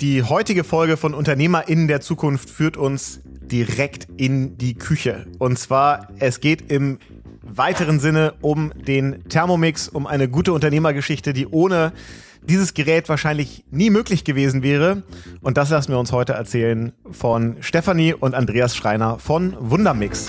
Die 0.00 0.22
heutige 0.22 0.62
Folge 0.62 0.98
von 0.98 1.14
UnternehmerInnen 1.14 1.88
der 1.88 2.02
Zukunft 2.02 2.50
führt 2.50 2.76
uns 2.76 3.22
direkt 3.24 4.08
in 4.18 4.58
die 4.58 4.74
Küche. 4.74 5.24
Und 5.38 5.58
zwar, 5.58 6.08
es 6.18 6.40
geht 6.40 6.70
im 6.70 6.98
weiteren 7.40 7.98
Sinne 7.98 8.34
um 8.42 8.72
den 8.76 9.26
Thermomix, 9.30 9.88
um 9.88 10.06
eine 10.06 10.28
gute 10.28 10.52
Unternehmergeschichte, 10.52 11.32
die 11.32 11.46
ohne 11.46 11.94
dieses 12.42 12.74
Gerät 12.74 13.08
wahrscheinlich 13.08 13.64
nie 13.70 13.88
möglich 13.88 14.24
gewesen 14.24 14.62
wäre. 14.62 15.02
Und 15.40 15.56
das 15.56 15.70
lassen 15.70 15.92
wir 15.92 15.98
uns 15.98 16.12
heute 16.12 16.34
erzählen 16.34 16.92
von 17.10 17.56
Stefanie 17.60 18.12
und 18.12 18.34
Andreas 18.34 18.76
Schreiner 18.76 19.18
von 19.18 19.56
Wundermix. 19.58 20.28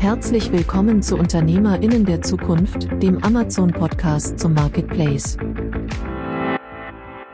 Herzlich 0.00 0.52
willkommen 0.52 1.00
zu 1.00 1.16
UnternehmerInnen 1.16 2.04
der 2.04 2.20
Zukunft, 2.20 2.88
dem 3.02 3.24
Amazon-Podcast 3.24 4.38
zum 4.38 4.52
Marketplace. 4.52 5.38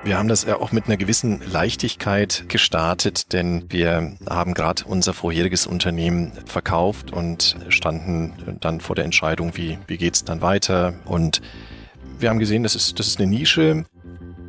Wir 0.05 0.17
haben 0.17 0.29
das 0.29 0.45
ja 0.45 0.61
auch 0.61 0.71
mit 0.71 0.87
einer 0.87 0.97
gewissen 0.97 1.41
Leichtigkeit 1.51 2.45
gestartet, 2.49 3.33
denn 3.33 3.65
wir 3.69 4.17
haben 4.29 4.55
gerade 4.55 4.85
unser 4.85 5.13
vorheriges 5.13 5.67
Unternehmen 5.67 6.33
verkauft 6.47 7.13
und 7.13 7.57
standen 7.69 8.59
dann 8.61 8.81
vor 8.81 8.95
der 8.95 9.05
Entscheidung, 9.05 9.57
wie, 9.57 9.79
wie 9.89 9.97
geht's 9.97 10.25
dann 10.25 10.41
weiter. 10.41 10.95
Und 11.05 11.43
wir 12.21 12.31
haben 12.31 12.39
gesehen, 12.39 12.63
das 12.63 12.77
ist, 12.77 12.99
das 12.99 13.09
ist 13.09 13.19
eine 13.19 13.29
Nische. 13.29 13.85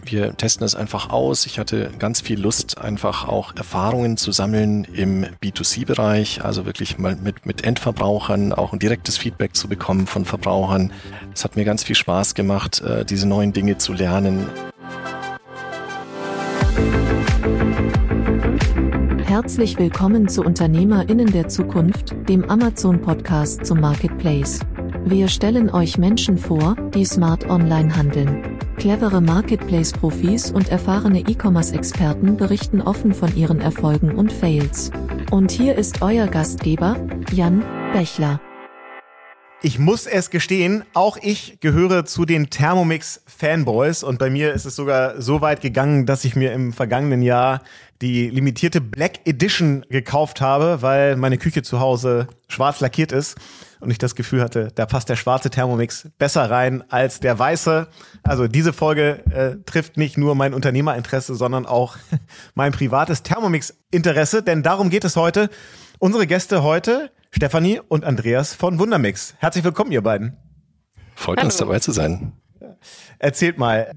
Wir 0.06 0.38
testen 0.38 0.66
es 0.66 0.76
einfach 0.76 1.10
aus. 1.10 1.46
Ich 1.46 1.60
hatte 1.60 1.92
ganz 2.00 2.22
viel 2.22 2.40
Lust, 2.40 2.78
einfach 2.78 3.28
auch 3.28 3.56
Erfahrungen 3.56 4.18
zu 4.18 4.32
sammeln 4.32 4.86
im 4.86 5.26
B2C-Bereich, 5.42 6.44
also 6.44 6.66
wirklich 6.66 6.98
mal 7.00 7.16
mit, 7.16 7.46
mit 7.46 7.64
Endverbrauchern, 7.66 8.54
auch 8.54 8.72
ein 8.72 8.80
direktes 8.80 9.18
Feedback 9.18 9.56
zu 9.56 9.68
bekommen 9.68 10.08
von 10.08 10.26
Verbrauchern. 10.26 10.94
Es 11.34 11.44
hat 11.44 11.56
mir 11.56 11.66
ganz 11.66 11.84
viel 11.84 11.96
Spaß 11.96 12.34
gemacht, 12.34 12.82
äh, 12.82 13.04
diese 13.04 13.28
neuen 13.28 13.52
Dinge 13.52 13.78
zu 13.78 13.94
lernen. 13.94 14.48
Herzlich 19.42 19.80
willkommen 19.80 20.28
zu 20.28 20.44
UnternehmerInnen 20.44 21.32
der 21.32 21.48
Zukunft, 21.48 22.14
dem 22.28 22.44
Amazon-Podcast 22.50 23.66
zum 23.66 23.80
Marketplace. 23.80 24.60
Wir 25.06 25.30
stellen 25.30 25.70
euch 25.70 25.98
Menschen 25.98 26.38
vor, 26.38 26.76
die 26.94 27.06
smart 27.06 27.50
online 27.50 27.96
handeln. 27.96 28.60
Clevere 28.76 29.22
Marketplace-Profis 29.22 30.52
und 30.52 30.68
erfahrene 30.68 31.22
E-Commerce-Experten 31.22 32.36
berichten 32.36 32.82
offen 32.82 33.14
von 33.14 33.34
ihren 33.34 33.62
Erfolgen 33.62 34.14
und 34.18 34.34
Fails. 34.34 34.92
Und 35.32 35.52
hier 35.52 35.76
ist 35.76 36.02
euer 36.02 36.28
Gastgeber, 36.28 36.98
Jan 37.32 37.64
Bechler. 37.94 38.42
Ich 39.62 39.78
muss 39.78 40.06
es 40.06 40.30
gestehen, 40.30 40.86
auch 40.94 41.18
ich 41.22 41.60
gehöre 41.60 42.06
zu 42.06 42.24
den 42.24 42.50
Thermomix 42.50 43.22
Fanboys 43.26 44.04
und 44.04 44.18
bei 44.18 44.30
mir 44.30 44.54
ist 44.54 44.64
es 44.64 44.78
sogar 44.78 45.22
so 45.22 45.42
weit 45.42 45.60
gegangen, 45.60 46.06
dass 46.06 46.24
ich 46.24 46.38
mir 46.38 46.54
im 46.54 46.72
vergangenen 46.72 47.22
Jahr 47.22 47.62
die 48.02 48.30
limitierte 48.30 48.80
Black 48.80 49.20
Edition 49.26 49.86
gekauft 49.90 50.40
habe, 50.40 50.82
weil 50.82 51.18
meine 51.18 51.38
Küche 51.38 51.64
zu 51.64 51.80
Hause 51.80 52.28
schwarz 52.48 52.80
lackiert 52.80 53.12
ist 53.12 53.38
und 53.82 53.92
ich 53.92 53.98
das 53.98 54.16
Gefühl 54.16 54.42
hatte, 54.42 54.70
da 54.74 54.86
passt 54.86 55.10
der 55.10 55.18
schwarze 55.18 55.50
Thermomix 55.50 56.10
besser 56.18 56.50
rein 56.50 56.84
als 56.90 57.20
der 57.20 57.38
weiße. 57.38 57.88
Also 58.24 58.48
diese 58.48 58.72
Folge 58.72 59.24
äh, 59.32 59.64
trifft 59.66 59.98
nicht 59.98 60.18
nur 60.18 60.36
mein 60.36 60.54
Unternehmerinteresse, 60.54 61.36
sondern 61.36 61.66
auch 61.66 61.98
mein 62.56 62.72
privates 62.72 63.24
Thermomix-Interesse, 63.24 64.44
denn 64.44 64.64
darum 64.64 64.90
geht 64.90 65.04
es 65.04 65.16
heute. 65.16 65.50
Unsere 66.00 66.26
Gäste 66.26 66.64
heute 66.64 67.12
Stefanie 67.32 67.82
und 67.86 68.06
Andreas 68.06 68.54
von 68.54 68.80
Wundermix. 68.80 69.36
Herzlich 69.40 69.64
willkommen, 69.64 69.92
ihr 69.92 70.02
beiden. 70.02 70.38
Freut 71.16 71.38
Hallo. 71.40 71.48
uns 71.48 71.58
dabei 71.58 71.80
zu 71.80 71.92
sein. 71.92 72.32
Erzählt 73.20 73.58
mal, 73.58 73.92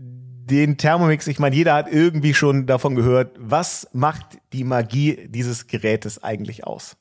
den 0.53 0.77
Thermomix, 0.77 1.27
ich 1.27 1.39
meine, 1.39 1.56
jeder 1.56 1.75
hat 1.75 1.91
irgendwie 1.91 2.34
schon 2.34 2.67
davon 2.67 2.95
gehört. 2.95 3.34
Was 3.39 3.89
macht 3.92 4.39
die 4.53 4.64
Magie 4.64 5.28
dieses 5.28 5.67
Gerätes 5.67 6.22
eigentlich 6.22 6.64
aus? 6.64 6.97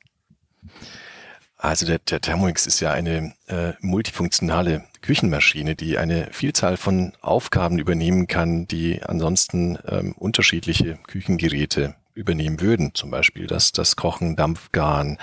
Also 1.57 1.85
der, 1.85 1.99
der 1.99 2.21
Thermomix 2.21 2.65
ist 2.65 2.79
ja 2.79 2.91
eine 2.91 3.33
äh, 3.47 3.73
multifunktionale 3.81 4.83
Küchenmaschine, 5.01 5.75
die 5.75 5.97
eine 5.97 6.29
Vielzahl 6.31 6.77
von 6.77 7.13
Aufgaben 7.21 7.77
übernehmen 7.77 8.27
kann, 8.27 8.67
die 8.67 9.03
ansonsten 9.03 9.77
ähm, 9.87 10.13
unterschiedliche 10.13 10.97
Küchengeräte 11.05 11.95
übernehmen 12.13 12.61
würden. 12.61 12.95
Zum 12.95 13.11
Beispiel 13.11 13.47
das, 13.47 13.73
das 13.73 13.95
Kochen, 13.95 14.35
Dampfgaren, 14.35 15.17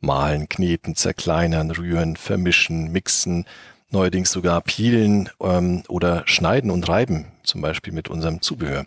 Mahlen, 0.00 0.48
Kneten, 0.48 0.96
Zerkleinern, 0.96 1.70
Rühren, 1.70 2.16
Vermischen, 2.16 2.90
Mixen, 2.90 3.44
neuerdings 3.90 4.32
sogar 4.32 4.60
Peelen 4.60 5.30
ähm, 5.40 5.82
oder 5.88 6.22
Schneiden 6.26 6.70
und 6.70 6.88
Reiben, 6.88 7.26
zum 7.42 7.60
Beispiel 7.60 7.92
mit 7.92 8.08
unserem 8.08 8.42
Zubehör. 8.42 8.86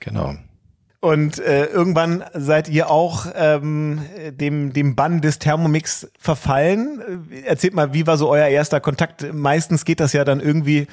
Genau. 0.00 0.34
Und 1.00 1.38
äh, 1.38 1.66
irgendwann 1.66 2.24
seid 2.32 2.68
ihr 2.70 2.88
auch 2.88 3.26
ähm, 3.34 4.00
dem, 4.30 4.72
dem 4.72 4.96
Bann 4.96 5.20
des 5.20 5.38
Thermomix 5.38 6.10
verfallen. 6.18 7.28
Erzählt 7.44 7.74
mal, 7.74 7.92
wie 7.92 8.06
war 8.06 8.16
so 8.16 8.30
euer 8.30 8.46
erster 8.46 8.80
Kontakt? 8.80 9.34
Meistens 9.34 9.84
geht 9.84 10.00
das 10.00 10.14
ja 10.14 10.24
dann 10.24 10.40
irgendwie 10.40 10.86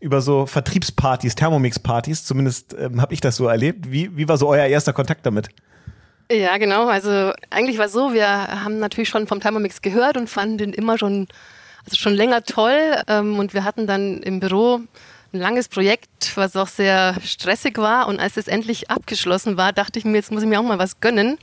über 0.00 0.20
so 0.20 0.44
Vertriebspartys, 0.44 1.34
Thermomix-Partys. 1.34 2.26
Zumindest 2.26 2.76
ähm, 2.78 3.00
habe 3.00 3.14
ich 3.14 3.22
das 3.22 3.36
so 3.36 3.46
erlebt. 3.46 3.90
Wie, 3.90 4.14
wie 4.14 4.28
war 4.28 4.36
so 4.36 4.48
euer 4.48 4.66
erster 4.66 4.92
Kontakt 4.92 5.24
damit? 5.24 5.48
Ja, 6.30 6.58
genau. 6.58 6.88
Also 6.88 7.32
eigentlich 7.48 7.78
war 7.78 7.86
es 7.86 7.92
so, 7.92 8.12
wir 8.12 8.28
haben 8.28 8.78
natürlich 8.78 9.08
schon 9.08 9.26
vom 9.26 9.40
Thermomix 9.40 9.80
gehört 9.80 10.18
und 10.18 10.28
fanden 10.28 10.58
den 10.58 10.72
immer 10.74 10.98
schon, 10.98 11.26
also 11.84 11.96
schon 11.96 12.14
länger 12.14 12.42
toll. 12.42 12.96
Ähm, 13.08 13.38
und 13.38 13.54
wir 13.54 13.64
hatten 13.64 13.86
dann 13.86 14.22
im 14.22 14.40
Büro 14.40 14.80
ein 15.32 15.40
langes 15.40 15.68
Projekt, 15.68 16.36
was 16.36 16.56
auch 16.56 16.68
sehr 16.68 17.16
stressig 17.24 17.78
war. 17.78 18.06
Und 18.08 18.20
als 18.20 18.36
es 18.36 18.48
endlich 18.48 18.90
abgeschlossen 18.90 19.56
war, 19.56 19.72
dachte 19.72 19.98
ich 19.98 20.04
mir, 20.04 20.16
jetzt 20.16 20.32
muss 20.32 20.42
ich 20.42 20.48
mir 20.48 20.60
auch 20.60 20.64
mal 20.64 20.78
was 20.78 21.00
gönnen. 21.00 21.38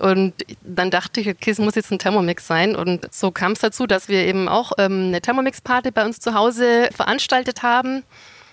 Und 0.00 0.34
dann 0.62 0.90
dachte 0.90 1.20
ich, 1.20 1.28
okay, 1.28 1.50
es 1.50 1.58
muss 1.58 1.74
jetzt 1.74 1.90
ein 1.92 1.98
Thermomix 1.98 2.46
sein. 2.46 2.74
Und 2.74 3.12
so 3.12 3.30
kam 3.30 3.52
es 3.52 3.60
dazu, 3.60 3.86
dass 3.86 4.08
wir 4.08 4.24
eben 4.24 4.48
auch 4.48 4.72
ähm, 4.78 5.08
eine 5.08 5.20
Thermomix-Party 5.20 5.90
bei 5.90 6.04
uns 6.04 6.20
zu 6.20 6.34
Hause 6.34 6.88
veranstaltet 6.92 7.62
haben 7.62 8.02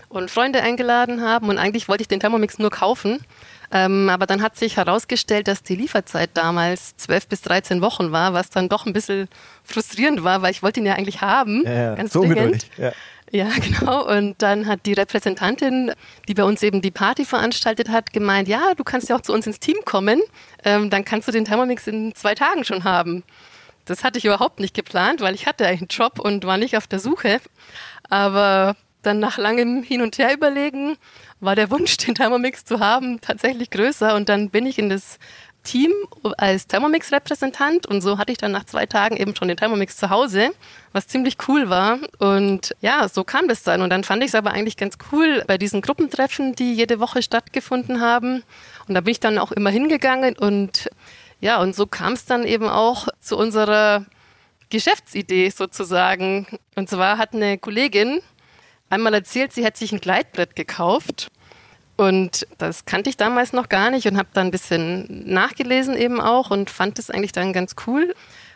und 0.09 0.29
Freunde 0.29 0.61
eingeladen 0.61 1.21
haben. 1.21 1.49
Und 1.49 1.57
eigentlich 1.57 1.87
wollte 1.87 2.01
ich 2.01 2.07
den 2.07 2.19
Thermomix 2.19 2.59
nur 2.59 2.69
kaufen. 2.69 3.19
Ähm, 3.71 4.09
aber 4.09 4.25
dann 4.25 4.41
hat 4.41 4.57
sich 4.57 4.77
herausgestellt, 4.77 5.47
dass 5.47 5.63
die 5.63 5.75
Lieferzeit 5.75 6.31
damals 6.33 6.97
12 6.97 7.27
bis 7.27 7.41
13 7.41 7.81
Wochen 7.81 8.11
war, 8.11 8.33
was 8.33 8.49
dann 8.49 8.67
doch 8.67 8.85
ein 8.85 8.93
bisschen 8.93 9.29
frustrierend 9.63 10.23
war, 10.23 10.41
weil 10.41 10.51
ich 10.51 10.61
wollte 10.61 10.81
ihn 10.81 10.85
ja 10.85 10.95
eigentlich 10.95 11.21
haben. 11.21 11.63
Ja, 11.65 11.73
ja. 11.73 11.95
Ganz 11.95 12.13
so 12.13 12.21
ungeduldig. 12.21 12.69
Ja. 12.77 12.91
Ja, 13.31 13.47
genau. 13.79 14.05
Und 14.07 14.41
dann 14.41 14.67
hat 14.67 14.85
die 14.85 14.93
Repräsentantin, 14.93 15.93
die 16.27 16.33
bei 16.33 16.43
uns 16.43 16.61
eben 16.63 16.81
die 16.81 16.91
Party 16.91 17.25
veranstaltet 17.25 17.89
hat, 17.89 18.11
gemeint, 18.13 18.47
ja, 18.47 18.73
du 18.75 18.83
kannst 18.83 19.09
ja 19.09 19.15
auch 19.15 19.21
zu 19.21 19.33
uns 19.33 19.47
ins 19.47 19.59
Team 19.59 19.77
kommen. 19.85 20.21
Ähm, 20.63 20.89
dann 20.89 21.05
kannst 21.05 21.27
du 21.27 21.31
den 21.31 21.45
Thermomix 21.45 21.87
in 21.87 22.13
zwei 22.13 22.35
Tagen 22.35 22.65
schon 22.65 22.83
haben. 22.83 23.23
Das 23.85 24.03
hatte 24.03 24.19
ich 24.19 24.25
überhaupt 24.25 24.59
nicht 24.59 24.73
geplant, 24.73 25.21
weil 25.21 25.33
ich 25.33 25.47
hatte 25.47 25.65
einen 25.65 25.87
Job 25.87 26.19
und 26.19 26.45
war 26.45 26.57
nicht 26.57 26.77
auf 26.77 26.87
der 26.87 26.99
Suche. 26.99 27.39
Aber 28.09 28.75
dann 29.01 29.19
nach 29.19 29.37
langem 29.37 29.81
Hin 29.81 30.01
und 30.01 30.17
Her 30.17 30.33
überlegen 30.33 30.97
war 31.41 31.55
der 31.55 31.69
Wunsch, 31.69 31.97
den 31.97 32.15
Thermomix 32.15 32.63
zu 32.63 32.79
haben, 32.79 33.19
tatsächlich 33.19 33.69
größer. 33.69 34.15
Und 34.15 34.29
dann 34.29 34.49
bin 34.49 34.65
ich 34.65 34.79
in 34.79 34.89
das 34.89 35.19
Team 35.63 35.91
als 36.37 36.67
Thermomix-Repräsentant 36.67 37.85
und 37.85 38.01
so 38.01 38.17
hatte 38.17 38.31
ich 38.31 38.39
dann 38.39 38.51
nach 38.51 38.63
zwei 38.63 38.87
Tagen 38.87 39.15
eben 39.17 39.35
schon 39.35 39.47
den 39.47 39.57
Thermomix 39.57 39.95
zu 39.95 40.09
Hause, 40.09 40.51
was 40.91 41.07
ziemlich 41.07 41.37
cool 41.47 41.69
war. 41.69 41.99
Und 42.17 42.75
ja, 42.81 43.07
so 43.07 43.23
kam 43.23 43.47
das 43.47 43.61
dann. 43.61 43.81
Und 43.81 43.91
dann 43.91 44.03
fand 44.03 44.23
ich 44.23 44.29
es 44.29 44.35
aber 44.35 44.51
eigentlich 44.51 44.77
ganz 44.77 44.97
cool 45.11 45.43
bei 45.45 45.57
diesen 45.57 45.81
Gruppentreffen, 45.81 46.55
die 46.55 46.73
jede 46.73 46.99
Woche 46.99 47.21
stattgefunden 47.21 48.01
haben. 48.01 48.43
Und 48.87 48.95
da 48.95 49.01
bin 49.01 49.11
ich 49.11 49.19
dann 49.19 49.37
auch 49.37 49.51
immer 49.51 49.69
hingegangen 49.69 50.37
und 50.37 50.89
ja, 51.41 51.59
und 51.59 51.75
so 51.75 51.87
kam 51.87 52.13
es 52.13 52.25
dann 52.25 52.43
eben 52.43 52.69
auch 52.69 53.07
zu 53.19 53.35
unserer 53.35 54.05
Geschäftsidee 54.69 55.49
sozusagen. 55.49 56.47
Und 56.75 56.89
zwar 56.89 57.17
hat 57.17 57.33
eine 57.33 57.57
Kollegin 57.57 58.21
einmal 58.91 59.13
erzählt, 59.13 59.53
sie 59.53 59.63
hätte 59.63 59.79
sich 59.79 59.91
ein 59.91 60.01
Gleitbrett 60.01 60.55
gekauft. 60.55 61.31
Und 61.97 62.47
das 62.57 62.85
kannte 62.85 63.09
ich 63.09 63.17
damals 63.17 63.53
noch 63.53 63.69
gar 63.69 63.91
nicht 63.91 64.07
und 64.07 64.17
habe 64.17 64.29
dann 64.33 64.47
ein 64.47 64.51
bisschen 64.51 65.23
nachgelesen 65.25 65.95
eben 65.95 66.19
auch 66.19 66.49
und 66.49 66.69
fand 66.69 66.97
es 66.97 67.11
eigentlich 67.11 67.31
dann 67.31 67.53
ganz 67.53 67.75
cool, 67.85 68.15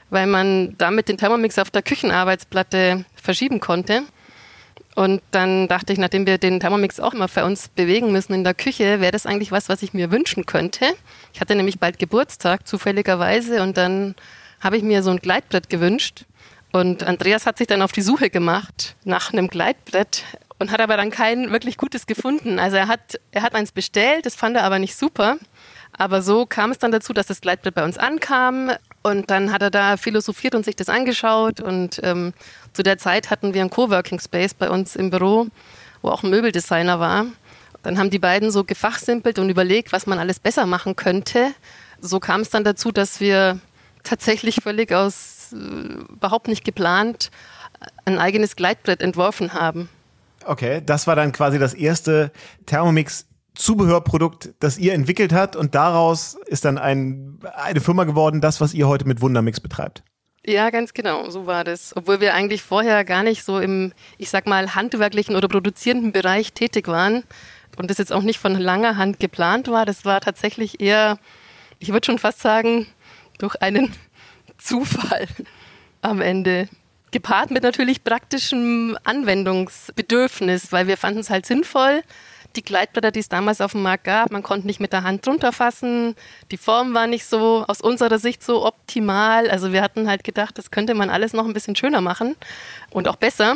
weil 0.10 0.26
man 0.26 0.76
damit 0.78 1.10
den 1.10 1.18
Thermomix 1.18 1.60
auf 1.60 1.70
der 1.70 1.84
Küchenarbeitsplatte 1.84 3.06
verschieben 3.16 3.60
konnte. 3.60 4.04
Und 4.96 5.22
dann 5.32 5.68
dachte 5.68 5.92
ich, 5.92 6.00
nachdem 6.00 6.26
wir 6.26 6.38
den 6.38 6.60
Thermomix 6.60 7.00
auch 7.00 7.14
immer 7.14 7.28
für 7.28 7.44
uns 7.44 7.68
bewegen 7.68 8.12
müssen 8.12 8.34
in 8.34 8.46
der 8.46 8.54
Küche, 8.54 9.02
wäre 9.02 9.12
das 9.12 9.26
eigentlich 9.26 9.52
was, 9.52 9.68
was 9.68 9.84
ich 9.84 9.94
mir 9.94 10.10
wünschen 10.10 10.46
könnte. 10.46 10.86
Ich 11.34 11.42
hatte 11.42 11.54
nämlich 11.54 11.80
bald 11.80 12.00
Geburtstag, 12.00 12.66
zufälligerweise, 12.66 13.62
und 13.62 13.76
dann 13.78 14.16
habe 14.62 14.78
ich 14.78 14.84
mir 14.84 15.04
so 15.04 15.12
ein 15.12 15.18
Gleitbrett 15.18 15.70
gewünscht. 15.70 16.26
Und 16.76 17.04
Andreas 17.04 17.46
hat 17.46 17.58
sich 17.58 17.68
dann 17.68 17.82
auf 17.82 17.94
die 17.94 18.02
Suche 18.02 18.30
gemacht 18.30 18.98
nach 19.06 19.32
einem 19.32 19.48
Gleitbrett 19.48 20.26
und 20.60 20.72
hat 20.72 20.82
aber 20.82 20.98
dann 20.98 21.10
kein 21.10 21.50
wirklich 21.54 21.78
gutes 21.78 22.06
gefunden. 22.06 22.60
Also 22.60 22.76
er 22.76 22.90
hat, 22.90 23.18
er 23.32 23.44
hat 23.44 23.56
eins 23.56 23.72
bestellt, 23.72 24.26
das 24.26 24.36
fand 24.36 24.58
er 24.58 24.66
aber 24.66 24.78
nicht 24.78 24.98
super. 24.98 25.38
Aber 25.98 26.22
so 26.22 26.46
kam 26.46 26.72
es 26.72 26.78
dann 26.78 26.92
dazu, 26.92 27.14
dass 27.14 27.28
das 27.28 27.40
Gleitbrett 27.40 27.76
bei 27.76 27.86
uns 27.86 27.98
ankam 27.98 28.72
und 29.04 29.32
dann 29.32 29.54
hat 29.54 29.62
er 29.62 29.72
da 29.72 29.96
philosophiert 29.96 30.54
und 30.54 30.66
sich 30.66 30.76
das 30.76 30.90
angeschaut 30.90 31.62
und 31.62 32.02
ähm, 32.04 32.34
zu 32.74 32.84
der 32.84 32.98
Zeit 32.98 33.30
hatten 33.30 33.54
wir 33.54 33.62
einen 33.62 33.70
Coworking 33.70 34.20
Space 34.20 34.54
bei 34.54 34.70
uns 34.70 34.98
im 34.98 35.12
Büro, 35.12 35.48
wo 36.02 36.10
auch 36.10 36.24
ein 36.24 36.30
Möbeldesigner 36.30 37.00
war 37.00 37.26
Dann 37.84 37.98
haben 37.98 38.10
die 38.10 38.20
beiden 38.20 38.52
so 38.52 38.66
gefachsimpelt 38.66 39.40
und 39.40 39.50
überlegt, 39.50 39.94
was 39.94 40.08
man 40.08 40.20
alles 40.20 40.42
besser 40.42 40.66
machen 40.66 40.98
könnte. 40.98 41.54
So 42.02 42.20
kam 42.20 42.42
es 42.42 42.50
dann 42.50 42.66
dazu, 42.66 42.92
dass 42.92 43.22
wir 43.22 43.62
tatsächlich 44.04 44.58
völlig 44.62 44.92
aus 44.92 45.35
äh, 45.54 46.14
überhaupt 46.14 46.48
nicht 46.48 46.64
geplant 46.64 47.32
ein 48.06 48.18
eigenes 48.18 48.56
Gleitbrett 48.56 49.02
entworfen 49.02 49.54
haben. 49.54 49.90
Okay, 50.46 50.82
das 50.86 51.08
war 51.08 51.16
dann 51.16 51.32
quasi 51.32 51.60
das 51.60 51.74
erste 51.74 52.32
Thermomix 52.66 53.26
Zubehörprodukt, 53.56 54.54
das 54.60 54.78
ihr 54.78 54.94
entwickelt 54.94 55.34
habt 55.34 55.56
und 55.56 55.76
daraus 55.76 56.38
ist 56.46 56.66
dann 56.66 56.78
ein, 56.78 57.40
eine 57.56 57.80
Firma 57.80 58.04
geworden, 58.04 58.42
das, 58.42 58.60
was 58.60 58.74
ihr 58.74 58.88
heute 58.88 59.08
mit 59.08 59.22
Wundermix 59.22 59.60
betreibt. 59.62 60.04
Ja, 60.46 60.70
ganz 60.70 60.94
genau, 60.94 61.30
so 61.30 61.48
war 61.48 61.64
das. 61.64 61.96
Obwohl 61.96 62.20
wir 62.20 62.36
eigentlich 62.36 62.62
vorher 62.62 63.04
gar 63.04 63.24
nicht 63.24 63.44
so 63.44 63.60
im, 63.60 63.94
ich 64.18 64.30
sag 64.30 64.46
mal, 64.46 64.76
handwerklichen 64.76 65.36
oder 65.36 65.48
produzierenden 65.48 66.12
Bereich 66.12 66.54
tätig 66.54 66.88
waren 66.88 67.24
und 67.78 67.90
das 67.90 67.98
jetzt 67.98 68.14
auch 68.14 68.22
nicht 68.22 68.40
von 68.40 68.54
langer 68.54 68.98
Hand 68.98 69.20
geplant 69.20 69.70
war. 69.70 69.86
Das 69.86 70.06
war 70.06 70.22
tatsächlich 70.22 70.82
eher, 70.82 71.18
ich 71.80 71.92
würde 71.92 72.06
schon 72.06 72.20
fast 72.20 72.42
sagen, 72.42 72.86
durch 73.40 73.60
einen 73.62 73.92
Zufall 74.58 75.28
am 76.02 76.22
Ende. 76.22 76.70
Gepaart 77.12 77.52
mit 77.52 77.64
natürlich 77.64 78.04
praktischem 78.04 78.98
Anwendungsbedürfnis, 79.04 80.72
weil 80.72 80.88
wir 80.88 80.98
fanden 80.98 81.20
es 81.20 81.30
halt 81.30 81.46
sinnvoll, 81.46 82.02
die 82.56 82.64
Gleitblätter, 82.64 83.12
die 83.12 83.20
es 83.20 83.30
damals 83.30 83.62
auf 83.62 83.72
dem 83.72 83.84
Markt 83.84 84.06
gab. 84.06 84.32
Man 84.32 84.44
konnte 84.44 84.68
nicht 84.68 84.80
mit 84.80 84.94
der 84.94 85.04
Hand 85.04 85.26
drunter 85.26 85.52
fassen. 85.52 86.16
Die 86.52 86.58
Form 86.58 86.94
war 86.94 87.08
nicht 87.08 87.26
so 87.26 87.66
aus 87.68 87.82
unserer 87.82 88.20
Sicht 88.20 88.44
so 88.44 88.66
optimal. 88.66 89.50
Also 89.50 89.72
wir 89.72 89.82
hatten 89.82 90.08
halt 90.08 90.24
gedacht, 90.24 90.58
das 90.58 90.72
könnte 90.72 90.94
man 90.94 91.10
alles 91.10 91.34
noch 91.34 91.46
ein 91.46 91.54
bisschen 91.54 91.76
schöner 91.76 92.02
machen 92.02 92.36
und 92.90 93.08
auch 93.08 93.16
besser. 93.16 93.56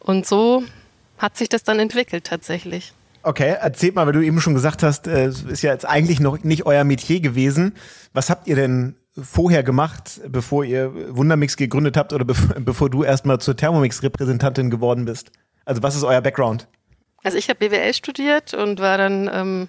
Und 0.00 0.26
so 0.26 0.64
hat 1.18 1.36
sich 1.36 1.48
das 1.48 1.62
dann 1.62 1.78
entwickelt 1.78 2.24
tatsächlich. 2.24 2.92
Okay, 3.22 3.56
erzählt 3.60 3.96
mal, 3.96 4.06
weil 4.06 4.12
du 4.12 4.24
eben 4.24 4.40
schon 4.40 4.54
gesagt 4.54 4.84
hast, 4.84 5.08
äh, 5.08 5.26
es 5.26 5.42
ist 5.42 5.62
ja 5.62 5.72
jetzt 5.72 5.84
eigentlich 5.84 6.20
noch 6.20 6.44
nicht 6.44 6.64
euer 6.64 6.84
Metier 6.84 7.20
gewesen. 7.20 7.74
Was 8.12 8.30
habt 8.30 8.46
ihr 8.46 8.54
denn 8.54 8.94
vorher 9.20 9.62
gemacht, 9.62 10.20
bevor 10.28 10.64
ihr 10.64 11.16
Wundermix 11.16 11.56
gegründet 11.56 11.96
habt 11.96 12.12
oder 12.12 12.24
bevor 12.58 12.90
du 12.90 13.04
erstmal 13.04 13.40
zur 13.40 13.56
Thermomix-Repräsentantin 13.56 14.70
geworden 14.70 15.04
bist? 15.04 15.30
Also 15.64 15.82
was 15.82 15.96
ist 15.96 16.04
euer 16.04 16.20
Background? 16.20 16.68
Also 17.24 17.38
ich 17.38 17.48
habe 17.48 17.68
BWL 17.68 17.92
studiert 17.94 18.54
und 18.54 18.78
war 18.78 18.98
dann 18.98 19.28
ähm, 19.32 19.68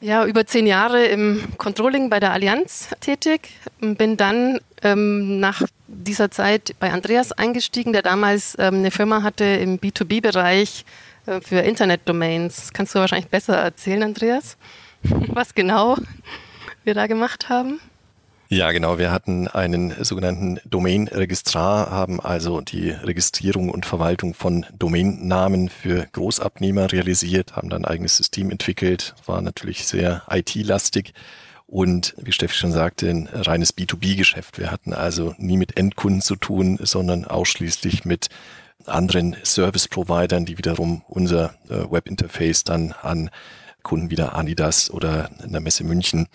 ja, 0.00 0.24
über 0.24 0.46
zehn 0.46 0.66
Jahre 0.66 1.04
im 1.06 1.42
Controlling 1.58 2.10
bei 2.10 2.20
der 2.20 2.32
Allianz 2.32 2.88
tätig. 3.00 3.50
Bin 3.80 4.16
dann 4.16 4.58
ähm, 4.82 5.40
nach 5.40 5.62
dieser 5.86 6.30
Zeit 6.30 6.74
bei 6.80 6.92
Andreas 6.92 7.32
eingestiegen, 7.32 7.92
der 7.92 8.02
damals 8.02 8.56
ähm, 8.58 8.76
eine 8.76 8.90
Firma 8.90 9.22
hatte 9.22 9.44
im 9.44 9.78
B2B-Bereich 9.78 10.84
äh, 11.26 11.40
für 11.40 11.60
Internetdomains. 11.60 12.72
Kannst 12.72 12.94
du 12.94 13.00
wahrscheinlich 13.00 13.28
besser 13.28 13.56
erzählen, 13.56 14.02
Andreas, 14.02 14.56
was 15.02 15.54
genau 15.54 15.96
wir 16.84 16.94
da 16.94 17.06
gemacht 17.06 17.48
haben. 17.48 17.80
Ja, 18.50 18.72
genau. 18.72 18.96
Wir 18.96 19.12
hatten 19.12 19.46
einen 19.46 20.02
sogenannten 20.02 20.58
Domain-Registrar, 20.64 21.90
haben 21.90 22.18
also 22.18 22.62
die 22.62 22.88
Registrierung 22.88 23.68
und 23.68 23.84
Verwaltung 23.84 24.32
von 24.32 24.64
Domainnamen 24.72 25.68
für 25.68 26.06
Großabnehmer 26.12 26.90
realisiert, 26.90 27.56
haben 27.56 27.68
dann 27.68 27.84
ein 27.84 27.90
eigenes 27.90 28.16
System 28.16 28.50
entwickelt, 28.50 29.14
war 29.26 29.42
natürlich 29.42 29.86
sehr 29.86 30.22
IT-lastig 30.30 31.12
und 31.66 32.14
wie 32.16 32.32
Steffi 32.32 32.56
schon 32.56 32.72
sagte, 32.72 33.10
ein 33.10 33.28
reines 33.30 33.76
B2B-Geschäft. 33.76 34.56
Wir 34.56 34.70
hatten 34.70 34.94
also 34.94 35.34
nie 35.36 35.58
mit 35.58 35.76
Endkunden 35.76 36.22
zu 36.22 36.34
tun, 36.34 36.78
sondern 36.80 37.26
ausschließlich 37.26 38.06
mit 38.06 38.30
anderen 38.86 39.36
Service-Providern, 39.44 40.46
die 40.46 40.56
wiederum 40.56 41.02
unser 41.06 41.54
äh, 41.68 41.90
Webinterface 41.90 42.64
dann 42.64 42.92
an 43.02 43.28
Kunden 43.82 44.10
wie 44.10 44.16
der 44.16 44.34
Adidas 44.34 44.90
oder 44.90 45.28
in 45.44 45.52
der 45.52 45.60
Messe 45.60 45.84
München 45.84 46.28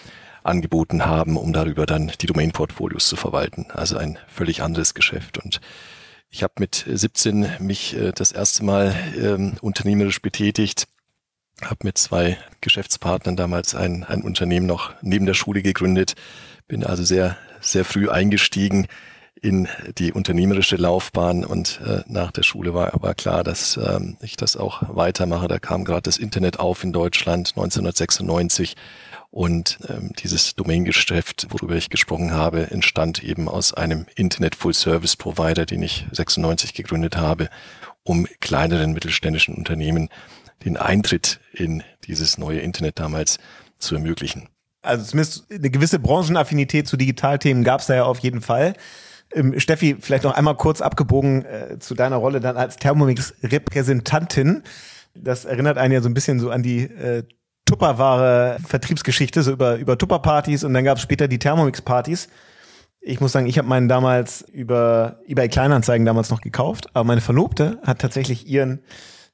angeboten 0.43 1.05
haben, 1.05 1.37
um 1.37 1.53
darüber 1.53 1.85
dann 1.85 2.11
die 2.21 2.27
Domain-Portfolios 2.27 3.07
zu 3.07 3.15
verwalten. 3.15 3.67
Also 3.71 3.97
ein 3.97 4.17
völlig 4.27 4.61
anderes 4.61 4.93
Geschäft. 4.93 5.37
Und 5.37 5.61
ich 6.29 6.43
habe 6.43 6.53
mit 6.59 6.85
17 6.87 7.47
mich 7.59 7.95
äh, 7.95 8.11
das 8.11 8.31
erste 8.31 8.63
Mal 8.63 8.95
ähm, 9.17 9.53
unternehmerisch 9.61 10.21
betätigt, 10.21 10.87
habe 11.61 11.79
mit 11.83 11.97
zwei 11.97 12.37
Geschäftspartnern 12.61 13.35
damals 13.35 13.75
ein, 13.75 14.03
ein 14.03 14.21
Unternehmen 14.21 14.65
noch 14.65 14.93
neben 15.01 15.25
der 15.25 15.35
Schule 15.35 15.61
gegründet, 15.61 16.15
bin 16.67 16.83
also 16.83 17.03
sehr, 17.03 17.37
sehr 17.61 17.85
früh 17.85 18.09
eingestiegen 18.09 18.87
in 19.43 19.67
die 19.97 20.13
unternehmerische 20.13 20.77
Laufbahn 20.77 21.43
und 21.43 21.81
äh, 21.85 22.01
nach 22.07 22.31
der 22.31 22.43
Schule 22.43 22.73
war 22.73 22.93
aber 22.93 23.13
klar, 23.13 23.43
dass 23.43 23.77
ähm, 23.77 24.17
ich 24.21 24.37
das 24.37 24.55
auch 24.55 24.83
weitermache. 24.95 25.49
Da 25.49 25.59
kam 25.59 25.83
gerade 25.83 26.03
das 26.03 26.17
Internet 26.17 26.59
auf 26.59 26.83
in 26.83 26.93
Deutschland 26.93 27.49
1996 27.49 28.75
und 29.33 29.79
ähm, 29.89 30.11
dieses 30.13 30.53
Domaingeschäft, 30.53 31.47
worüber 31.49 31.73
ich 31.73 31.89
gesprochen 31.89 32.33
habe, 32.33 32.69
entstand 32.69 33.23
eben 33.23 33.49
aus 33.49 33.73
einem 33.73 34.05
Internet 34.15 34.53
Full 34.53 34.75
Service 34.75 35.15
Provider, 35.15 35.65
den 35.65 35.81
ich 35.81 36.05
96 36.11 36.75
gegründet 36.75 37.17
habe, 37.17 37.49
um 38.03 38.27
kleineren 38.41 38.93
mittelständischen 38.93 39.55
Unternehmen 39.55 40.09
den 40.65 40.77
Eintritt 40.77 41.39
in 41.51 41.81
dieses 42.05 42.37
neue 42.37 42.59
Internet 42.59 42.99
damals 42.99 43.39
zu 43.79 43.95
ermöglichen. 43.95 44.49
Also 44.83 45.03
zumindest 45.03 45.51
eine 45.51 45.71
gewisse 45.71 45.97
Branchenaffinität 45.97 46.87
zu 46.87 46.95
Digitalthemen 46.95 47.63
gab 47.63 47.81
es 47.81 47.87
da 47.87 47.95
ja 47.95 48.03
auf 48.03 48.19
jeden 48.19 48.41
Fall. 48.41 48.75
Ähm, 49.33 49.59
Steffi, 49.59 49.97
vielleicht 49.99 50.25
noch 50.25 50.35
einmal 50.35 50.57
kurz 50.57 50.79
abgebogen 50.79 51.43
äh, 51.45 51.79
zu 51.79 51.95
deiner 51.95 52.17
Rolle 52.17 52.39
dann 52.39 52.55
als 52.55 52.75
Thermomix-Repräsentantin. 52.75 54.61
Das 55.15 55.45
erinnert 55.45 55.79
einen 55.79 55.93
ja 55.93 56.01
so 56.01 56.09
ein 56.09 56.13
bisschen 56.13 56.39
so 56.39 56.51
an 56.51 56.61
die 56.61 56.83
äh, 56.83 57.23
Tupperware 57.65 58.57
Vertriebsgeschichte, 58.65 59.41
so 59.41 59.51
über, 59.51 59.77
über 59.77 59.97
Tupperpartys 59.97 60.63
und 60.63 60.73
dann 60.73 60.83
gab 60.83 60.97
es 60.97 61.03
später 61.03 61.27
die 61.27 61.39
Thermomix-Partys. 61.39 62.27
Ich 63.01 63.19
muss 63.19 63.31
sagen, 63.31 63.47
ich 63.47 63.57
habe 63.57 63.67
meinen 63.67 63.89
damals 63.89 64.41
über 64.41 65.19
eBay 65.27 65.49
Kleinanzeigen 65.49 66.05
damals 66.05 66.29
noch 66.29 66.41
gekauft, 66.41 66.87
aber 66.93 67.03
meine 67.03 67.21
Verlobte 67.21 67.79
hat 67.83 67.99
tatsächlich 67.99 68.47
ihren 68.47 68.79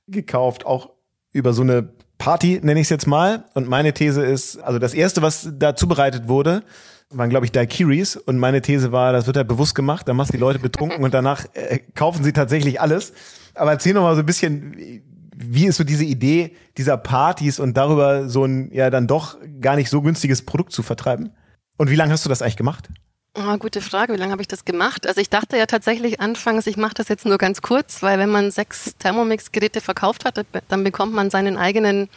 gekauft, 0.08 0.66
auch 0.66 0.90
über 1.32 1.54
so 1.54 1.62
eine 1.62 1.94
Party, 2.18 2.60
nenne 2.62 2.80
ich 2.80 2.86
es 2.86 2.90
jetzt 2.90 3.08
mal. 3.08 3.46
Und 3.54 3.68
meine 3.68 3.94
These 3.94 4.24
ist, 4.24 4.58
also 4.58 4.78
das 4.78 4.94
erste, 4.94 5.22
was 5.22 5.50
da 5.54 5.76
zubereitet 5.76 6.28
wurde, 6.28 6.64
waren, 7.10 7.30
glaube 7.30 7.46
ich, 7.46 7.52
Daiquiris. 7.52 8.16
Und 8.16 8.38
meine 8.38 8.62
These 8.62 8.92
war, 8.92 9.14
das 9.14 9.26
wird 9.26 9.38
halt 9.38 9.48
bewusst 9.48 9.74
gemacht, 9.74 10.08
dann 10.08 10.18
machst 10.18 10.34
du 10.34 10.38
die 10.38 10.42
Leute 10.42 10.60
betrunken 10.60 11.04
und 11.04 11.14
danach 11.14 11.46
äh, 11.54 11.80
kaufen 11.96 12.24
sie 12.24 12.34
tatsächlich 12.34 12.82
alles. 12.82 13.14
Aber 13.56 13.72
erzähl 13.72 13.94
noch 13.94 14.04
mal 14.04 14.16
so 14.16 14.22
ein 14.22 14.26
bisschen, 14.26 15.04
wie 15.42 15.68
ist 15.68 15.78
so 15.78 15.86
diese 15.86 16.04
Idee 16.04 16.56
dieser 16.78 16.98
Partys 16.98 17.60
und 17.60 17.78
darüber 17.78 18.28
so 18.28 18.44
ein 18.44 18.72
ja 18.74 18.90
dann 18.90 19.08
doch 19.08 19.38
gar 19.62 19.78
nicht 19.78 19.90
so 19.90 20.02
günstiges 20.02 20.46
Produkt 20.46 20.74
zu 20.74 20.84
vertreiben? 20.84 21.32
Und 21.78 21.90
wie 21.90 21.96
lange 21.96 22.12
hast 22.12 22.26
du 22.26 22.30
das 22.30 22.42
eigentlich 22.42 22.58
gemacht? 22.58 22.90
Oh, 23.36 23.58
gute 23.58 23.80
Frage. 23.80 24.14
Wie 24.14 24.18
lange 24.18 24.34
habe 24.34 24.42
ich 24.42 24.50
das 24.50 24.66
gemacht? 24.66 25.08
Also 25.08 25.22
ich 25.22 25.30
dachte 25.30 25.56
ja 25.56 25.66
tatsächlich 25.66 26.20
anfangs, 26.20 26.68
ich 26.68 26.76
mache 26.76 26.96
das 26.96 27.08
jetzt 27.08 27.26
nur 27.26 27.38
ganz 27.38 27.62
kurz, 27.62 28.04
weil 28.04 28.20
wenn 28.20 28.30
man 28.30 28.52
sechs 28.52 28.98
Thermomix-Geräte 28.98 29.80
verkauft 29.80 30.26
hat, 30.26 30.46
dann 30.68 30.84
bekommt 30.84 31.14
man 31.14 31.30
seinen 31.30 31.56
eigenen 31.56 32.10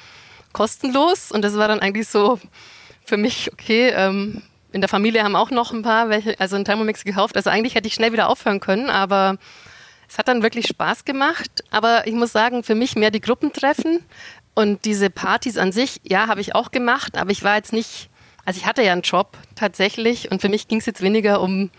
kostenlos. 0.52 1.31
Und 1.31 1.43
das 1.43 1.57
war 1.57 1.69
dann 1.69 1.79
eigentlich 1.79 2.09
so 2.09 2.41
für 3.05 3.17
mich, 3.17 3.52
okay, 3.52 3.91
ähm, 3.95 4.43
in 4.73 4.81
der 4.81 4.88
Familie 4.88 5.23
haben 5.23 5.37
auch 5.37 5.50
noch 5.50 5.73
ein 5.73 5.83
paar 5.83 6.09
welche, 6.09 6.41
also 6.41 6.57
einen 6.57 6.64
Thermomix 6.64 7.05
gekauft. 7.05 7.37
Also 7.37 7.50
eigentlich 7.50 7.76
hätte 7.76 7.87
ich 7.87 7.95
schnell 7.95 8.12
wieder 8.12 8.29
aufhören 8.29 8.59
können, 8.59 8.91
aber 8.91 9.37
es 10.12 10.19
hat 10.19 10.28
dann 10.28 10.42
wirklich 10.42 10.66
Spaß 10.66 11.07
gemacht, 11.07 11.64
aber 11.71 12.07
ich 12.07 12.12
muss 12.12 12.33
sagen, 12.33 12.64
für 12.64 12.75
mich 12.75 12.97
mehr 12.97 13.11
die 13.11 13.23
Gruppentreffen 13.23 14.00
und 14.52 14.85
diese 14.85 15.09
Partys 15.09 15.57
an 15.57 15.73
sich, 15.73 16.02
ja, 16.04 16.26
habe 16.26 16.42
ich 16.42 16.54
auch 16.54 16.71
gemacht, 16.71 17.16
aber 17.16 17.31
ich 17.31 17.42
war 17.42 17.57
jetzt 17.57 17.73
nicht, 17.73 18.11
also 18.45 18.59
ich 18.59 18.66
hatte 18.66 18.83
ja 18.83 18.92
einen 18.92 19.00
Job 19.00 19.38
tatsächlich 19.54 20.31
und 20.31 20.42
für 20.42 20.50
mich 20.50 20.69
ging 20.69 20.81
es 20.81 20.85
jetzt 20.85 21.00
weniger 21.00 21.40
um 21.40 21.71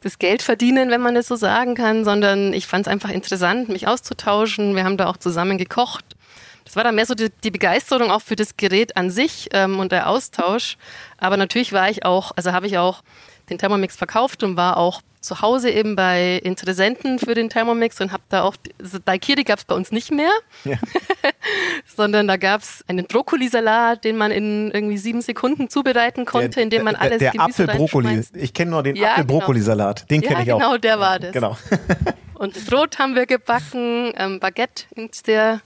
das 0.00 0.18
Geld 0.18 0.42
verdienen, 0.42 0.90
wenn 0.90 1.02
man 1.02 1.14
das 1.14 1.28
so 1.28 1.36
sagen 1.36 1.76
kann, 1.76 2.04
sondern 2.04 2.52
ich 2.52 2.66
fand 2.66 2.88
es 2.88 2.92
einfach 2.92 3.10
interessant, 3.10 3.68
mich 3.68 3.86
auszutauschen. 3.86 4.74
Wir 4.74 4.82
haben 4.82 4.96
da 4.96 5.06
auch 5.06 5.16
zusammen 5.16 5.56
gekocht. 5.56 6.16
Das 6.64 6.74
war 6.74 6.82
dann 6.82 6.96
mehr 6.96 7.06
so 7.06 7.14
die, 7.14 7.30
die 7.44 7.52
Begeisterung 7.52 8.10
auch 8.10 8.22
für 8.22 8.34
das 8.34 8.56
Gerät 8.56 8.96
an 8.96 9.08
sich 9.08 9.50
ähm, 9.52 9.78
und 9.78 9.92
der 9.92 10.08
Austausch. 10.08 10.78
Aber 11.16 11.36
natürlich 11.36 11.72
war 11.72 11.88
ich 11.88 12.04
auch, 12.04 12.32
also 12.34 12.50
habe 12.50 12.66
ich 12.66 12.78
auch 12.78 13.04
den 13.50 13.58
Thermomix 13.58 13.94
verkauft 13.94 14.42
und 14.42 14.56
war 14.56 14.78
auch 14.78 15.00
zu 15.22 15.40
Hause 15.40 15.70
eben 15.70 15.96
bei 15.96 16.40
Interessenten 16.42 17.18
für 17.18 17.34
den 17.34 17.48
Thermomix 17.48 18.00
und 18.00 18.12
habe 18.12 18.22
da 18.28 18.42
auch, 18.42 18.56
also 18.80 18.98
Daikiri 19.04 19.44
gab 19.44 19.58
es 19.58 19.64
bei 19.64 19.74
uns 19.74 19.92
nicht 19.92 20.10
mehr, 20.10 20.30
ja. 20.64 20.76
sondern 21.96 22.28
da 22.28 22.36
gab 22.36 22.62
es 22.62 22.84
einen 22.88 23.06
Brokkolisalat, 23.06 24.04
den 24.04 24.16
man 24.16 24.30
in 24.30 24.70
irgendwie 24.70 24.98
sieben 24.98 25.22
Sekunden 25.22 25.70
zubereiten 25.70 26.24
konnte, 26.24 26.50
der, 26.50 26.62
indem 26.64 26.84
man 26.84 26.96
alles 26.96 27.20
Der, 27.20 27.32
der 27.32 27.40
Apfelbrokkoli, 27.40 28.24
ich 28.34 28.52
kenne 28.52 28.72
nur 28.72 28.82
den 28.82 28.96
ja, 28.96 29.12
Apfelbrokkolisalat, 29.12 30.10
den 30.10 30.20
kenne 30.20 30.40
ja, 30.40 30.42
ich 30.42 30.52
auch. 30.52 30.58
genau, 30.58 30.76
der 30.76 31.00
war 31.00 31.18
das. 31.18 31.32
Genau. 31.32 31.56
und 32.34 32.66
Brot 32.66 32.98
haben 32.98 33.14
wir 33.14 33.26
gebacken, 33.26 34.12
ähm, 34.16 34.40
Baguette, 34.40 34.84
sehr 35.12 35.60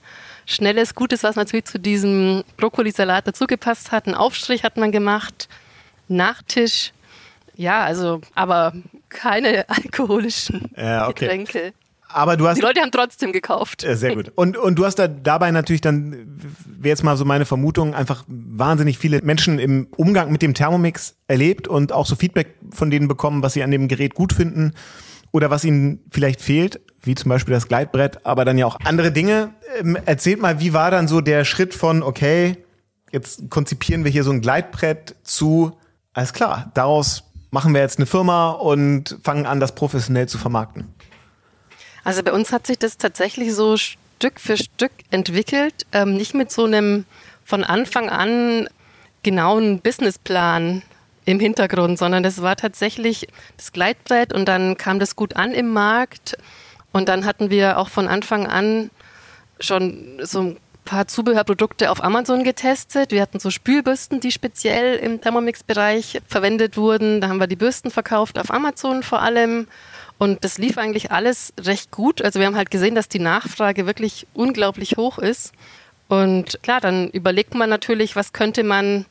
schnelles, 0.45 0.95
gutes, 0.95 1.23
was 1.23 1.35
natürlich 1.35 1.65
zu 1.65 1.79
diesem 1.79 2.43
Brokkolisalat 2.57 3.27
dazugepasst 3.27 3.91
hat. 3.91 4.05
Einen 4.05 4.15
Aufstrich 4.15 4.63
hat 4.63 4.77
man 4.77 4.91
gemacht, 4.91 5.49
Nachtisch 6.07 6.93
ja, 7.57 7.83
also, 7.83 8.21
aber 8.35 8.73
keine 9.09 9.67
alkoholischen 9.69 10.71
ja, 10.77 11.07
okay. 11.07 11.25
Getränke. 11.25 11.73
Aber 12.09 12.37
du 12.37 12.47
hast. 12.47 12.57
Die 12.57 12.61
Leute 12.61 12.79
haben 12.79 12.91
trotzdem 12.91 13.33
gekauft. 13.33 13.83
Äh, 13.83 13.97
sehr 13.97 14.15
gut. 14.15 14.31
Und, 14.35 14.55
und 14.55 14.75
du 14.75 14.85
hast 14.85 14.95
da 14.95 15.07
dabei 15.07 15.51
natürlich 15.51 15.81
dann, 15.81 16.39
wäre 16.65 16.89
jetzt 16.89 17.03
mal 17.03 17.17
so 17.17 17.25
meine 17.25 17.45
Vermutung, 17.45 17.93
einfach 17.93 18.23
wahnsinnig 18.27 18.97
viele 18.97 19.21
Menschen 19.21 19.59
im 19.59 19.87
Umgang 19.97 20.31
mit 20.31 20.41
dem 20.41 20.53
Thermomix 20.53 21.15
erlebt 21.27 21.67
und 21.67 21.91
auch 21.91 22.05
so 22.05 22.15
Feedback 22.15 22.55
von 22.71 22.89
denen 22.89 23.07
bekommen, 23.07 23.43
was 23.43 23.53
sie 23.53 23.63
an 23.63 23.71
dem 23.71 23.87
Gerät 23.89 24.15
gut 24.15 24.31
finden 24.31 24.73
oder 25.31 25.49
was 25.49 25.65
ihnen 25.65 25.99
vielleicht 26.09 26.41
fehlt, 26.41 26.79
wie 27.01 27.15
zum 27.15 27.29
Beispiel 27.29 27.53
das 27.53 27.67
Gleitbrett, 27.67 28.25
aber 28.25 28.45
dann 28.45 28.57
ja 28.57 28.65
auch 28.65 28.79
andere 28.85 29.11
Dinge. 29.11 29.53
Ähm, 29.79 29.97
erzählt 30.05 30.41
mal, 30.41 30.59
wie 30.61 30.73
war 30.73 30.91
dann 30.91 31.07
so 31.07 31.19
der 31.19 31.43
Schritt 31.43 31.73
von, 31.73 32.03
okay, 32.03 32.57
jetzt 33.11 33.49
konzipieren 33.49 34.05
wir 34.05 34.11
hier 34.11 34.23
so 34.23 34.31
ein 34.31 34.41
Gleitbrett 34.41 35.15
zu, 35.23 35.77
alles 36.13 36.33
klar, 36.33 36.71
daraus 36.73 37.26
machen 37.51 37.73
wir 37.73 37.81
jetzt 37.81 37.99
eine 37.99 38.05
Firma 38.05 38.51
und 38.51 39.17
fangen 39.23 39.45
an, 39.45 39.59
das 39.59 39.75
professionell 39.75 40.27
zu 40.27 40.37
vermarkten? 40.37 40.93
Also 42.03 42.23
bei 42.23 42.31
uns 42.31 42.51
hat 42.51 42.67
sich 42.67 42.79
das 42.79 42.97
tatsächlich 42.97 43.53
so 43.53 43.77
Stück 43.77 44.39
für 44.39 44.57
Stück 44.57 44.91
entwickelt, 45.11 45.85
ähm, 45.91 46.15
nicht 46.15 46.33
mit 46.33 46.51
so 46.51 46.65
einem 46.65 47.05
von 47.43 47.63
Anfang 47.63 48.09
an 48.09 48.67
genauen 49.23 49.81
Businessplan 49.81 50.83
im 51.25 51.39
Hintergrund, 51.39 51.99
sondern 51.99 52.23
das 52.23 52.41
war 52.41 52.55
tatsächlich 52.55 53.27
das 53.57 53.73
Gleitbrett 53.73 54.33
und 54.33 54.45
dann 54.45 54.77
kam 54.77 54.99
das 54.99 55.15
gut 55.15 55.35
an 55.35 55.51
im 55.51 55.73
Markt 55.73 56.37
und 56.93 57.09
dann 57.09 57.25
hatten 57.25 57.49
wir 57.49 57.77
auch 57.77 57.89
von 57.89 58.07
Anfang 58.07 58.47
an 58.47 58.89
schon 59.59 60.19
so 60.23 60.41
ein 60.41 60.57
paar 60.87 61.07
Zubehörprodukte 61.07 61.91
auf 61.91 62.03
Amazon 62.03 62.43
getestet. 62.43 63.11
Wir 63.11 63.21
hatten 63.21 63.39
so 63.39 63.51
Spülbürsten, 63.51 64.19
die 64.19 64.31
speziell 64.31 64.95
im 64.95 65.21
Thermomix-Bereich 65.21 66.21
verwendet 66.27 66.77
wurden. 66.77 67.21
Da 67.21 67.27
haben 67.27 67.39
wir 67.39 67.47
die 67.47 67.55
Bürsten 67.55 67.91
verkauft 67.91 68.39
auf 68.39 68.49
Amazon 68.51 69.03
vor 69.03 69.21
allem 69.21 69.67
und 70.17 70.43
das 70.43 70.57
lief 70.57 70.77
eigentlich 70.77 71.11
alles 71.11 71.53
recht 71.59 71.91
gut. 71.91 72.21
Also 72.21 72.39
wir 72.39 72.47
haben 72.47 72.55
halt 72.55 72.71
gesehen, 72.71 72.95
dass 72.95 73.09
die 73.09 73.19
Nachfrage 73.19 73.85
wirklich 73.85 74.25
unglaublich 74.33 74.97
hoch 74.97 75.19
ist. 75.19 75.53
Und 76.07 76.59
klar, 76.63 76.79
dann 76.79 77.09
überlegt 77.09 77.53
man 77.53 77.69
natürlich, 77.69 78.15
was 78.15 78.33
könnte 78.33 78.63
man, 78.63 79.05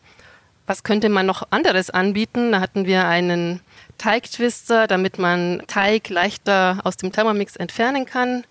was 0.66 0.82
könnte 0.82 1.08
man 1.08 1.26
noch 1.26 1.46
anderes 1.50 1.90
anbieten. 1.90 2.52
Da 2.52 2.60
hatten 2.60 2.86
wir 2.86 3.06
einen 3.06 3.60
Teigtwister, 3.98 4.86
damit 4.86 5.18
man 5.18 5.62
Teig 5.66 6.08
leichter 6.08 6.80
aus 6.84 6.96
dem 6.96 7.12
Thermomix 7.12 7.54
entfernen 7.54 8.06
kann. 8.06 8.44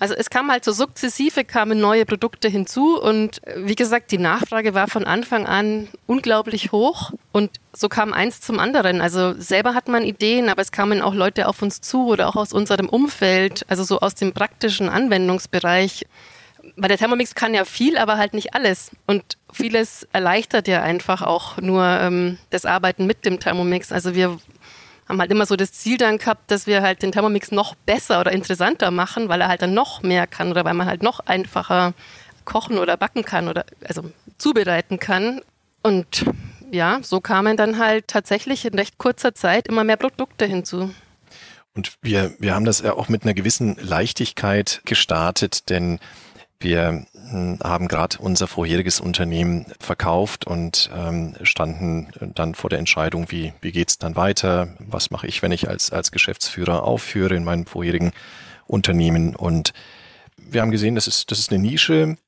Also 0.00 0.14
es 0.14 0.30
kam 0.30 0.50
halt 0.50 0.64
so 0.64 0.72
sukzessive, 0.72 1.44
kamen 1.44 1.78
neue 1.78 2.06
Produkte 2.06 2.48
hinzu 2.48 2.98
und 2.98 3.46
äh, 3.46 3.66
wie 3.66 3.74
gesagt, 3.74 4.10
die 4.10 4.18
Nachfrage 4.18 4.72
war 4.72 4.88
von 4.88 5.04
Anfang 5.04 5.46
an 5.46 5.88
unglaublich 6.06 6.72
hoch 6.72 7.12
und 7.32 7.50
so 7.74 7.90
kam 7.90 8.14
eins 8.14 8.40
zum 8.40 8.58
anderen. 8.58 9.02
Also 9.02 9.34
selber 9.38 9.74
hat 9.74 9.88
man 9.88 10.02
Ideen, 10.02 10.48
aber 10.48 10.62
es 10.62 10.72
kamen 10.72 11.02
auch 11.02 11.12
Leute 11.12 11.46
auf 11.46 11.60
uns 11.60 11.82
zu 11.82 12.06
oder 12.06 12.28
auch 12.28 12.36
aus 12.36 12.54
unserem 12.54 12.88
Umfeld, 12.88 13.66
also 13.68 13.84
so 13.84 14.00
aus 14.00 14.14
dem 14.14 14.32
praktischen 14.32 14.88
Anwendungsbereich. 14.88 16.06
Weil 16.76 16.88
der 16.88 16.98
Thermomix 16.98 17.34
kann 17.34 17.52
ja 17.52 17.66
viel, 17.66 17.98
aber 17.98 18.16
halt 18.16 18.32
nicht 18.32 18.54
alles. 18.54 18.90
Und 19.06 19.22
vieles 19.52 20.08
erleichtert 20.12 20.66
ja 20.66 20.82
einfach 20.82 21.20
auch 21.20 21.58
nur 21.58 21.84
ähm, 21.84 22.38
das 22.48 22.64
Arbeiten 22.64 23.06
mit 23.06 23.26
dem 23.26 23.38
Thermomix. 23.38 23.92
Also 23.92 24.14
wir 24.14 24.38
haben 25.10 25.20
halt 25.20 25.30
immer 25.30 25.44
so 25.44 25.56
das 25.56 25.72
Ziel 25.72 25.98
dann 25.98 26.18
gehabt, 26.18 26.50
dass 26.50 26.66
wir 26.66 26.82
halt 26.82 27.02
den 27.02 27.10
Thermomix 27.12 27.50
noch 27.50 27.74
besser 27.74 28.20
oder 28.20 28.32
interessanter 28.32 28.90
machen, 28.90 29.28
weil 29.28 29.40
er 29.40 29.48
halt 29.48 29.60
dann 29.60 29.74
noch 29.74 30.02
mehr 30.02 30.26
kann 30.26 30.50
oder 30.50 30.64
weil 30.64 30.74
man 30.74 30.86
halt 30.86 31.02
noch 31.02 31.20
einfacher 31.20 31.94
kochen 32.44 32.78
oder 32.78 32.96
backen 32.96 33.24
kann 33.24 33.48
oder 33.48 33.66
also 33.84 34.10
zubereiten 34.38 35.00
kann. 35.00 35.42
Und 35.82 36.24
ja, 36.70 37.00
so 37.02 37.20
kamen 37.20 37.56
dann 37.56 37.78
halt 37.78 38.06
tatsächlich 38.06 38.64
in 38.64 38.74
recht 38.74 38.98
kurzer 38.98 39.34
Zeit 39.34 39.66
immer 39.66 39.82
mehr 39.82 39.96
Produkte 39.96 40.46
hinzu. 40.46 40.94
Und 41.74 41.94
wir, 42.02 42.34
wir 42.38 42.54
haben 42.54 42.64
das 42.64 42.80
ja 42.80 42.94
auch 42.94 43.08
mit 43.08 43.24
einer 43.24 43.34
gewissen 43.34 43.76
Leichtigkeit 43.80 44.80
gestartet, 44.84 45.70
denn 45.70 45.98
wir 46.60 47.06
hm, 47.30 47.58
haben 47.62 47.88
gerade 47.88 48.18
unser 48.18 48.46
vorheriges 48.46 49.00
Unternehmen 49.00 49.66
verkauft 49.80 50.46
und 50.46 50.90
ähm, 50.94 51.34
standen 51.42 52.08
dann 52.34 52.54
vor 52.54 52.70
der 52.70 52.78
Entscheidung, 52.78 53.30
wie, 53.30 53.54
wie 53.62 53.72
geht's 53.72 53.98
dann 53.98 54.14
weiter? 54.14 54.68
Was 54.78 55.10
mache 55.10 55.26
ich, 55.26 55.42
wenn 55.42 55.52
ich 55.52 55.68
als, 55.68 55.90
als 55.90 56.12
Geschäftsführer 56.12 56.84
aufhöre 56.84 57.34
in 57.34 57.44
meinem 57.44 57.66
vorherigen 57.66 58.12
Unternehmen? 58.66 59.34
Und 59.34 59.72
wir 60.36 60.60
haben 60.60 60.70
gesehen, 60.70 60.94
das 60.94 61.06
ist, 61.06 61.30
das 61.30 61.38
ist 61.38 61.50
eine 61.50 61.62
Nische. 61.62 62.18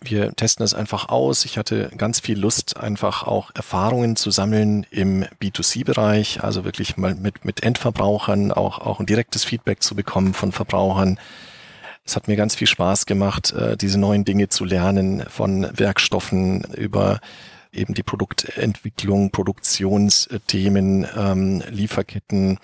Wir 0.00 0.32
testen 0.34 0.62
das 0.62 0.74
einfach 0.74 1.08
aus. 1.08 1.44
Ich 1.44 1.58
hatte 1.58 1.90
ganz 1.96 2.20
viel 2.20 2.38
Lust, 2.38 2.76
einfach 2.76 3.24
auch 3.24 3.50
Erfahrungen 3.54 4.16
zu 4.16 4.30
sammeln 4.30 4.86
im 4.90 5.24
B2C-Bereich, 5.40 6.42
also 6.42 6.64
wirklich 6.64 6.96
mal 6.96 7.14
mit, 7.14 7.44
mit 7.44 7.62
Endverbrauchern, 7.64 8.52
auch, 8.52 8.78
auch 8.78 9.00
ein 9.00 9.06
direktes 9.06 9.44
Feedback 9.44 9.82
zu 9.82 9.96
bekommen 9.96 10.34
von 10.34 10.52
Verbrauchern 10.52 11.18
es 12.08 12.16
hat 12.16 12.26
mir 12.26 12.36
ganz 12.36 12.54
viel 12.54 12.66
Spaß 12.66 13.04
gemacht, 13.04 13.52
äh, 13.52 13.76
diese 13.76 14.00
neuen 14.00 14.24
Dinge 14.24 14.48
zu 14.48 14.64
lernen, 14.64 15.24
von 15.28 15.68
Werkstoffen 15.78 16.64
über 16.74 17.20
eben 17.70 17.92
die 17.92 18.02
Produktentwicklung, 18.02 19.30
Produktionsthemen, 19.30 21.06
ähm, 21.14 21.62
Lieferketten, 21.68 22.58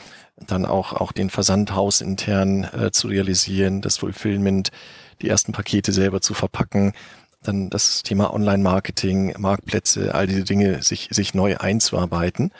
dann 0.46 0.64
auch, 0.64 0.94
auch 0.94 1.12
den 1.12 1.28
Versandhaus 1.28 2.00
intern 2.00 2.64
äh, 2.64 2.90
zu 2.90 3.08
realisieren, 3.08 3.82
das 3.82 3.98
Fulfillment, 3.98 4.70
die 5.20 5.28
ersten 5.28 5.52
Pakete 5.52 5.92
selber 5.92 6.22
zu 6.22 6.32
verpacken, 6.32 6.94
dann 7.42 7.68
das 7.68 8.02
Thema 8.02 8.32
Online-Marketing, 8.32 9.34
Marktplätze, 9.36 10.14
all 10.14 10.26
diese 10.26 10.44
Dinge 10.44 10.82
sich, 10.82 11.08
sich 11.10 11.34
neu 11.34 11.58
einzuarbeiten 11.58 12.50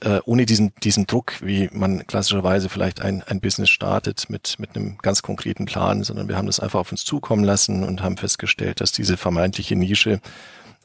äh, 0.00 0.20
ohne 0.24 0.46
diesen, 0.46 0.72
diesen 0.82 1.06
Druck, 1.06 1.34
wie 1.40 1.70
man 1.72 2.06
klassischerweise 2.06 2.68
vielleicht 2.68 3.00
ein, 3.00 3.22
ein 3.22 3.40
Business 3.40 3.70
startet 3.70 4.28
mit, 4.28 4.58
mit 4.58 4.76
einem 4.76 4.98
ganz 4.98 5.22
konkreten 5.22 5.64
Plan, 5.64 6.04
sondern 6.04 6.28
wir 6.28 6.36
haben 6.36 6.46
das 6.46 6.60
einfach 6.60 6.80
auf 6.80 6.92
uns 6.92 7.04
zukommen 7.04 7.44
lassen 7.44 7.82
und 7.82 8.02
haben 8.02 8.16
festgestellt, 8.16 8.80
dass 8.80 8.92
diese 8.92 9.16
vermeintliche 9.16 9.76
Nische 9.76 10.20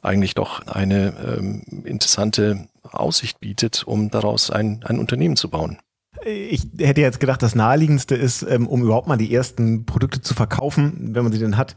eigentlich 0.00 0.34
doch 0.34 0.66
eine 0.66 1.14
ähm, 1.38 1.62
interessante 1.84 2.68
Aussicht 2.82 3.38
bietet, 3.38 3.84
um 3.84 4.10
daraus 4.10 4.50
ein, 4.50 4.82
ein 4.84 4.98
Unternehmen 4.98 5.36
zu 5.36 5.48
bauen. 5.48 5.78
Ich 6.24 6.66
hätte 6.78 7.00
jetzt 7.00 7.20
gedacht, 7.20 7.42
das 7.42 7.54
Naheliegendste 7.54 8.14
ist, 8.14 8.42
ähm, 8.42 8.66
um 8.66 8.82
überhaupt 8.82 9.08
mal 9.08 9.16
die 9.16 9.34
ersten 9.34 9.86
Produkte 9.86 10.20
zu 10.20 10.34
verkaufen, 10.34 11.14
wenn 11.14 11.22
man 11.22 11.32
sie 11.32 11.38
denn 11.38 11.56
hat, 11.56 11.76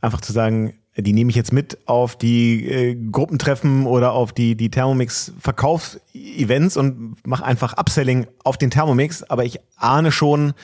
einfach 0.00 0.20
zu 0.20 0.32
sagen, 0.32 0.74
die 0.96 1.12
nehme 1.12 1.30
ich 1.30 1.36
jetzt 1.36 1.52
mit 1.52 1.78
auf 1.86 2.16
die 2.16 2.68
äh, 2.68 2.94
Gruppentreffen 2.94 3.86
oder 3.86 4.12
auf 4.12 4.32
die, 4.32 4.56
die 4.56 4.70
Thermomix-Verkaufsevents 4.70 6.76
und 6.76 7.16
mache 7.26 7.44
einfach 7.44 7.76
Upselling 7.76 8.26
auf 8.44 8.58
den 8.58 8.70
Thermomix. 8.70 9.22
Aber 9.24 9.44
ich 9.44 9.60
ahne 9.76 10.12
schon, 10.12 10.54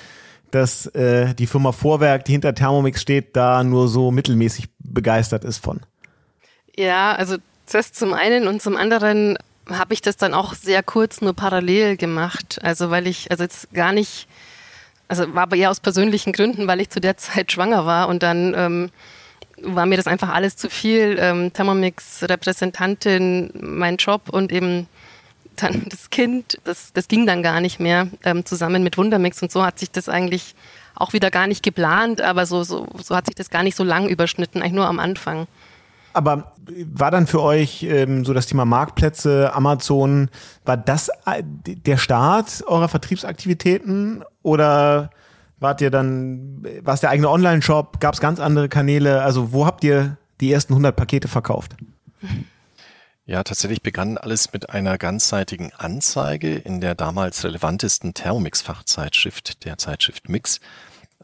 dass 0.50 0.87
äh, 0.87 1.35
die 1.35 1.47
Firma 1.47 1.73
Vorwerk, 1.73 2.25
die 2.25 2.33
hinter 2.33 2.54
Thermomix 2.54 3.00
steht, 3.00 3.37
da 3.37 3.62
nur 3.62 3.88
so 3.88 4.11
mittelmäßig 4.11 4.68
begeistert 4.78 5.45
ist 5.45 5.59
von. 5.59 5.80
Ja, 6.76 7.12
also 7.12 7.37
das 7.71 7.92
zum 7.92 8.12
einen 8.12 8.49
und 8.49 8.62
zum 8.62 8.76
anderen 8.76 9.38
habe 9.68 9.95
ich 9.95 10.00
das 10.00 10.16
dann 10.16 10.35
auch 10.35 10.54
sehr 10.54 10.83
kurz 10.83 11.21
nur 11.21 11.35
parallel 11.35 11.97
gemacht. 11.97 12.59
Also 12.62 12.90
weil 12.90 13.06
ich, 13.06 13.30
also 13.30 13.45
jetzt 13.45 13.73
gar 13.73 13.92
nicht, 13.92 14.28
also 15.09 15.35
war 15.35 15.45
aber 15.45 15.56
eher 15.56 15.71
aus 15.71 15.80
persönlichen 15.80 16.33
Gründen, 16.33 16.66
weil 16.66 16.80
ich 16.80 16.90
zu 16.90 17.00
der 17.00 17.16
Zeit 17.16 17.52
schwanger 17.52 17.87
war 17.87 18.09
und 18.09 18.23
dann 18.23 18.54
ähm, 18.56 18.90
war 19.63 19.87
mir 19.87 19.97
das 19.97 20.07
einfach 20.07 20.29
alles 20.31 20.57
zu 20.57 20.69
viel. 20.69 21.17
Ähm, 21.19 21.53
Thermomix-Repräsentantin, 21.53 23.51
mein 23.61 23.97
Job 23.97 24.29
und 24.31 24.53
eben 24.53 24.87
dann 25.57 25.85
das 25.89 26.11
Kind, 26.11 26.59
das, 26.65 26.93
das 26.93 27.09
ging 27.09 27.27
dann 27.27 27.43
gar 27.43 27.61
nicht 27.61 27.81
mehr 27.81 28.09
ähm, 28.25 28.45
zusammen 28.45 28.83
mit 28.83 28.99
Wundermix 28.99 29.43
und 29.43 29.51
so 29.51 29.65
hat 29.65 29.79
sich 29.79 29.91
das 29.91 30.09
eigentlich 30.09 30.55
auch 30.95 31.13
wieder 31.13 31.31
gar 31.31 31.47
nicht 31.47 31.63
geplant, 31.63 32.23
aber 32.23 32.47
so, 32.47 32.63
so, 32.63 32.87
so 33.03 33.15
hat 33.15 33.27
sich 33.27 33.35
das 33.35 33.51
gar 33.51 33.63
nicht 33.63 33.77
so 33.77 33.85
lang 33.85 34.09
überschnitten, 34.09 34.63
eigentlich 34.63 34.73
nur 34.73 34.87
am 34.87 34.99
Anfang. 34.99 35.47
Aber 36.15 36.55
war 36.95 37.11
dann 37.11 37.27
für 37.27 37.43
euch 37.43 37.83
ähm, 37.83 38.25
so 38.25 38.33
das 38.33 38.47
Thema 38.47 38.65
Marktplätze, 38.65 39.53
Amazon, 39.55 40.31
war 40.65 40.79
das 40.79 41.11
äh, 41.27 41.43
der 41.45 41.99
Start 41.99 42.65
eurer 42.67 42.89
Vertriebsaktivitäten 42.89 44.25
oder 44.43 45.11
Wart 45.59 45.81
ihr 45.81 45.91
dann, 45.91 46.65
war 46.83 46.95
es 46.95 47.01
der 47.01 47.11
eigene 47.11 47.31
Online-Shop? 47.31 48.01
Gab 48.01 48.15
es 48.15 48.21
ganz 48.21 48.41
andere 48.41 48.69
Kanäle? 48.69 49.23
Also 49.23 49.53
wo 49.53 49.65
habt 49.67 49.85
ihr 49.85 50.19
die 50.41 50.53
ersten 50.53 50.75
100 50.75 50.95
Pakete 50.95 51.29
verkauft? 51.29 51.77
Ja, 53.25 53.43
tatsächlich 53.43 53.83
begann 53.83 54.19
alles 54.19 54.53
mit 54.53 54.71
einer 54.71 54.99
ganzseitigen 54.99 55.73
Anzeige 55.73 56.55
in 56.55 56.81
der 56.81 56.95
damals 56.95 57.43
relevantesten 57.43 58.15
Thermomix-Fachzeitschrift, 58.15 59.65
der 59.65 59.79
Zeitschrift 59.79 60.29
Mix 60.29 60.61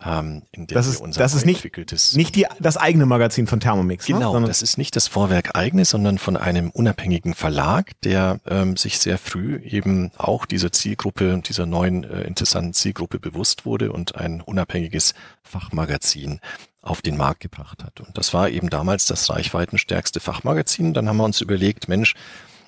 ähm, 0.04 0.42
in 0.52 0.66
der 0.66 0.76
das 0.76 0.86
ist, 0.86 1.00
unser 1.00 1.20
das 1.20 1.34
ist 1.34 1.46
nicht, 1.46 1.56
entwickeltes. 1.56 2.14
Nicht 2.14 2.36
die, 2.36 2.46
das 2.60 2.76
eigene 2.76 3.06
Magazin 3.06 3.46
von 3.46 3.60
Thermomix. 3.60 4.08
Ne? 4.08 4.16
Genau, 4.16 4.38
ne? 4.38 4.46
das 4.46 4.62
ist 4.62 4.78
nicht 4.78 4.96
das 4.96 5.08
Vorwerk 5.08 5.56
eigene, 5.56 5.84
sondern 5.84 6.18
von 6.18 6.36
einem 6.36 6.70
unabhängigen 6.70 7.34
Verlag, 7.34 7.92
der 8.02 8.40
ähm, 8.46 8.76
sich 8.76 8.98
sehr 8.98 9.18
früh 9.18 9.58
eben 9.58 10.10
auch 10.16 10.46
dieser 10.46 10.72
Zielgruppe, 10.72 11.40
dieser 11.46 11.66
neuen 11.66 12.04
äh, 12.04 12.22
interessanten 12.22 12.72
Zielgruppe 12.72 13.18
bewusst 13.18 13.66
wurde 13.66 13.92
und 13.92 14.16
ein 14.16 14.40
unabhängiges 14.40 15.14
Fachmagazin 15.42 16.40
auf 16.82 17.00
den 17.00 17.16
Markt 17.16 17.40
gebracht 17.40 17.84
hat. 17.84 18.00
Und 18.00 18.18
das 18.18 18.34
war 18.34 18.48
eben 18.50 18.68
damals 18.68 19.06
das 19.06 19.30
reichweitenstärkste 19.30 20.20
Fachmagazin. 20.20 20.94
Dann 20.94 21.08
haben 21.08 21.16
wir 21.16 21.24
uns 21.24 21.40
überlegt, 21.40 21.88
Mensch, 21.88 22.14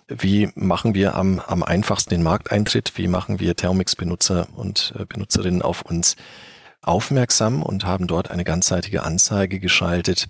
wie 0.07 0.51
machen 0.55 0.95
wir 0.95 1.15
am, 1.17 1.41
am 1.41 1.63
einfachsten 1.63 2.11
den 2.11 2.23
Markteintritt? 2.23 2.93
Wie 2.97 3.09
machen 3.09 3.41
wir 3.41 3.57
Thermomix-Benutzer 3.57 4.49
und 4.55 4.95
äh, 4.99 5.07
Benutzerinnen 5.07 5.63
auf 5.63 5.83
uns 5.83 6.17
aufmerksam 6.87 7.63
und 7.63 7.85
haben 7.85 8.07
dort 8.07 8.31
eine 8.31 8.45
ganzseitige 8.45 9.03
Anzeige 9.03 9.61
geschaltet 9.61 10.29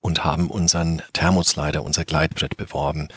und 0.00 0.24
haben 0.24 0.50
unseren 0.50 1.02
Thermoslider, 1.12 1.82
unser 1.82 2.04
Gleitbrett 2.04 2.56
beworben. 2.56 3.08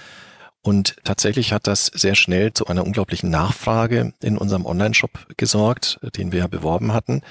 Und 0.61 0.97
tatsächlich 1.03 1.53
hat 1.53 1.65
das 1.65 1.85
sehr 1.85 2.15
schnell 2.15 2.53
zu 2.53 2.67
einer 2.67 2.85
unglaublichen 2.85 3.29
Nachfrage 3.29 4.13
in 4.21 4.37
unserem 4.37 4.65
Online-Shop 4.65 5.27
gesorgt, 5.37 5.99
den 6.17 6.31
wir 6.33 6.39
ja 6.39 6.47
beworben 6.47 6.91
hatten. 6.93 7.21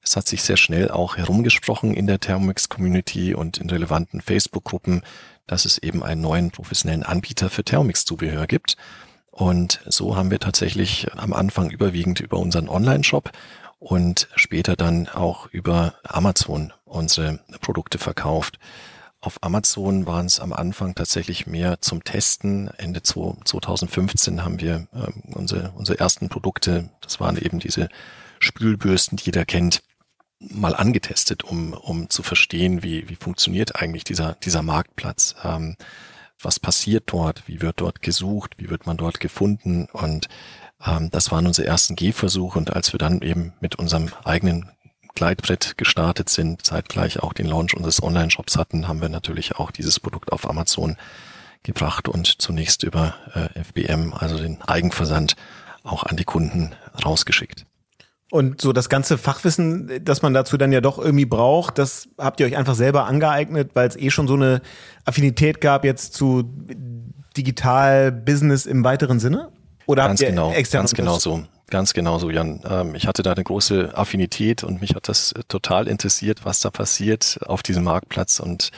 Es 0.00 0.16
hat 0.16 0.26
sich 0.28 0.42
sehr 0.42 0.56
schnell 0.56 0.90
auch 0.90 1.16
herumgesprochen 1.16 1.92
in 1.92 2.06
der 2.06 2.20
Thermomix-Community 2.20 3.34
und 3.34 3.58
in 3.58 3.68
relevanten 3.68 4.20
Facebook-Gruppen, 4.20 5.02
dass 5.46 5.64
es 5.64 5.78
eben 5.78 6.02
einen 6.02 6.22
neuen 6.22 6.52
professionellen 6.52 7.02
Anbieter 7.02 7.50
für 7.50 7.64
Thermomix-Zubehör 7.64 8.46
gibt. 8.46 8.76
Und 9.30 9.80
so 9.84 10.16
haben 10.16 10.30
wir 10.30 10.38
tatsächlich 10.38 11.08
am 11.16 11.34
Anfang 11.34 11.70
überwiegend 11.70 12.20
über 12.20 12.38
unseren 12.38 12.68
Online-Shop 12.68 13.30
und 13.78 14.28
später 14.34 14.76
dann 14.76 15.08
auch 15.08 15.46
über 15.46 15.94
Amazon 16.04 16.72
unsere 16.84 17.40
Produkte 17.60 17.98
verkauft. 17.98 18.58
Auf 19.20 19.42
Amazon 19.42 20.06
waren 20.06 20.26
es 20.26 20.40
am 20.40 20.52
Anfang 20.52 20.94
tatsächlich 20.94 21.46
mehr 21.46 21.80
zum 21.80 22.04
Testen. 22.04 22.70
Ende 22.76 23.02
2015 23.02 24.44
haben 24.44 24.60
wir 24.60 24.86
äh, 24.92 25.34
unsere, 25.34 25.72
unsere 25.72 25.98
ersten 25.98 26.28
Produkte, 26.28 26.90
das 27.00 27.18
waren 27.18 27.36
eben 27.36 27.58
diese 27.58 27.88
Spülbürsten, 28.38 29.16
die 29.16 29.24
jeder 29.24 29.44
kennt, 29.44 29.82
mal 30.38 30.76
angetestet, 30.76 31.44
um, 31.44 31.72
um 31.72 32.10
zu 32.10 32.22
verstehen, 32.22 32.82
wie, 32.82 33.08
wie 33.08 33.16
funktioniert 33.16 33.76
eigentlich 33.76 34.04
dieser, 34.04 34.34
dieser 34.34 34.62
Marktplatz. 34.62 35.34
Ähm, 35.42 35.76
was 36.40 36.60
passiert 36.60 37.04
dort? 37.06 37.48
Wie 37.48 37.62
wird 37.62 37.80
dort 37.80 38.02
gesucht? 38.02 38.54
Wie 38.58 38.68
wird 38.68 38.86
man 38.86 38.98
dort 38.98 39.20
gefunden? 39.20 39.88
Und 39.92 40.28
ähm, 40.86 41.10
das 41.10 41.30
waren 41.30 41.46
unsere 41.46 41.66
ersten 41.66 41.96
Gehversuche. 41.96 42.58
Und 42.58 42.74
als 42.74 42.92
wir 42.92 42.98
dann 42.98 43.22
eben 43.22 43.52
mit 43.60 43.76
unserem 43.76 44.10
eigenen 44.24 44.70
Gleitbrett 45.14 45.76
gestartet 45.76 46.28
sind, 46.28 46.64
zeitgleich 46.64 47.22
auch 47.22 47.32
den 47.32 47.46
Launch 47.46 47.74
unseres 47.74 48.02
Online-Shops 48.02 48.56
hatten, 48.56 48.86
haben 48.86 49.00
wir 49.00 49.08
natürlich 49.08 49.56
auch 49.56 49.70
dieses 49.70 49.98
Produkt 49.98 50.30
auf 50.32 50.48
Amazon 50.48 50.96
gebracht 51.62 52.08
und 52.08 52.40
zunächst 52.40 52.84
über 52.84 53.14
äh, 53.34 53.62
FBM, 53.64 54.12
also 54.12 54.38
den 54.38 54.62
Eigenversand, 54.62 55.36
auch 55.82 56.04
an 56.04 56.16
die 56.16 56.24
Kunden 56.24 56.74
rausgeschickt. 57.04 57.66
Und 58.30 58.60
so 58.60 58.72
das 58.72 58.88
ganze 58.88 59.18
Fachwissen, 59.18 60.04
das 60.04 60.20
man 60.20 60.34
dazu 60.34 60.56
dann 60.56 60.72
ja 60.72 60.80
doch 60.80 60.98
irgendwie 60.98 61.26
braucht, 61.26 61.78
das 61.78 62.08
habt 62.18 62.40
ihr 62.40 62.46
euch 62.46 62.56
einfach 62.56 62.74
selber 62.74 63.06
angeeignet, 63.06 63.70
weil 63.74 63.88
es 63.88 63.96
eh 63.96 64.10
schon 64.10 64.26
so 64.26 64.34
eine 64.34 64.62
Affinität 65.04 65.60
gab 65.60 65.84
jetzt 65.84 66.12
zu 66.12 66.42
Digital 67.36 68.10
Business 68.10 68.66
im 68.66 68.82
weiteren 68.82 69.20
Sinne? 69.20 69.52
Oder 69.86 70.06
ganz 70.06 70.20
habt 70.20 70.28
ihr 70.28 70.30
genau, 70.30 70.52
extern 70.52 70.82
ganz 70.82 70.94
genau 70.94 71.18
so. 71.18 71.44
Ganz 71.68 71.94
genau 71.94 72.18
so, 72.18 72.30
Jan. 72.30 72.60
Ähm, 72.68 72.94
ich 72.94 73.06
hatte 73.06 73.22
da 73.22 73.32
eine 73.32 73.42
große 73.42 73.96
Affinität 73.96 74.62
und 74.62 74.80
mich 74.80 74.94
hat 74.94 75.08
das 75.08 75.34
total 75.48 75.88
interessiert, 75.88 76.44
was 76.44 76.60
da 76.60 76.70
passiert 76.70 77.40
auf 77.46 77.62
diesem 77.62 77.84
Marktplatz 77.84 78.38
und 78.38 78.70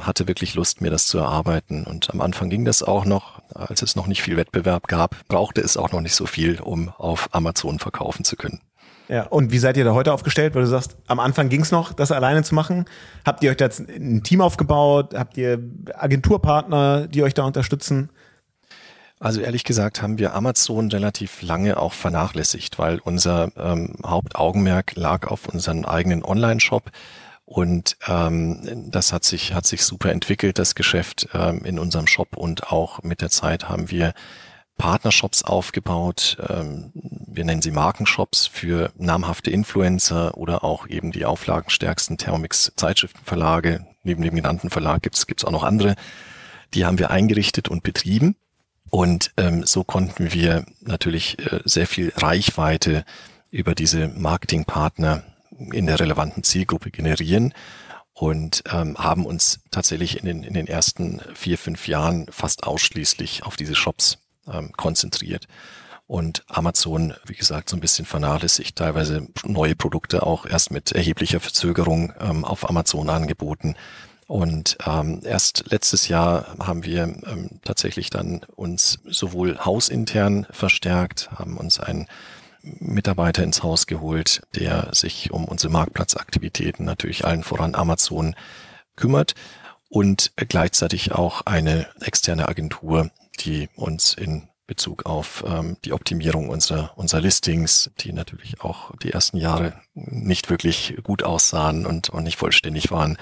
hatte 0.00 0.28
wirklich 0.28 0.54
Lust, 0.54 0.80
mir 0.80 0.90
das 0.90 1.06
zu 1.06 1.18
erarbeiten. 1.18 1.84
Und 1.84 2.10
am 2.10 2.20
Anfang 2.20 2.50
ging 2.50 2.64
das 2.64 2.82
auch 2.82 3.04
noch, 3.04 3.42
als 3.54 3.82
es 3.82 3.96
noch 3.96 4.06
nicht 4.06 4.22
viel 4.22 4.36
Wettbewerb 4.36 4.86
gab, 4.86 5.16
brauchte 5.28 5.60
es 5.60 5.76
auch 5.76 5.92
noch 5.92 6.00
nicht 6.00 6.14
so 6.14 6.26
viel, 6.26 6.60
um 6.60 6.90
auf 6.96 7.28
Amazon 7.32 7.78
verkaufen 7.78 8.24
zu 8.24 8.36
können. 8.36 8.60
Ja, 9.08 9.26
und 9.26 9.52
wie 9.52 9.58
seid 9.58 9.76
ihr 9.78 9.84
da 9.84 9.94
heute 9.94 10.12
aufgestellt? 10.12 10.54
Weil 10.54 10.62
du 10.62 10.68
sagst, 10.68 10.96
am 11.06 11.18
Anfang 11.18 11.48
ging 11.48 11.62
es 11.62 11.72
noch, 11.72 11.94
das 11.94 12.12
alleine 12.12 12.42
zu 12.42 12.54
machen. 12.54 12.84
Habt 13.24 13.42
ihr 13.42 13.50
euch 13.50 13.56
da 13.56 13.64
jetzt 13.64 13.80
ein 13.80 14.22
Team 14.22 14.42
aufgebaut? 14.42 15.14
Habt 15.14 15.36
ihr 15.38 15.58
Agenturpartner, 15.94 17.06
die 17.08 17.22
euch 17.22 17.32
da 17.32 17.44
unterstützen? 17.44 18.10
Also 19.20 19.40
ehrlich 19.40 19.64
gesagt 19.64 20.00
haben 20.00 20.18
wir 20.18 20.34
Amazon 20.34 20.90
relativ 20.90 21.42
lange 21.42 21.76
auch 21.76 21.92
vernachlässigt, 21.92 22.78
weil 22.78 23.00
unser 23.00 23.50
ähm, 23.56 23.96
Hauptaugenmerk 24.06 24.94
lag 24.94 25.26
auf 25.26 25.48
unseren 25.48 25.84
eigenen 25.84 26.24
Online-Shop. 26.24 26.90
Und 27.44 27.96
ähm, 28.06 28.90
das 28.90 29.12
hat 29.12 29.24
sich, 29.24 29.54
hat 29.54 29.66
sich 29.66 29.82
super 29.82 30.12
entwickelt, 30.12 30.58
das 30.58 30.74
Geschäft 30.74 31.28
ähm, 31.32 31.64
in 31.64 31.78
unserem 31.78 32.06
Shop. 32.06 32.36
Und 32.36 32.70
auch 32.70 33.02
mit 33.02 33.20
der 33.20 33.30
Zeit 33.30 33.68
haben 33.68 33.90
wir 33.90 34.12
Partnershops 34.76 35.42
aufgebaut. 35.44 36.36
Ähm, 36.48 36.92
wir 36.94 37.44
nennen 37.44 37.62
sie 37.62 37.72
Markenshops 37.72 38.46
für 38.46 38.92
namhafte 38.96 39.50
Influencer 39.50 40.36
oder 40.36 40.62
auch 40.62 40.86
eben 40.86 41.10
die 41.10 41.24
auflagenstärksten 41.24 42.18
Thermomix 42.18 42.72
Zeitschriftenverlage. 42.76 43.86
Neben 44.04 44.22
dem 44.22 44.36
genannten 44.36 44.70
Verlag 44.70 45.02
gibt's 45.02 45.26
gibt's 45.26 45.44
auch 45.44 45.50
noch 45.50 45.64
andere. 45.64 45.96
Die 46.74 46.86
haben 46.86 46.98
wir 46.98 47.10
eingerichtet 47.10 47.68
und 47.68 47.82
betrieben. 47.82 48.36
Und 48.90 49.32
ähm, 49.36 49.64
so 49.66 49.84
konnten 49.84 50.32
wir 50.32 50.64
natürlich 50.80 51.38
äh, 51.40 51.60
sehr 51.64 51.86
viel 51.86 52.12
Reichweite 52.16 53.04
über 53.50 53.74
diese 53.74 54.08
Marketingpartner 54.08 55.22
in 55.72 55.86
der 55.86 56.00
relevanten 56.00 56.42
Zielgruppe 56.42 56.90
generieren 56.90 57.52
und 58.12 58.64
ähm, 58.72 58.96
haben 58.98 59.26
uns 59.26 59.60
tatsächlich 59.70 60.18
in 60.18 60.26
den, 60.26 60.42
in 60.42 60.54
den 60.54 60.66
ersten 60.66 61.20
vier, 61.34 61.58
fünf 61.58 61.88
Jahren 61.88 62.26
fast 62.30 62.64
ausschließlich 62.64 63.44
auf 63.44 63.56
diese 63.56 63.74
Shops 63.74 64.18
ähm, 64.50 64.72
konzentriert. 64.72 65.46
Und 66.06 66.42
Amazon, 66.48 67.14
wie 67.26 67.34
gesagt, 67.34 67.68
so 67.68 67.76
ein 67.76 67.80
bisschen 67.80 68.06
vernachlässigt, 68.06 68.76
teilweise 68.76 69.28
neue 69.44 69.76
Produkte 69.76 70.24
auch 70.24 70.46
erst 70.46 70.70
mit 70.70 70.92
erheblicher 70.92 71.38
Verzögerung 71.38 72.14
ähm, 72.18 72.44
auf 72.44 72.68
Amazon 72.68 73.10
angeboten. 73.10 73.76
Und 74.28 74.76
ähm, 74.86 75.22
erst 75.24 75.64
letztes 75.70 76.08
Jahr 76.08 76.54
haben 76.58 76.84
wir 76.84 77.04
ähm, 77.04 77.60
tatsächlich 77.64 78.10
dann 78.10 78.42
uns 78.56 78.98
sowohl 79.06 79.58
hausintern 79.58 80.46
verstärkt, 80.50 81.30
haben 81.30 81.56
uns 81.56 81.80
einen 81.80 82.06
Mitarbeiter 82.60 83.42
ins 83.42 83.62
Haus 83.62 83.86
geholt, 83.86 84.42
der 84.54 84.90
sich 84.92 85.30
um 85.30 85.46
unsere 85.46 85.72
Marktplatzaktivitäten, 85.72 86.84
natürlich 86.84 87.24
allen 87.24 87.42
voran 87.42 87.74
Amazon, 87.74 88.36
kümmert 88.96 89.34
und 89.88 90.32
gleichzeitig 90.36 91.12
auch 91.12 91.46
eine 91.46 91.86
externe 92.02 92.48
Agentur, 92.48 93.10
die 93.40 93.70
uns 93.76 94.12
in 94.12 94.46
Bezug 94.66 95.06
auf 95.06 95.42
ähm, 95.46 95.78
die 95.86 95.94
Optimierung 95.94 96.50
unserer, 96.50 96.92
unserer 96.96 97.22
Listings, 97.22 97.90
die 98.00 98.12
natürlich 98.12 98.60
auch 98.60 98.94
die 98.98 99.10
ersten 99.10 99.38
Jahre 99.38 99.80
nicht 99.94 100.50
wirklich 100.50 100.98
gut 101.02 101.22
aussahen 101.22 101.86
und, 101.86 102.10
und 102.10 102.24
nicht 102.24 102.36
vollständig 102.36 102.90
waren, 102.90 103.16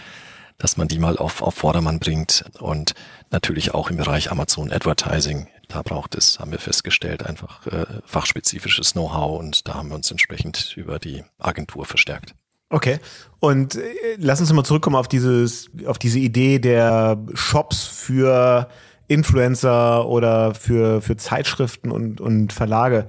dass 0.58 0.76
man 0.76 0.88
die 0.88 0.98
mal 0.98 1.16
auf, 1.18 1.42
auf 1.42 1.54
Vordermann 1.54 1.98
bringt 1.98 2.44
und 2.58 2.94
natürlich 3.30 3.74
auch 3.74 3.90
im 3.90 3.96
Bereich 3.96 4.30
Amazon 4.30 4.72
Advertising. 4.72 5.48
Da 5.68 5.82
braucht 5.82 6.14
es, 6.14 6.38
haben 6.38 6.52
wir 6.52 6.58
festgestellt, 6.58 7.26
einfach 7.26 7.66
äh, 7.66 7.86
fachspezifisches 8.04 8.92
Know-how 8.92 9.38
und 9.38 9.66
da 9.68 9.74
haben 9.74 9.88
wir 9.88 9.96
uns 9.96 10.10
entsprechend 10.10 10.76
über 10.76 10.98
die 10.98 11.24
Agentur 11.38 11.84
verstärkt. 11.84 12.34
Okay. 12.68 12.98
Und 13.38 13.76
äh, 13.76 13.80
lass 14.18 14.40
uns 14.40 14.52
mal 14.52 14.64
zurückkommen 14.64 14.96
auf 14.96 15.08
dieses, 15.08 15.70
auf 15.86 15.98
diese 15.98 16.18
Idee 16.18 16.58
der 16.58 17.18
Shops 17.34 17.84
für 17.84 18.68
Influencer 19.08 20.06
oder 20.06 20.54
für, 20.54 21.00
für 21.00 21.16
Zeitschriften 21.16 21.90
und, 21.90 22.20
und 22.20 22.52
Verlage. 22.52 23.06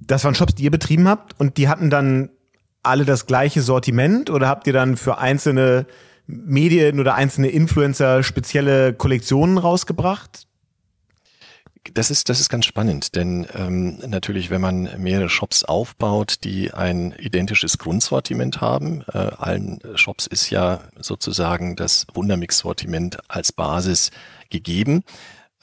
Das 0.00 0.24
waren 0.24 0.34
Shops, 0.34 0.54
die 0.54 0.64
ihr 0.64 0.70
betrieben 0.70 1.08
habt 1.08 1.38
und 1.40 1.56
die 1.56 1.68
hatten 1.68 1.88
dann 1.88 2.30
alle 2.82 3.04
das 3.04 3.26
gleiche 3.26 3.62
Sortiment 3.62 4.28
oder 4.28 4.48
habt 4.48 4.66
ihr 4.66 4.72
dann 4.72 4.96
für 4.96 5.18
einzelne 5.18 5.86
Medien 6.32 6.98
oder 6.98 7.14
einzelne 7.14 7.48
Influencer 7.48 8.22
spezielle 8.22 8.94
Kollektionen 8.94 9.58
rausgebracht? 9.58 10.46
Das 11.94 12.12
ist, 12.12 12.28
das 12.28 12.40
ist 12.40 12.48
ganz 12.48 12.64
spannend, 12.64 13.16
denn 13.16 13.44
ähm, 13.54 13.98
natürlich, 14.06 14.50
wenn 14.50 14.60
man 14.60 14.88
mehrere 14.98 15.28
Shops 15.28 15.64
aufbaut, 15.64 16.44
die 16.44 16.72
ein 16.72 17.12
identisches 17.18 17.76
Grundsortiment 17.76 18.60
haben, 18.60 19.02
äh, 19.12 19.18
allen 19.18 19.80
Shops 19.96 20.28
ist 20.28 20.50
ja 20.50 20.80
sozusagen 21.00 21.74
das 21.74 22.06
Wundermix-Sortiment 22.14 23.18
als 23.28 23.50
Basis 23.50 24.12
gegeben. 24.48 25.02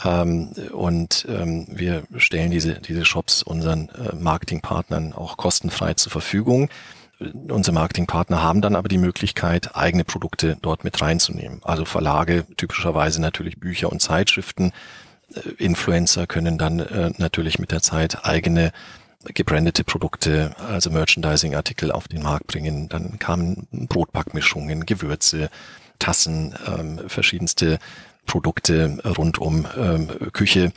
Ähm, 0.04 0.52
und 0.74 1.26
ähm, 1.30 1.68
wir 1.70 2.04
stellen 2.18 2.52
diese, 2.52 2.76
diese 2.76 3.06
Shops 3.06 3.42
unseren 3.42 3.88
äh, 3.90 4.14
Marketingpartnern 4.14 5.14
auch 5.14 5.38
kostenfrei 5.38 5.94
zur 5.94 6.12
Verfügung. 6.12 6.70
Unsere 7.20 7.74
Marketingpartner 7.74 8.42
haben 8.42 8.62
dann 8.62 8.76
aber 8.76 8.88
die 8.88 8.98
Möglichkeit, 8.98 9.76
eigene 9.76 10.06
Produkte 10.06 10.58
dort 10.62 10.86
mit 10.86 11.02
reinzunehmen. 11.02 11.60
Also 11.64 11.84
Verlage, 11.84 12.46
typischerweise 12.56 13.20
natürlich 13.20 13.60
Bücher 13.60 13.92
und 13.92 14.02
Zeitschriften. 14.02 14.72
Äh, 15.34 15.50
Influencer 15.58 16.28
können 16.28 16.58
dann 16.58 16.80
äh, 16.80 17.12
natürlich 17.18 17.60
mit 17.60 17.72
der 17.72 17.82
Zeit 17.82 18.26
eigene 18.26 18.72
gebrandete 19.26 19.84
Produkte, 19.84 20.56
also 20.66 20.90
Merchandising-Artikel 20.92 21.92
auf 21.92 22.08
den 22.08 22.24
Markt 22.24 22.48
bringen. 22.48 22.88
Dann 22.88 23.20
kamen 23.20 23.68
Brotbackmischungen, 23.72 24.86
Gewürze, 24.86 25.50
Tassen, 26.00 26.56
ähm, 26.66 27.02
verschiedenste 27.08 27.80
Produkte 28.26 28.98
rund 29.18 29.40
um 29.40 29.68
ähm, 29.78 30.08
Küche 30.32 30.72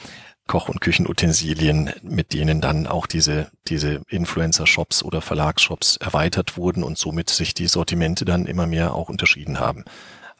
Koch- 0.46 0.68
und 0.68 0.80
Küchenutensilien, 0.80 1.90
mit 2.02 2.32
denen 2.32 2.60
dann 2.60 2.86
auch 2.86 3.06
diese, 3.06 3.48
diese 3.68 4.02
Influencer-Shops 4.08 5.02
oder 5.02 5.20
Verlagsshops 5.20 5.96
erweitert 5.96 6.56
wurden 6.56 6.82
und 6.82 6.98
somit 6.98 7.30
sich 7.30 7.54
die 7.54 7.68
Sortimente 7.68 8.24
dann 8.24 8.46
immer 8.46 8.66
mehr 8.66 8.94
auch 8.94 9.08
unterschieden 9.08 9.60
haben. 9.60 9.84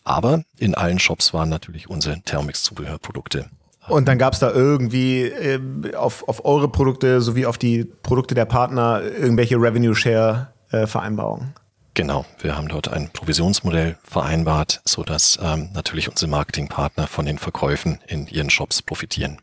Aber 0.04 0.42
in 0.58 0.74
allen 0.74 0.98
Shops 0.98 1.32
waren 1.32 1.48
natürlich 1.48 1.88
unsere 1.88 2.20
Thermix-Zubehörprodukte. 2.20 3.48
Und 3.88 4.06
dann 4.06 4.18
gab 4.18 4.32
es 4.32 4.38
da 4.38 4.50
irgendwie 4.50 5.22
äh, 5.22 5.60
auf, 5.96 6.28
auf 6.28 6.44
eure 6.44 6.68
Produkte 6.68 7.20
sowie 7.20 7.46
auf 7.46 7.58
die 7.58 7.84
Produkte 7.84 8.34
der 8.34 8.44
Partner 8.44 9.02
irgendwelche 9.02 9.56
Revenue-Share 9.56 10.52
Provisionsvereinbarung. 10.72 11.40
Äh, 11.40 11.60
Genau, 11.94 12.24
wir 12.38 12.56
haben 12.56 12.68
dort 12.68 12.88
ein 12.88 13.10
Provisionsmodell 13.12 13.98
vereinbart, 14.02 14.80
so 14.86 15.02
dass 15.02 15.38
ähm, 15.42 15.68
natürlich 15.74 16.08
unsere 16.08 16.30
Marketingpartner 16.30 17.06
von 17.06 17.26
den 17.26 17.36
Verkäufen 17.36 17.98
in 18.06 18.26
ihren 18.28 18.48
Shops 18.48 18.80
profitieren. 18.80 19.42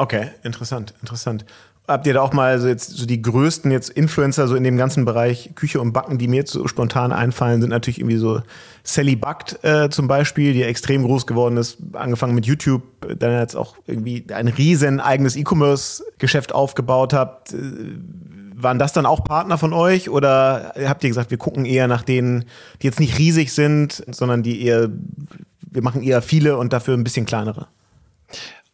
Okay, 0.00 0.28
interessant, 0.44 0.94
interessant. 1.02 1.44
Habt 1.86 2.06
ihr 2.06 2.14
da 2.14 2.22
auch 2.22 2.32
mal 2.32 2.58
so 2.58 2.68
jetzt 2.68 2.88
so 2.96 3.04
die 3.04 3.20
größten 3.20 3.70
jetzt 3.70 3.90
Influencer 3.90 4.48
so 4.48 4.54
in 4.54 4.64
dem 4.64 4.78
ganzen 4.78 5.04
Bereich 5.04 5.50
Küche 5.56 5.78
und 5.78 5.92
Backen, 5.92 6.16
die 6.16 6.26
mir 6.26 6.36
jetzt 6.36 6.52
so 6.52 6.66
spontan 6.68 7.12
einfallen, 7.12 7.60
sind 7.60 7.68
natürlich 7.68 7.98
irgendwie 7.98 8.16
so 8.16 8.40
Sally 8.82 9.14
Backt 9.14 9.62
äh, 9.62 9.90
zum 9.90 10.08
Beispiel, 10.08 10.54
die 10.54 10.62
extrem 10.62 11.02
groß 11.02 11.26
geworden 11.26 11.58
ist, 11.58 11.76
angefangen 11.92 12.34
mit 12.34 12.46
YouTube, 12.46 12.82
dann 13.18 13.32
jetzt 13.32 13.56
auch 13.56 13.76
irgendwie 13.86 14.24
ein 14.32 14.48
riesen 14.48 15.00
eigenes 15.00 15.36
E-Commerce-Geschäft 15.36 16.54
aufgebaut 16.54 17.12
habt. 17.12 17.52
Äh, 17.52 17.58
waren 18.54 18.78
das 18.78 18.94
dann 18.94 19.04
auch 19.04 19.22
Partner 19.22 19.58
von 19.58 19.74
euch 19.74 20.08
oder 20.08 20.72
habt 20.82 21.04
ihr 21.04 21.10
gesagt, 21.10 21.30
wir 21.30 21.38
gucken 21.38 21.66
eher 21.66 21.88
nach 21.88 22.02
denen, 22.02 22.46
die 22.80 22.86
jetzt 22.86 23.00
nicht 23.00 23.18
riesig 23.18 23.52
sind, 23.52 24.02
sondern 24.10 24.42
die 24.42 24.64
eher, 24.64 24.88
wir 25.70 25.82
machen 25.82 26.02
eher 26.02 26.22
viele 26.22 26.56
und 26.56 26.72
dafür 26.72 26.94
ein 26.94 27.04
bisschen 27.04 27.26
kleinere? 27.26 27.66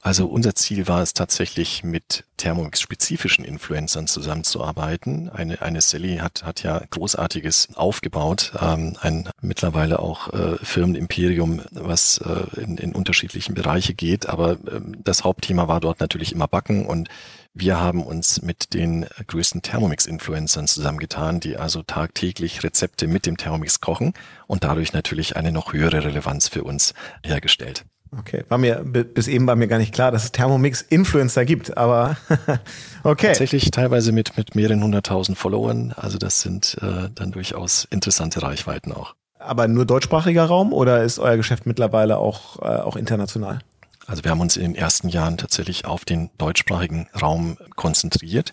Also 0.06 0.26
unser 0.26 0.54
Ziel 0.54 0.86
war 0.86 1.02
es 1.02 1.14
tatsächlich 1.14 1.82
mit 1.82 2.22
Thermomix-spezifischen 2.36 3.44
Influencern 3.44 4.06
zusammenzuarbeiten. 4.06 5.28
Eine, 5.30 5.60
eine 5.62 5.80
Sally 5.80 6.18
hat, 6.18 6.44
hat 6.44 6.62
ja 6.62 6.80
Großartiges 6.90 7.70
aufgebaut, 7.74 8.52
ähm, 8.60 8.96
ein 9.00 9.28
mittlerweile 9.40 9.98
auch 9.98 10.32
äh, 10.32 10.58
Firmenimperium, 10.62 11.60
was 11.72 12.18
äh, 12.18 12.60
in, 12.60 12.78
in 12.78 12.94
unterschiedlichen 12.94 13.56
Bereiche 13.56 13.94
geht. 13.94 14.28
Aber 14.28 14.52
äh, 14.52 14.80
das 15.02 15.24
Hauptthema 15.24 15.66
war 15.66 15.80
dort 15.80 15.98
natürlich 15.98 16.30
immer 16.30 16.46
Backen 16.46 16.86
und 16.86 17.08
wir 17.52 17.80
haben 17.80 18.04
uns 18.04 18.42
mit 18.42 18.74
den 18.74 19.06
größten 19.26 19.62
Thermomix-Influencern 19.62 20.68
zusammengetan, 20.68 21.40
die 21.40 21.56
also 21.56 21.82
tagtäglich 21.82 22.62
Rezepte 22.62 23.08
mit 23.08 23.26
dem 23.26 23.38
Thermomix 23.38 23.80
kochen 23.80 24.12
und 24.46 24.62
dadurch 24.62 24.92
natürlich 24.92 25.34
eine 25.34 25.50
noch 25.50 25.72
höhere 25.72 26.04
Relevanz 26.04 26.46
für 26.46 26.62
uns 26.62 26.94
hergestellt. 27.24 27.84
Okay, 28.18 28.44
war 28.48 28.58
mir 28.58 28.82
bis 28.84 29.28
eben 29.28 29.46
war 29.46 29.56
mir 29.56 29.68
gar 29.68 29.78
nicht 29.78 29.92
klar, 29.92 30.10
dass 30.10 30.24
es 30.24 30.32
Thermomix 30.32 30.82
Influencer 30.82 31.44
gibt, 31.44 31.76
aber 31.76 32.16
okay. 33.02 33.28
Tatsächlich 33.28 33.70
teilweise 33.70 34.12
mit 34.12 34.36
mit 34.36 34.54
mehreren 34.54 34.82
hunderttausend 34.82 35.36
Followern, 35.36 35.92
also 35.96 36.18
das 36.18 36.40
sind 36.40 36.78
äh, 36.80 37.10
dann 37.14 37.32
durchaus 37.32 37.86
interessante 37.90 38.42
Reichweiten 38.42 38.92
auch. 38.92 39.14
Aber 39.38 39.68
nur 39.68 39.84
deutschsprachiger 39.84 40.44
Raum 40.44 40.72
oder 40.72 41.02
ist 41.02 41.18
euer 41.18 41.36
Geschäft 41.36 41.66
mittlerweile 41.66 42.18
auch 42.18 42.60
äh, 42.62 42.80
auch 42.80 42.96
international? 42.96 43.60
Also 44.06 44.24
wir 44.24 44.30
haben 44.30 44.40
uns 44.40 44.56
in 44.56 44.62
den 44.62 44.74
ersten 44.74 45.08
Jahren 45.08 45.36
tatsächlich 45.36 45.84
auf 45.84 46.04
den 46.04 46.30
deutschsprachigen 46.38 47.08
Raum 47.20 47.58
konzentriert. 47.74 48.52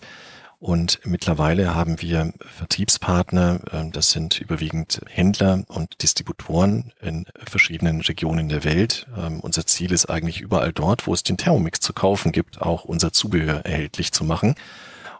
Und 0.64 1.00
mittlerweile 1.04 1.74
haben 1.74 2.00
wir 2.00 2.32
Vertriebspartner, 2.40 3.60
ähm, 3.70 3.92
das 3.92 4.12
sind 4.12 4.40
überwiegend 4.40 5.02
Händler 5.10 5.62
und 5.68 6.02
Distributoren 6.02 6.90
in 7.02 7.26
verschiedenen 7.44 8.00
Regionen 8.00 8.48
der 8.48 8.64
Welt. 8.64 9.06
Ähm, 9.14 9.40
unser 9.40 9.66
Ziel 9.66 9.92
ist 9.92 10.06
eigentlich 10.06 10.40
überall 10.40 10.72
dort, 10.72 11.06
wo 11.06 11.12
es 11.12 11.22
den 11.22 11.36
Thermomix 11.36 11.80
zu 11.80 11.92
kaufen 11.92 12.32
gibt, 12.32 12.62
auch 12.62 12.86
unser 12.86 13.12
Zubehör 13.12 13.66
erhältlich 13.66 14.12
zu 14.12 14.24
machen. 14.24 14.54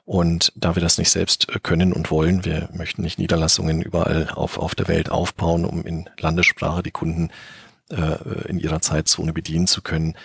Und 0.06 0.50
da 0.56 0.76
wir 0.76 0.82
das 0.82 0.96
nicht 0.96 1.10
selbst 1.10 1.46
können 1.62 1.92
und 1.92 2.10
wollen, 2.10 2.46
wir 2.46 2.70
möchten 2.72 3.02
nicht 3.02 3.18
Niederlassungen 3.18 3.82
überall 3.82 4.30
auf, 4.30 4.56
auf 4.56 4.74
der 4.74 4.88
Welt 4.88 5.10
aufbauen, 5.10 5.66
um 5.66 5.84
in 5.84 6.08
Landessprache 6.18 6.82
die 6.82 6.90
Kunden 6.90 7.28
äh, 7.90 8.48
in 8.48 8.58
ihrer 8.58 8.80
Zeitzone 8.80 9.34
bedienen 9.34 9.66
zu 9.66 9.82
können, 9.82 10.16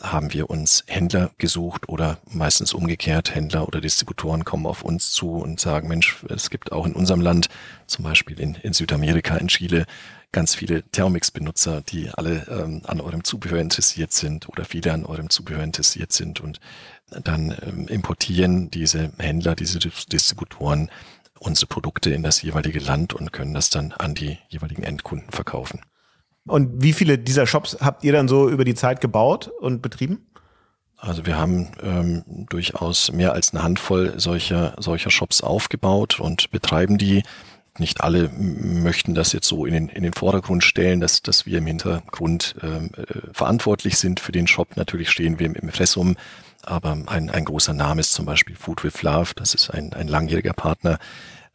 haben 0.00 0.32
wir 0.32 0.50
uns 0.50 0.84
Händler 0.86 1.30
gesucht 1.38 1.88
oder 1.88 2.18
meistens 2.30 2.72
umgekehrt 2.72 3.34
Händler 3.34 3.66
oder 3.66 3.80
Distributoren 3.80 4.44
kommen 4.44 4.66
auf 4.66 4.82
uns 4.82 5.10
zu 5.10 5.32
und 5.32 5.60
sagen, 5.60 5.88
Mensch, 5.88 6.24
es 6.28 6.50
gibt 6.50 6.72
auch 6.72 6.86
in 6.86 6.94
unserem 6.94 7.20
Land, 7.20 7.48
zum 7.86 8.04
Beispiel 8.04 8.38
in, 8.38 8.54
in 8.54 8.72
Südamerika, 8.72 9.36
in 9.36 9.48
Chile, 9.48 9.86
ganz 10.30 10.54
viele 10.54 10.82
Thermomix-Benutzer, 10.82 11.80
die 11.80 12.10
alle 12.10 12.46
ähm, 12.48 12.82
an 12.84 13.00
eurem 13.00 13.24
Zubehör 13.24 13.58
interessiert 13.58 14.12
sind 14.12 14.48
oder 14.48 14.64
viele 14.64 14.92
an 14.92 15.06
eurem 15.06 15.30
Zubehör 15.30 15.62
interessiert 15.62 16.12
sind 16.12 16.40
und 16.40 16.60
dann 17.10 17.56
ähm, 17.62 17.88
importieren 17.88 18.70
diese 18.70 19.10
Händler, 19.18 19.54
diese 19.54 19.78
Distributoren 19.78 20.90
unsere 21.40 21.66
Produkte 21.66 22.10
in 22.10 22.22
das 22.22 22.42
jeweilige 22.42 22.80
Land 22.80 23.14
und 23.14 23.32
können 23.32 23.54
das 23.54 23.70
dann 23.70 23.92
an 23.92 24.14
die 24.14 24.38
jeweiligen 24.48 24.82
Endkunden 24.82 25.30
verkaufen. 25.30 25.80
Und 26.48 26.82
wie 26.82 26.92
viele 26.92 27.18
dieser 27.18 27.46
Shops 27.46 27.78
habt 27.80 28.04
ihr 28.04 28.12
dann 28.12 28.28
so 28.28 28.48
über 28.48 28.64
die 28.64 28.74
Zeit 28.74 29.00
gebaut 29.00 29.50
und 29.60 29.82
betrieben? 29.82 30.26
Also 30.96 31.26
wir 31.26 31.38
haben 31.38 31.68
ähm, 31.80 32.24
durchaus 32.48 33.12
mehr 33.12 33.32
als 33.32 33.54
eine 33.54 33.62
Handvoll 33.62 34.14
solcher, 34.18 34.74
solcher 34.78 35.10
Shops 35.10 35.42
aufgebaut 35.42 36.18
und 36.18 36.50
betreiben 36.50 36.98
die. 36.98 37.22
Nicht 37.78 38.00
alle 38.00 38.28
möchten 38.30 39.14
das 39.14 39.32
jetzt 39.32 39.46
so 39.46 39.64
in 39.64 39.72
den, 39.72 39.88
in 39.88 40.02
den 40.02 40.12
Vordergrund 40.12 40.64
stellen, 40.64 41.00
dass, 41.00 41.22
dass 41.22 41.46
wir 41.46 41.58
im 41.58 41.66
Hintergrund 41.66 42.56
ähm, 42.62 42.90
äh, 42.96 43.32
verantwortlich 43.32 43.96
sind 43.96 44.18
für 44.18 44.32
den 44.32 44.48
Shop. 44.48 44.76
Natürlich 44.76 45.10
stehen 45.10 45.38
wir 45.38 45.46
im 45.46 45.54
Impressum, 45.54 46.16
aber 46.64 46.98
ein, 47.06 47.30
ein 47.30 47.44
großer 47.44 47.74
Name 47.74 48.00
ist 48.00 48.12
zum 48.12 48.26
Beispiel 48.26 48.56
Food 48.56 48.82
with 48.82 49.02
Love. 49.02 49.34
Das 49.36 49.54
ist 49.54 49.70
ein, 49.70 49.92
ein 49.92 50.08
langjähriger 50.08 50.54
Partner, 50.54 50.98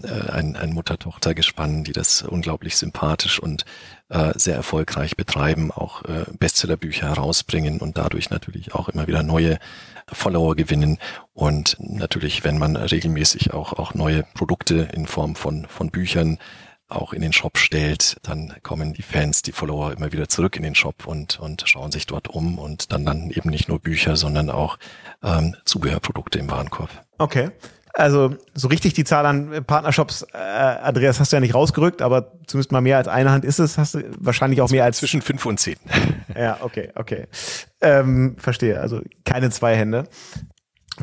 ein, 0.08 0.56
ein 0.56 0.74
Mutter-Tochter-Gespann, 0.74 1.84
die 1.84 1.92
das 1.92 2.22
unglaublich 2.22 2.78
sympathisch 2.78 3.40
und 3.40 3.66
äh, 4.10 4.34
sehr 4.36 4.56
erfolgreich 4.56 5.16
betreiben, 5.18 5.72
auch 5.72 6.04
äh, 6.04 6.26
Bestsellerbücher 6.38 7.10
herausbringen 7.10 7.80
und 7.80 7.98
dadurch 7.98 8.30
natürlich 8.30 8.76
auch 8.76 8.90
immer 8.90 9.08
wieder 9.08 9.24
neue 9.24 9.60
Follower 10.12 10.56
gewinnen 10.56 10.98
und 11.34 11.78
natürlich, 11.80 12.44
wenn 12.44 12.58
man 12.58 12.76
regelmäßig 12.76 13.54
auch, 13.54 13.74
auch 13.74 13.94
neue 13.94 14.24
Produkte 14.34 14.90
in 14.94 15.08
Form 15.08 15.36
von, 15.36 15.66
von 15.68 15.90
Büchern 15.90 16.38
auch 16.90 17.14
in 17.14 17.22
den 17.22 17.34
Shop 17.34 17.58
stellt, 17.58 18.18
dann 18.24 18.54
kommen 18.62 18.94
die 18.94 19.02
Fans, 19.02 19.42
die 19.42 19.52
Follower 19.52 19.94
immer 19.94 20.12
wieder 20.12 20.30
zurück 20.30 20.56
in 20.56 20.64
den 20.64 20.76
Shop 20.76 21.08
und, 21.08 21.40
und 21.40 21.64
schauen 21.66 21.92
sich 21.92 22.06
dort 22.06 22.28
um 22.28 22.60
und 22.60 22.92
dann 22.92 23.04
landen 23.04 23.32
eben 23.32 23.50
nicht 23.50 23.68
nur 23.68 23.80
Bücher, 23.80 24.16
sondern 24.16 24.50
auch 24.50 24.78
ähm, 25.24 25.56
Zubehörprodukte 25.66 26.40
im 26.40 26.50
Warenkorb. 26.50 26.90
Okay. 27.18 27.52
Also 27.96 28.36
so 28.56 28.70
richtig 28.70 28.94
die 28.94 29.04
Zahl 29.04 29.28
an 29.28 29.64
Partnershops, 29.66 30.26
äh, 30.34 30.38
Andreas, 30.38 31.20
hast 31.20 31.32
du 31.32 31.36
ja 31.36 31.40
nicht 31.40 31.54
rausgerückt, 31.54 32.02
aber 32.02 32.34
zumindest 32.48 32.72
mal 32.72 32.82
mehr 32.82 32.98
als 32.98 33.08
eine 33.08 33.30
Hand 33.30 33.46
ist 33.46 33.60
es. 33.60 33.78
Hast 33.78 33.94
du 33.94 34.04
wahrscheinlich 34.18 34.62
auch 34.62 34.72
mehr 34.72 34.84
als 34.84 34.98
zwischen 34.98 35.22
fünf 35.22 35.46
und 35.46 35.60
zehn. 35.60 35.78
ja, 36.36 36.58
okay, 36.62 36.92
okay. 36.96 37.28
Ähm, 37.82 38.36
verstehe. 38.40 38.80
Also 38.80 39.02
keine 39.26 39.52
zwei 39.52 39.76
Hände. 39.76 40.06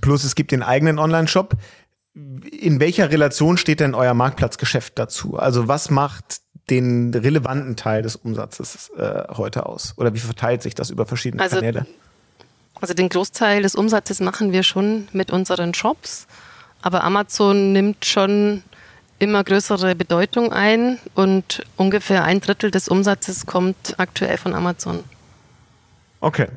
Plus 0.00 0.24
es 0.24 0.34
gibt 0.34 0.50
den 0.50 0.64
eigenen 0.64 0.98
Online-Shop. 0.98 1.54
In 2.14 2.80
welcher 2.80 3.10
Relation 3.12 3.56
steht 3.56 3.78
denn 3.78 3.94
euer 3.94 4.14
Marktplatzgeschäft 4.14 4.98
dazu? 4.98 5.38
Also 5.38 5.68
was 5.68 5.90
macht 5.90 6.40
den 6.70 7.14
relevanten 7.14 7.76
Teil 7.76 8.02
des 8.02 8.16
Umsatzes 8.16 8.90
äh, 8.96 9.24
heute 9.36 9.66
aus? 9.66 9.94
Oder 9.96 10.12
wie 10.12 10.18
verteilt 10.18 10.62
sich 10.62 10.74
das 10.74 10.90
über 10.90 11.06
verschiedene 11.06 11.40
also, 11.40 11.56
Kanäle? 11.56 11.86
Also 12.80 12.94
den 12.94 13.08
Großteil 13.08 13.62
des 13.62 13.76
Umsatzes 13.76 14.18
machen 14.18 14.50
wir 14.50 14.64
schon 14.64 15.06
mit 15.12 15.30
unseren 15.30 15.72
Shops. 15.72 16.26
Aber 16.82 17.04
Amazon 17.04 17.72
nimmt 17.72 18.04
schon 18.04 18.62
immer 19.18 19.44
größere 19.44 19.94
Bedeutung 19.94 20.52
ein 20.52 20.98
und 21.14 21.62
ungefähr 21.76 22.24
ein 22.24 22.40
Drittel 22.40 22.70
des 22.70 22.88
Umsatzes 22.88 23.46
kommt 23.46 23.94
aktuell 23.98 24.38
von 24.38 24.54
Amazon. 24.54 25.04
Okay. 26.20 26.48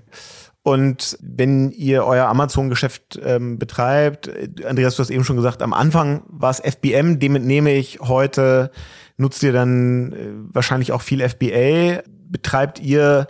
Und 0.64 1.18
wenn 1.22 1.72
ihr 1.72 2.06
euer 2.06 2.28
Amazon-Geschäft 2.28 3.20
ähm, 3.22 3.60
betreibt, 3.60 4.32
Andreas, 4.66 4.96
du 4.96 5.02
hast 5.02 5.10
eben 5.10 5.26
schon 5.26 5.36
gesagt, 5.36 5.62
am 5.62 5.74
Anfang 5.74 6.24
war 6.28 6.52
es 6.52 6.62
FBM, 6.62 7.20
dem 7.20 7.36
entnehme 7.36 7.74
ich 7.74 8.00
heute, 8.00 8.72
nutzt 9.18 9.44
ihr 9.44 9.52
dann 9.52 10.14
äh, 10.14 10.30
wahrscheinlich 10.54 10.94
auch 10.94 11.02
viel 11.02 11.28
FBA. 11.28 12.02
Betreibt 12.30 12.80
ihr, 12.80 13.28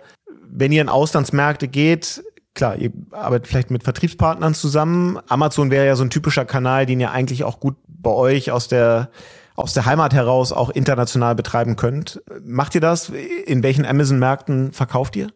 wenn 0.48 0.70
ihr 0.70 0.80
in 0.80 0.88
Auslandsmärkte 0.88 1.66
geht, 1.66 2.22
klar, 2.54 2.76
ihr 2.76 2.92
arbeitet 3.10 3.48
vielleicht 3.48 3.70
mit 3.70 3.82
Vertriebspartnern 3.82 4.54
zusammen. 4.54 5.18
Amazon 5.28 5.70
wäre 5.70 5.86
ja 5.86 5.96
so 5.96 6.04
ein 6.04 6.10
typischer 6.10 6.44
Kanal, 6.44 6.86
den 6.86 7.00
ihr 7.00 7.10
eigentlich 7.10 7.44
auch 7.44 7.60
gut 7.60 7.76
bei 7.86 8.10
euch 8.10 8.50
aus 8.50 8.68
der 8.68 9.10
aus 9.56 9.72
der 9.72 9.86
Heimat 9.86 10.12
heraus 10.12 10.52
auch 10.52 10.70
international 10.70 11.36
betreiben 11.36 11.76
könnt. 11.76 12.20
Macht 12.42 12.74
ihr 12.74 12.80
das? 12.80 13.10
In 13.46 13.62
welchen 13.62 13.86
Amazon-Märkten 13.86 14.72
verkauft 14.72 15.14
ihr? 15.14 15.28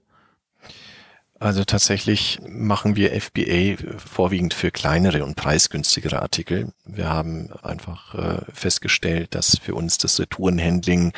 Also 1.41 1.63
tatsächlich 1.63 2.41
machen 2.49 2.97
wir 2.97 3.13
FBA 3.21 3.77
vorwiegend 3.97 4.55
für 4.55 4.73
kleinere 4.73 5.25
und 5.25 5.37
preisgünstigere 5.37 6.21
Artikel. 6.21 6.73
Wir 6.85 7.09
haben 7.09 7.51
einfach 7.63 8.15
äh, 8.17 8.41
festgestellt, 8.53 9.37
dass 9.37 9.57
für 9.57 9.77
uns 9.77 9.99
das 9.99 10.19
Retourenhandling 10.19 11.13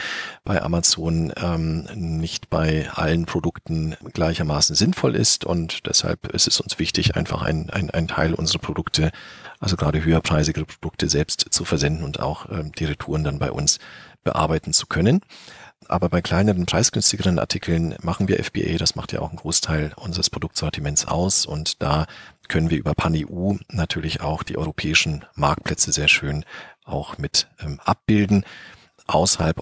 bei 0.44 0.60
Amazon 0.60 1.32
ähm, 1.40 1.88
nicht 1.94 2.50
bei 2.50 2.90
allen 2.90 3.24
Produkten 3.24 3.96
gleichermaßen 4.12 4.76
sinnvoll 4.76 5.16
ist 5.16 5.46
und 5.46 5.86
deshalb 5.86 6.26
ist 6.34 6.46
es 6.46 6.60
uns 6.60 6.78
wichtig, 6.78 7.16
einfach 7.16 7.40
ein, 7.40 7.70
ein, 7.70 7.88
ein 7.88 8.06
Teil 8.06 8.34
unserer 8.34 8.58
Produkte, 8.58 9.12
also 9.58 9.76
gerade 9.76 10.04
höherpreisigere 10.04 10.66
Produkte 10.66 11.08
selbst 11.08 11.46
zu 11.48 11.64
versenden 11.64 12.04
und 12.04 12.20
auch 12.20 12.46
ähm, 12.50 12.72
die 12.72 12.84
Retouren 12.84 13.24
dann 13.24 13.38
bei 13.38 13.50
uns 13.50 13.78
bearbeiten 14.22 14.74
zu 14.74 14.86
können. 14.86 15.22
Aber 15.90 16.08
bei 16.08 16.22
kleineren, 16.22 16.66
preisgünstigeren 16.66 17.40
Artikeln 17.40 17.96
machen 18.00 18.28
wir 18.28 18.42
FBA. 18.42 18.78
Das 18.78 18.94
macht 18.94 19.12
ja 19.12 19.20
auch 19.20 19.30
einen 19.30 19.38
Großteil 19.38 19.92
unseres 19.96 20.30
Produktsortiments 20.30 21.06
aus. 21.06 21.46
Und 21.46 21.82
da 21.82 22.06
können 22.48 22.70
wir 22.70 22.78
über 22.78 22.94
PanEU 22.94 23.56
natürlich 23.68 24.20
auch 24.20 24.44
die 24.44 24.56
europäischen 24.56 25.24
Marktplätze 25.34 25.92
sehr 25.92 26.08
schön 26.08 26.44
auch 26.84 27.18
mit 27.18 27.48
ähm, 27.60 27.80
abbilden. 27.84 28.44
Außerhalb 29.08 29.56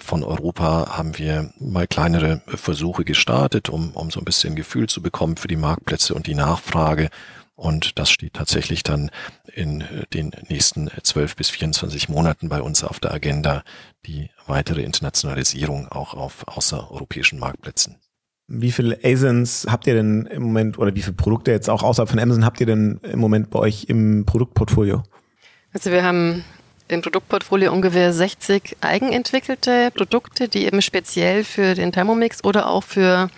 von 0.00 0.24
Europa 0.24 0.96
haben 0.96 1.16
wir 1.18 1.52
mal 1.60 1.86
kleinere 1.86 2.42
Versuche 2.48 3.04
gestartet, 3.04 3.68
um, 3.68 3.92
um 3.92 4.10
so 4.10 4.20
ein 4.20 4.24
bisschen 4.24 4.56
Gefühl 4.56 4.88
zu 4.88 5.00
bekommen 5.00 5.36
für 5.36 5.46
die 5.46 5.54
Marktplätze 5.54 6.14
und 6.14 6.26
die 6.26 6.34
Nachfrage. 6.34 7.08
Und 7.58 7.98
das 7.98 8.08
steht 8.08 8.34
tatsächlich 8.34 8.84
dann 8.84 9.10
in 9.52 9.82
den 10.14 10.30
nächsten 10.48 10.88
12 11.02 11.34
bis 11.34 11.50
24 11.50 12.08
Monaten 12.08 12.48
bei 12.48 12.62
uns 12.62 12.84
auf 12.84 13.00
der 13.00 13.12
Agenda, 13.12 13.64
die 14.06 14.30
weitere 14.46 14.82
Internationalisierung 14.82 15.88
auch 15.88 16.14
auf 16.14 16.46
außereuropäischen 16.46 17.40
Marktplätzen. 17.40 17.96
Wie 18.46 18.70
viele 18.70 19.00
ASINs 19.02 19.66
habt 19.68 19.88
ihr 19.88 19.94
denn 19.94 20.26
im 20.26 20.44
Moment 20.44 20.78
oder 20.78 20.94
wie 20.94 21.02
viele 21.02 21.16
Produkte 21.16 21.50
jetzt 21.50 21.68
auch 21.68 21.82
außerhalb 21.82 22.08
von 22.08 22.20
Amazon 22.20 22.44
habt 22.44 22.60
ihr 22.60 22.66
denn 22.66 23.00
im 23.02 23.18
Moment 23.18 23.50
bei 23.50 23.58
euch 23.58 23.86
im 23.88 24.24
Produktportfolio? 24.24 25.02
Also 25.72 25.90
wir 25.90 26.04
haben 26.04 26.44
im 26.86 27.02
Produktportfolio 27.02 27.72
ungefähr 27.72 28.12
60 28.12 28.76
eigenentwickelte 28.82 29.90
Produkte, 29.90 30.48
die 30.48 30.64
eben 30.64 30.80
speziell 30.80 31.42
für 31.42 31.74
den 31.74 31.90
Thermomix 31.90 32.44
oder 32.44 32.68
auch 32.68 32.84
für 32.84 33.30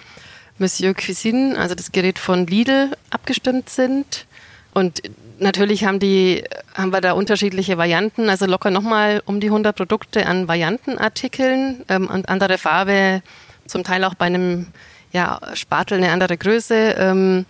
Monsieur 0.60 0.94
Cuisine, 0.94 1.58
also 1.58 1.74
das 1.74 1.90
Gerät 1.90 2.18
von 2.18 2.46
Lidl, 2.46 2.92
abgestimmt 3.08 3.70
sind. 3.70 4.26
Und 4.74 5.00
natürlich 5.38 5.84
haben 5.84 5.98
die, 5.98 6.44
haben 6.74 6.92
wir 6.92 7.00
da 7.00 7.12
unterschiedliche 7.12 7.78
Varianten, 7.78 8.28
also 8.28 8.44
locker 8.44 8.70
nochmal 8.70 9.22
um 9.24 9.40
die 9.40 9.48
100 9.48 9.74
Produkte 9.74 10.26
an 10.26 10.48
Variantenartikeln 10.48 11.84
ähm, 11.88 12.08
und 12.08 12.28
andere 12.28 12.58
Farbe, 12.58 13.22
zum 13.66 13.84
Teil 13.84 14.04
auch 14.04 14.14
bei 14.14 14.26
einem 14.26 14.66
ja, 15.12 15.40
Spatel 15.54 15.96
eine 15.96 16.12
andere 16.12 16.36
Größe. 16.36 16.94
Ähm, 16.98 17.46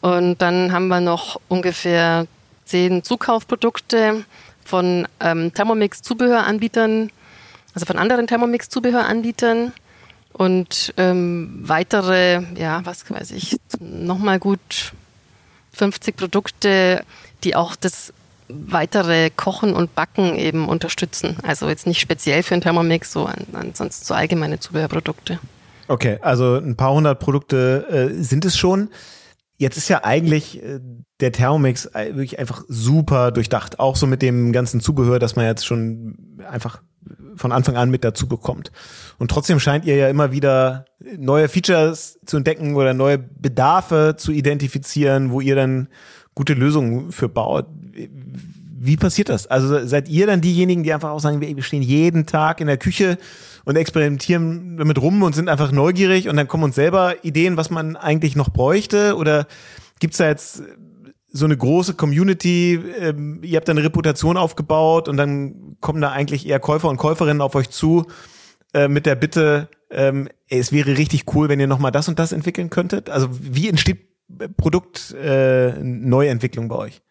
und 0.00 0.40
dann 0.40 0.72
haben 0.72 0.88
wir 0.88 1.00
noch 1.00 1.38
ungefähr 1.48 2.26
zehn 2.64 3.04
Zukaufprodukte 3.04 4.24
von 4.64 5.06
ähm, 5.20 5.52
Thermomix-Zubehöranbietern, 5.52 7.10
also 7.74 7.84
von 7.84 7.98
anderen 7.98 8.26
Thermomix-Zubehöranbietern 8.26 9.72
und 10.40 10.94
ähm, 10.96 11.50
weitere, 11.60 12.40
ja, 12.56 12.80
was 12.84 13.04
weiß 13.10 13.32
ich, 13.32 13.58
nochmal 13.78 14.38
gut 14.38 14.94
50 15.74 16.16
Produkte, 16.16 17.04
die 17.44 17.54
auch 17.54 17.76
das 17.76 18.14
weitere 18.48 19.28
Kochen 19.28 19.74
und 19.74 19.94
Backen 19.94 20.36
eben 20.36 20.66
unterstützen. 20.66 21.36
Also 21.42 21.68
jetzt 21.68 21.86
nicht 21.86 22.00
speziell 22.00 22.42
für 22.42 22.54
einen 22.54 22.62
Thermomix, 22.62 23.12
so 23.12 23.28
ansonsten 23.52 24.06
so 24.06 24.14
allgemeine 24.14 24.58
Zubehörprodukte. 24.58 25.38
Okay, 25.88 26.18
also 26.22 26.56
ein 26.56 26.74
paar 26.74 26.94
hundert 26.94 27.20
Produkte 27.20 27.86
äh, 27.90 28.22
sind 28.22 28.46
es 28.46 28.56
schon. 28.56 28.88
Jetzt 29.58 29.76
ist 29.76 29.90
ja 29.90 30.04
eigentlich 30.04 30.62
äh, 30.62 30.80
der 31.20 31.32
Thermomix 31.32 31.84
äh, 31.84 32.14
wirklich 32.14 32.38
einfach 32.38 32.64
super 32.66 33.30
durchdacht. 33.30 33.78
Auch 33.78 33.94
so 33.94 34.06
mit 34.06 34.22
dem 34.22 34.54
ganzen 34.54 34.80
Zubehör, 34.80 35.18
das 35.18 35.36
man 35.36 35.44
jetzt 35.44 35.66
schon 35.66 36.38
einfach 36.50 36.80
von 37.36 37.52
Anfang 37.52 37.76
an 37.76 37.90
mit 37.90 38.04
dazu 38.04 38.28
bekommt. 38.28 38.70
Und 39.18 39.30
trotzdem 39.30 39.60
scheint 39.60 39.84
ihr 39.84 39.96
ja 39.96 40.08
immer 40.08 40.32
wieder 40.32 40.84
neue 41.18 41.48
Features 41.48 42.18
zu 42.26 42.36
entdecken 42.36 42.74
oder 42.74 42.94
neue 42.94 43.18
Bedarfe 43.18 44.14
zu 44.16 44.32
identifizieren, 44.32 45.30
wo 45.30 45.40
ihr 45.40 45.54
dann 45.54 45.88
gute 46.34 46.54
Lösungen 46.54 47.12
für 47.12 47.28
baut. 47.28 47.66
Wie 48.82 48.96
passiert 48.96 49.28
das? 49.28 49.46
Also 49.46 49.86
seid 49.86 50.08
ihr 50.08 50.26
dann 50.26 50.40
diejenigen, 50.40 50.82
die 50.82 50.92
einfach 50.92 51.10
auch 51.10 51.20
sagen, 51.20 51.40
wir 51.40 51.62
stehen 51.62 51.82
jeden 51.82 52.26
Tag 52.26 52.60
in 52.60 52.66
der 52.66 52.78
Küche 52.78 53.18
und 53.64 53.76
experimentieren 53.76 54.78
damit 54.78 55.00
rum 55.00 55.22
und 55.22 55.34
sind 55.34 55.48
einfach 55.48 55.70
neugierig 55.72 56.28
und 56.28 56.36
dann 56.36 56.48
kommen 56.48 56.64
uns 56.64 56.76
selber 56.76 57.24
Ideen, 57.24 57.56
was 57.56 57.70
man 57.70 57.96
eigentlich 57.96 58.36
noch 58.36 58.48
bräuchte? 58.48 59.16
Oder 59.16 59.46
gibt's 59.98 60.16
da 60.16 60.28
jetzt 60.28 60.62
so 61.32 61.44
eine 61.44 61.56
große 61.56 61.94
Community, 61.94 62.80
ähm, 62.98 63.40
ihr 63.42 63.56
habt 63.56 63.68
da 63.68 63.72
eine 63.72 63.84
Reputation 63.84 64.36
aufgebaut 64.36 65.08
und 65.08 65.16
dann 65.16 65.69
kommen 65.80 66.00
da 66.00 66.10
eigentlich 66.10 66.46
eher 66.46 66.60
Käufer 66.60 66.88
und 66.88 66.96
Käuferinnen 66.96 67.40
auf 67.40 67.54
euch 67.54 67.70
zu 67.70 68.06
äh, 68.74 68.88
mit 68.88 69.06
der 69.06 69.14
Bitte, 69.14 69.68
ähm, 69.90 70.28
es 70.48 70.72
wäre 70.72 70.96
richtig 70.96 71.24
cool, 71.34 71.48
wenn 71.48 71.60
ihr 71.60 71.66
nochmal 71.66 71.92
das 71.92 72.08
und 72.08 72.18
das 72.18 72.32
entwickeln 72.32 72.70
könntet? 72.70 73.10
Also 73.10 73.28
wie 73.30 73.68
entsteht 73.68 74.08
Produktneuentwicklung 74.56 76.66
äh, 76.66 76.68
bei 76.68 76.76
euch? 76.76 77.02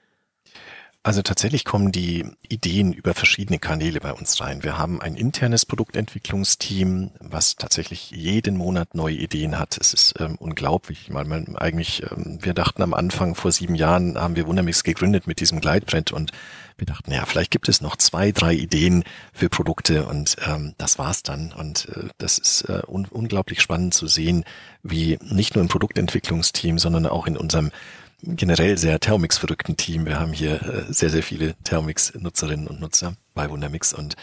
Also 1.02 1.22
tatsächlich 1.22 1.64
kommen 1.64 1.94
die 1.94 2.26
Ideen 2.50 2.92
über 2.92 3.14
verschiedene 3.14 3.58
Kanäle 3.58 4.02
bei 4.02 4.12
uns 4.12 4.42
rein. 4.42 4.64
Wir 4.64 4.78
haben 4.78 5.00
ein 5.02 5.16
internes 5.16 5.66
Produktentwicklungsteam, 5.66 7.12
was 7.22 7.56
tatsächlich 7.56 8.12
jeden 8.12 8.58
Monat 8.58 8.96
neue 8.96 9.16
Ideen 9.16 9.58
hat. 9.58 9.78
Es 9.80 9.94
ist 9.94 10.16
ähm, 10.20 10.36
unglaublich. 10.36 11.10
Mal, 11.10 11.24
mal 11.24 11.46
eigentlich, 11.56 12.04
ähm, 12.12 12.40
wir 12.42 12.54
dachten 12.54 12.82
am 12.82 12.94
Anfang 12.94 13.36
vor 13.36 13.54
sieben 13.54 13.76
Jahren 13.76 14.20
haben 14.20 14.36
wir 14.36 14.46
Wundermix 14.46 14.84
gegründet 14.84 15.26
mit 15.26 15.40
diesem 15.40 15.62
Gleitbrett 15.62 16.12
und 16.12 16.34
wir 16.78 16.86
dachten, 16.86 17.14
ja, 17.14 17.26
vielleicht 17.26 17.52
gibt 17.52 17.70
es 17.70 17.80
noch 17.80 17.96
zwei, 17.96 18.34
drei 18.34 18.54
Ideen 18.54 19.06
für 19.32 19.48
Produkte 19.48 20.06
und 20.06 20.36
ähm, 20.46 20.76
das 20.78 21.00
war's 21.00 21.24
dann. 21.24 21.54
Und 21.54 21.88
äh, 21.96 22.10
das 22.18 22.38
ist 22.38 22.64
äh, 22.64 22.82
un 22.86 23.06
unglaublich 23.06 23.62
spannend 23.62 23.94
zu 23.94 24.08
sehen, 24.08 24.44
wie 24.84 25.18
nicht 25.22 25.56
nur 25.56 25.62
im 25.62 25.70
Produktentwicklungsteam, 25.70 26.78
sondern 26.78 27.06
auch 27.06 27.26
in 27.26 27.38
unserem 27.38 27.72
generell 28.22 28.78
sehr 28.78 29.00
Thermomix-verrückten 29.00 29.78
Team. 29.78 30.06
Wir 30.06 30.20
haben 30.20 30.34
hier 30.34 30.62
äh, 30.62 30.94
sehr, 30.94 31.10
sehr 31.10 31.24
viele 31.24 31.56
Thermomix-Nutzerinnen 31.64 32.68
und 32.68 32.80
Nutzer 32.80 33.16
bei 33.34 33.50
Wundermix 33.50 33.94
und 33.94 34.16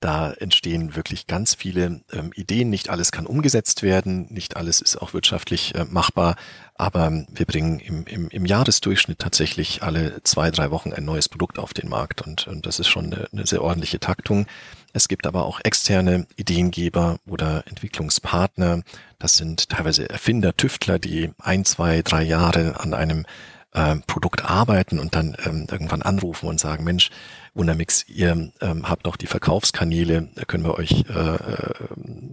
da 0.00 0.32
entstehen 0.32 0.96
wirklich 0.96 1.26
ganz 1.26 1.54
viele 1.54 2.02
ähm, 2.12 2.30
Ideen. 2.34 2.68
Nicht 2.68 2.90
alles 2.90 3.10
kann 3.10 3.24
umgesetzt 3.24 3.82
werden, 3.82 4.26
nicht 4.28 4.54
alles 4.56 4.82
ist 4.82 4.96
auch 4.96 5.14
wirtschaftlich 5.14 5.74
äh, 5.74 5.86
machbar, 5.86 6.36
aber 6.74 7.24
wir 7.32 7.46
bringen 7.46 7.80
im, 7.80 8.04
im, 8.04 8.28
im 8.28 8.44
Jahresdurchschnitt 8.44 9.18
tatsächlich 9.18 9.82
alle 9.82 10.22
zwei, 10.22 10.50
drei 10.50 10.70
Wochen 10.70 10.92
ein 10.92 11.06
neues 11.06 11.30
Produkt 11.30 11.58
auf 11.58 11.72
den 11.72 11.88
Markt 11.88 12.20
und, 12.20 12.46
und 12.46 12.66
das 12.66 12.80
ist 12.80 12.88
schon 12.88 13.14
eine, 13.14 13.28
eine 13.32 13.46
sehr 13.46 13.62
ordentliche 13.62 13.98
Taktung. 13.98 14.46
Es 14.94 15.08
gibt 15.08 15.26
aber 15.26 15.44
auch 15.44 15.60
externe 15.64 16.24
Ideengeber 16.36 17.18
oder 17.26 17.64
Entwicklungspartner. 17.66 18.82
Das 19.18 19.36
sind 19.36 19.68
teilweise 19.68 20.08
Erfinder, 20.08 20.56
Tüftler, 20.56 21.00
die 21.00 21.32
ein, 21.38 21.64
zwei, 21.64 22.00
drei 22.02 22.22
Jahre 22.22 22.78
an 22.78 22.94
einem 22.94 23.26
äh, 23.72 23.96
Produkt 24.06 24.44
arbeiten 24.44 25.00
und 25.00 25.16
dann 25.16 25.36
ähm, 25.44 25.66
irgendwann 25.68 26.02
anrufen 26.02 26.48
und 26.48 26.60
sagen, 26.60 26.84
Mensch, 26.84 27.10
Wundermix, 27.54 28.08
ihr 28.08 28.52
ähm, 28.60 28.88
habt 28.88 29.04
noch 29.04 29.16
die 29.16 29.26
Verkaufskanäle, 29.26 30.28
da 30.36 30.44
können 30.44 30.64
wir 30.64 30.78
euch 30.78 31.04
äh, 31.08 31.34
äh 31.34 31.74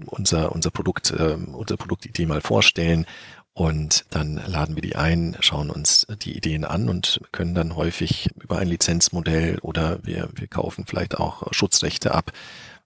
unser, 0.06 0.52
unser 0.52 0.70
Produkt, 0.70 1.12
äh, 1.12 1.38
unsere 1.54 1.78
Produktidee 1.78 2.28
mal 2.28 2.42
vorstellen 2.42 3.08
und 3.54 4.06
dann 4.12 4.42
laden 4.46 4.76
wir 4.76 4.82
die 4.82 4.96
ein, 4.96 5.36
schauen 5.42 5.70
uns 5.70 6.08
die 6.24 6.38
Ideen 6.38 6.64
an 6.64 6.88
und 6.88 7.20
können 7.32 7.54
dann 7.54 7.76
häufig 7.76 8.30
über 8.42 8.60
ein 8.60 8.68
Lizenzmodell 8.68 9.60
oder 9.60 10.00
wir, 10.04 10.30
wir 10.34 10.48
kaufen 10.48 10.86
vielleicht 10.88 11.18
auch 11.18 11.52
Schutzrechte 11.52 12.14
ab 12.14 12.32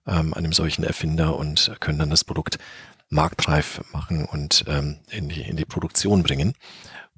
ähm, 0.06 0.34
einem 0.34 0.52
solchen 0.52 0.84
Erfinder 0.84 1.36
und 1.36 1.72
können 1.80 1.98
dann 1.98 2.10
das 2.10 2.24
Produkt 2.24 2.58
marktreif 3.08 3.82
machen 3.92 4.24
und 4.24 4.64
ähm, 4.66 4.98
in, 5.10 5.28
die, 5.28 5.42
in 5.42 5.56
die 5.56 5.64
Produktion 5.64 6.22
bringen. 6.22 6.54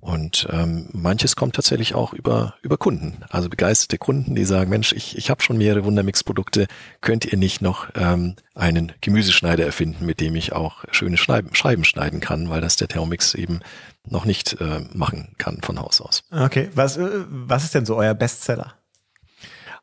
Und 0.00 0.46
ähm, 0.52 0.88
manches 0.92 1.34
kommt 1.34 1.56
tatsächlich 1.56 1.94
auch 1.94 2.12
über, 2.12 2.54
über 2.62 2.76
Kunden, 2.76 3.24
also 3.30 3.48
begeisterte 3.48 3.98
Kunden, 3.98 4.36
die 4.36 4.44
sagen, 4.44 4.70
Mensch, 4.70 4.92
ich, 4.92 5.18
ich 5.18 5.28
habe 5.28 5.42
schon 5.42 5.58
mehrere 5.58 5.84
Wundermix-Produkte, 5.84 6.68
könnt 7.00 7.24
ihr 7.24 7.36
nicht 7.36 7.62
noch 7.62 7.88
ähm, 7.96 8.36
einen 8.54 8.92
Gemüseschneider 9.00 9.66
erfinden, 9.66 10.06
mit 10.06 10.20
dem 10.20 10.36
ich 10.36 10.52
auch 10.52 10.84
schöne 10.92 11.16
Scheiben, 11.16 11.52
Scheiben 11.54 11.84
schneiden 11.84 12.20
kann, 12.20 12.48
weil 12.48 12.60
das 12.60 12.76
der 12.76 12.86
Thermomix 12.86 13.34
eben 13.34 13.60
noch 14.06 14.24
nicht 14.24 14.60
äh, 14.60 14.80
machen 14.92 15.34
kann 15.36 15.60
von 15.62 15.80
Haus 15.80 16.00
aus. 16.00 16.22
Okay, 16.30 16.70
was, 16.74 16.96
äh, 16.96 17.08
was 17.28 17.64
ist 17.64 17.74
denn 17.74 17.84
so 17.84 17.96
euer 17.96 18.14
Bestseller? 18.14 18.74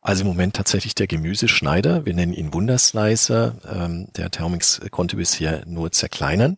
Also 0.01 0.21
im 0.21 0.28
Moment 0.28 0.56
tatsächlich 0.56 0.95
der 0.95 1.08
Gemüseschneider. 1.08 2.06
Wir 2.06 2.13
nennen 2.13 2.34
ihn 2.34 2.54
Wunderslicer. 2.54 3.56
Ähm, 3.67 4.08
der 4.15 4.30
Thermomix 4.30 4.80
konnte 4.91 5.17
bisher 5.17 5.65
nur 5.65 5.91
zerkleinern. 5.91 6.58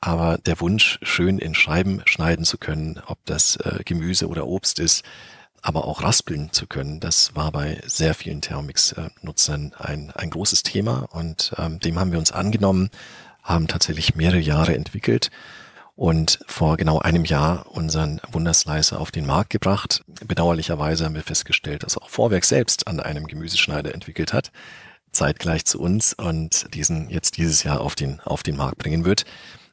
Aber 0.00 0.38
der 0.38 0.60
Wunsch, 0.60 0.98
schön 1.02 1.38
in 1.38 1.54
Scheiben 1.54 2.02
schneiden 2.04 2.44
zu 2.44 2.56
können, 2.58 3.00
ob 3.06 3.18
das 3.24 3.56
äh, 3.56 3.82
Gemüse 3.84 4.28
oder 4.28 4.46
Obst 4.46 4.78
ist, 4.78 5.04
aber 5.60 5.86
auch 5.86 6.02
raspeln 6.02 6.52
zu 6.52 6.66
können, 6.66 7.00
das 7.00 7.34
war 7.34 7.50
bei 7.50 7.80
sehr 7.84 8.14
vielen 8.14 8.40
Thermomix-Nutzern 8.40 9.72
ein, 9.76 10.12
ein 10.14 10.30
großes 10.30 10.62
Thema 10.62 11.08
und 11.10 11.52
ähm, 11.58 11.80
dem 11.80 11.98
haben 11.98 12.12
wir 12.12 12.18
uns 12.18 12.30
angenommen, 12.30 12.90
haben 13.42 13.66
tatsächlich 13.66 14.14
mehrere 14.14 14.38
Jahre 14.38 14.76
entwickelt 14.76 15.30
und 15.96 16.38
vor 16.46 16.76
genau 16.76 17.00
einem 17.00 17.24
Jahr 17.24 17.66
unseren 17.66 18.20
Wunderslicer 18.30 19.00
auf 19.00 19.10
den 19.10 19.26
Markt 19.26 19.50
gebracht. 19.50 20.04
Bedauerlicherweise 20.24 21.04
haben 21.04 21.16
wir 21.16 21.22
festgestellt, 21.22 21.82
dass 21.82 21.98
auch 21.98 22.08
Vorwerk 22.08 22.44
selbst 22.44 22.86
an 22.86 23.00
einem 23.00 23.26
Gemüseschneider 23.26 23.92
entwickelt 23.92 24.32
hat, 24.32 24.52
zeitgleich 25.10 25.64
zu 25.64 25.80
uns 25.80 26.12
und 26.12 26.72
diesen 26.72 27.10
jetzt 27.10 27.36
dieses 27.36 27.64
Jahr 27.64 27.80
auf 27.80 27.96
den, 27.96 28.20
auf 28.20 28.44
den 28.44 28.56
Markt 28.56 28.78
bringen 28.78 29.04
wird 29.04 29.24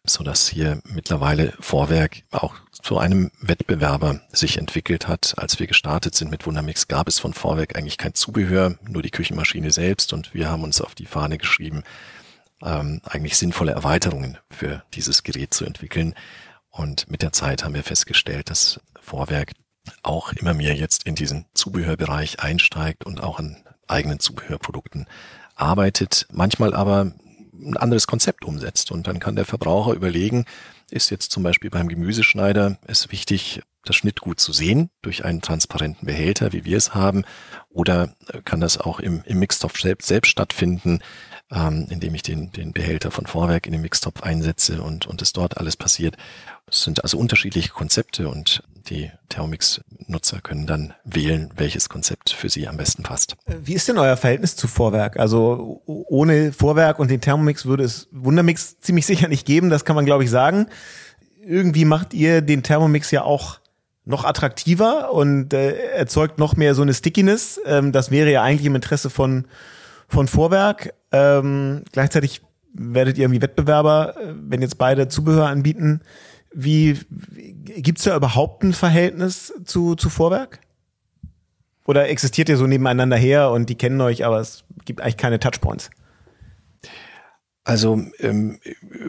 so 0.09 0.23
dass 0.23 0.47
hier 0.47 0.81
mittlerweile 0.85 1.53
Vorwerk 1.59 2.23
auch 2.31 2.55
zu 2.71 2.97
einem 2.97 3.31
Wettbewerber 3.39 4.21
sich 4.31 4.57
entwickelt 4.57 5.07
hat. 5.07 5.33
Als 5.37 5.59
wir 5.59 5.67
gestartet 5.67 6.15
sind 6.15 6.31
mit 6.31 6.45
Wundermix, 6.45 6.87
gab 6.87 7.07
es 7.07 7.19
von 7.19 7.33
Vorwerk 7.33 7.75
eigentlich 7.77 7.97
kein 7.97 8.13
Zubehör, 8.13 8.75
nur 8.87 9.01
die 9.01 9.11
Küchenmaschine 9.11 9.71
selbst 9.71 10.13
und 10.13 10.33
wir 10.33 10.49
haben 10.49 10.63
uns 10.63 10.81
auf 10.81 10.95
die 10.95 11.05
Fahne 11.05 11.37
geschrieben, 11.37 11.83
ähm, 12.63 13.01
eigentlich 13.03 13.37
sinnvolle 13.37 13.71
Erweiterungen 13.71 14.37
für 14.49 14.83
dieses 14.93 15.23
Gerät 15.23 15.53
zu 15.53 15.65
entwickeln. 15.65 16.15
Und 16.69 17.09
mit 17.09 17.21
der 17.21 17.31
Zeit 17.31 17.63
haben 17.63 17.73
wir 17.73 17.83
festgestellt, 17.83 18.49
dass 18.49 18.79
Vorwerk 19.01 19.53
auch 20.03 20.33
immer 20.33 20.53
mehr 20.53 20.75
jetzt 20.75 21.05
in 21.05 21.15
diesen 21.15 21.45
Zubehörbereich 21.53 22.39
einsteigt 22.39 23.05
und 23.05 23.21
auch 23.21 23.39
an 23.39 23.63
eigenen 23.87 24.19
Zubehörprodukten 24.19 25.07
arbeitet, 25.55 26.27
manchmal 26.31 26.73
aber 26.73 27.13
ein 27.61 27.77
anderes 27.77 28.07
Konzept 28.07 28.45
umsetzt. 28.45 28.91
Und 28.91 29.07
dann 29.07 29.19
kann 29.19 29.35
der 29.35 29.45
Verbraucher 29.45 29.93
überlegen, 29.93 30.45
ist 30.91 31.09
jetzt 31.09 31.31
zum 31.31 31.43
Beispiel 31.43 31.69
beim 31.69 31.87
Gemüseschneider 31.87 32.77
es 32.85 33.11
wichtig, 33.11 33.61
das 33.83 33.95
Schnittgut 33.95 34.39
zu 34.39 34.51
sehen 34.51 34.89
durch 35.01 35.25
einen 35.25 35.41
transparenten 35.41 36.07
Behälter, 36.07 36.53
wie 36.53 36.65
wir 36.65 36.77
es 36.77 36.95
haben, 36.95 37.23
oder 37.69 38.15
kann 38.43 38.59
das 38.59 38.79
auch 38.79 38.99
im, 38.99 39.21
im 39.25 39.39
Mixtopf 39.39 39.79
selbst, 39.79 40.07
selbst 40.07 40.29
stattfinden, 40.29 40.99
ähm, 41.51 41.87
indem 41.89 42.15
ich 42.15 42.23
den, 42.23 42.51
den 42.51 42.73
Behälter 42.73 43.11
von 43.11 43.27
Vorwerk 43.27 43.67
in 43.67 43.73
den 43.73 43.81
Mixtopf 43.81 44.23
einsetze 44.23 44.81
und, 44.81 45.05
und 45.05 45.21
es 45.21 45.33
dort 45.33 45.57
alles 45.57 45.77
passiert. 45.77 46.17
Es 46.67 46.83
sind 46.83 47.03
also 47.03 47.17
unterschiedliche 47.17 47.69
Konzepte 47.69 48.27
und 48.27 48.63
die 48.89 49.11
Thermomix-Nutzer 49.29 50.41
können 50.41 50.67
dann 50.67 50.93
wählen, 51.03 51.49
welches 51.55 51.89
Konzept 51.89 52.29
für 52.31 52.49
sie 52.49 52.67
am 52.67 52.77
besten 52.77 53.03
passt. 53.03 53.35
Wie 53.47 53.73
ist 53.73 53.87
denn 53.87 53.97
euer 53.97 54.17
Verhältnis 54.17 54.55
zu 54.55 54.67
Vorwerk? 54.67 55.17
Also 55.17 55.81
ohne 55.85 56.53
Vorwerk 56.53 56.99
und 56.99 57.09
den 57.09 57.21
Thermomix 57.21 57.65
würde 57.65 57.83
es 57.83 58.07
Wundermix 58.11 58.79
ziemlich 58.79 59.05
sicher 59.05 59.27
nicht 59.27 59.45
geben, 59.45 59.69
das 59.69 59.85
kann 59.85 59.95
man 59.95 60.05
glaube 60.05 60.23
ich 60.23 60.29
sagen. 60.29 60.67
Irgendwie 61.43 61.85
macht 61.85 62.13
ihr 62.13 62.41
den 62.41 62.63
Thermomix 62.63 63.11
ja 63.11 63.23
auch 63.23 63.59
noch 64.05 64.23
attraktiver 64.23 65.11
und 65.11 65.53
äh, 65.53 65.73
erzeugt 65.93 66.37
noch 66.37 66.55
mehr 66.55 66.75
so 66.75 66.83
eine 66.83 66.93
Stickiness. 66.93 67.59
Ähm, 67.65 67.91
das 67.91 68.11
wäre 68.11 68.31
ja 68.31 68.43
eigentlich 68.43 68.67
im 68.67 68.75
Interesse 68.75 69.09
von, 69.09 69.45
von 70.07 70.27
Vorwerk. 70.27 70.93
Ähm, 71.11 71.83
gleichzeitig 71.91 72.41
werdet 72.73 73.17
ihr 73.17 73.23
irgendwie 73.23 73.41
Wettbewerber, 73.41 74.15
äh, 74.17 74.33
wenn 74.35 74.61
jetzt 74.61 74.77
beide 74.77 75.07
Zubehör 75.07 75.47
anbieten. 75.47 76.01
Wie 76.57 76.97
gibt's 77.65 78.03
da 78.03 78.15
überhaupt 78.15 78.63
ein 78.63 78.71
Verhältnis 78.71 79.53
zu, 79.65 79.95
zu 79.95 80.09
Vorwerk? 80.09 80.59
Oder 81.85 82.07
existiert 82.07 82.47
ihr 82.47 82.55
so 82.55 82.65
nebeneinander 82.65 83.17
her 83.17 83.51
und 83.51 83.69
die 83.69 83.75
kennen 83.75 83.99
euch, 83.99 84.25
aber 84.25 84.39
es 84.39 84.63
gibt 84.85 85.01
eigentlich 85.01 85.17
keine 85.17 85.39
Touchpoints? 85.39 85.89
Also 87.65 87.99
ähm, 88.19 88.59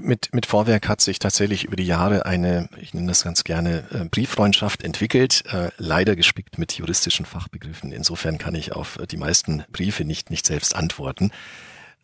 mit, 0.00 0.34
mit 0.34 0.46
Vorwerk 0.46 0.88
hat 0.88 1.00
sich 1.00 1.18
tatsächlich 1.20 1.64
über 1.64 1.76
die 1.76 1.86
Jahre 1.86 2.26
eine, 2.26 2.68
ich 2.80 2.94
nenne 2.94 3.06
das 3.06 3.22
ganz 3.22 3.44
gerne, 3.44 3.84
äh, 3.92 4.04
Brieffreundschaft 4.06 4.82
entwickelt, 4.82 5.44
äh, 5.52 5.68
leider 5.76 6.16
gespickt 6.16 6.58
mit 6.58 6.72
juristischen 6.72 7.26
Fachbegriffen. 7.26 7.92
Insofern 7.92 8.38
kann 8.38 8.54
ich 8.54 8.72
auf 8.72 8.98
die 9.10 9.18
meisten 9.18 9.62
Briefe 9.70 10.04
nicht, 10.04 10.30
nicht 10.30 10.46
selbst 10.46 10.74
antworten. 10.74 11.30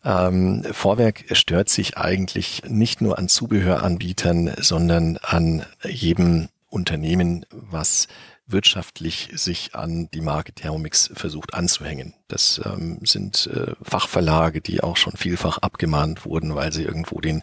Ähm, 0.03 0.63
Vorwerk 0.71 1.25
stört 1.31 1.69
sich 1.69 1.97
eigentlich 1.97 2.63
nicht 2.67 3.01
nur 3.01 3.17
an 3.17 3.29
Zubehöranbietern, 3.29 4.55
sondern 4.59 5.17
an 5.17 5.65
jedem 5.83 6.49
Unternehmen, 6.69 7.45
was 7.51 8.07
wirtschaftlich 8.45 9.29
sich 9.33 9.73
an 9.73 10.09
die 10.13 10.21
Marke 10.21 10.53
Thermomix 10.53 11.09
versucht 11.13 11.53
anzuhängen. 11.53 12.13
Das 12.27 12.59
ähm, 12.65 12.99
sind 13.03 13.47
äh, 13.47 13.73
Fachverlage, 13.81 14.59
die 14.59 14.83
auch 14.83 14.97
schon 14.97 15.13
vielfach 15.13 15.59
abgemahnt 15.59 16.25
wurden, 16.25 16.53
weil 16.55 16.73
sie 16.73 16.83
irgendwo 16.83 17.21
den 17.21 17.41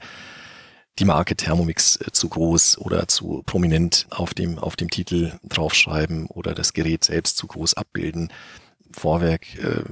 die 0.99 1.05
Marke 1.07 1.37
Thermomix 1.37 1.96
äh, 1.96 2.12
zu 2.12 2.29
groß 2.29 2.79
oder 2.79 3.09
zu 3.09 3.42
prominent 3.46 4.07
auf 4.11 4.35
dem, 4.35 4.59
auf 4.59 4.77
dem 4.77 4.90
Titel 4.90 5.33
draufschreiben 5.44 6.27
oder 6.27 6.55
das 6.55 6.75
Gerät 6.75 7.05
selbst 7.05 7.38
zu 7.38 7.46
groß 7.46 7.75
abbilden. 7.75 8.31
Vorwerk 8.92 9.59
äh, 9.59 9.83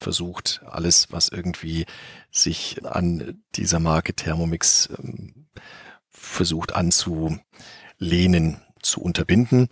versucht, 0.00 0.62
alles, 0.66 1.08
was 1.10 1.28
irgendwie 1.28 1.86
sich 2.30 2.84
an 2.84 3.42
dieser 3.54 3.80
Marke 3.80 4.14
Thermomix 4.14 4.88
ähm, 4.98 5.46
versucht 6.08 6.74
anzulehnen, 6.74 8.60
zu 8.82 9.00
unterbinden. 9.00 9.68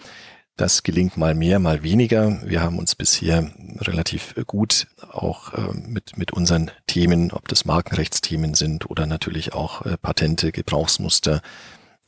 Das 0.57 0.83
gelingt 0.83 1.16
mal 1.16 1.35
mehr, 1.35 1.59
mal 1.59 1.83
weniger. 1.83 2.40
Wir 2.44 2.61
haben 2.61 2.79
uns 2.79 2.94
bisher 2.94 3.51
relativ 3.79 4.35
gut 4.46 4.87
auch 5.11 5.55
äh, 5.55 5.72
mit, 5.72 6.18
mit 6.18 6.33
unseren 6.33 6.70
Themen, 6.87 7.33
ob 7.33 7.48
das 7.48 7.64
Markenrechtsthemen 7.64 8.55
sind 8.55 8.88
oder 8.90 9.07
natürlich 9.07 9.55
auch 9.55 9.87
äh, 9.87 9.96
Patente, 9.96 10.53
Gebrauchsmuster, 10.53 11.40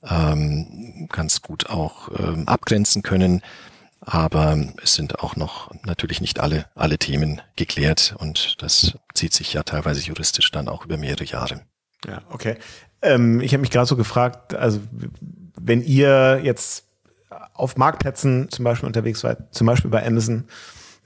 ähm, 0.03 1.09
ganz 1.11 1.41
gut 1.41 1.71
auch 1.71 2.11
ähm, 2.19 2.47
abgrenzen 2.47 3.03
können. 3.03 3.41
Aber 4.07 4.59
es 4.83 4.95
sind 4.95 5.21
auch 5.21 5.35
noch 5.37 5.71
natürlich 5.85 6.21
nicht 6.21 6.39
alle, 6.39 6.67
alle 6.75 6.99
Themen 6.99 7.41
geklärt 7.57 8.15
und 8.19 8.63
das 8.63 8.99
zieht 9.15 9.33
sich 9.33 9.55
ja 9.55 9.63
teilweise 9.63 10.03
juristisch 10.03 10.51
dann 10.51 10.69
auch 10.69 10.85
über 10.85 10.99
mehrere 10.99 11.25
Jahre. 11.25 11.63
Ja, 12.07 12.21
okay. 12.31 12.57
Ähm, 13.01 13.41
ich 13.41 13.53
habe 13.55 13.63
mich 13.63 13.71
gerade 13.71 13.87
so 13.87 13.97
gefragt, 13.97 14.55
also 14.55 14.81
wenn 15.59 15.83
ihr 15.83 16.41
jetzt 16.43 16.85
auf 17.55 17.77
Marktplätzen 17.77 18.51
zum 18.51 18.65
Beispiel 18.65 18.87
unterwegs 18.87 19.21
seid, 19.21 19.39
zum 19.55 19.67
Beispiel 19.67 19.91
bei 19.91 20.07
Amazon, 20.07 20.45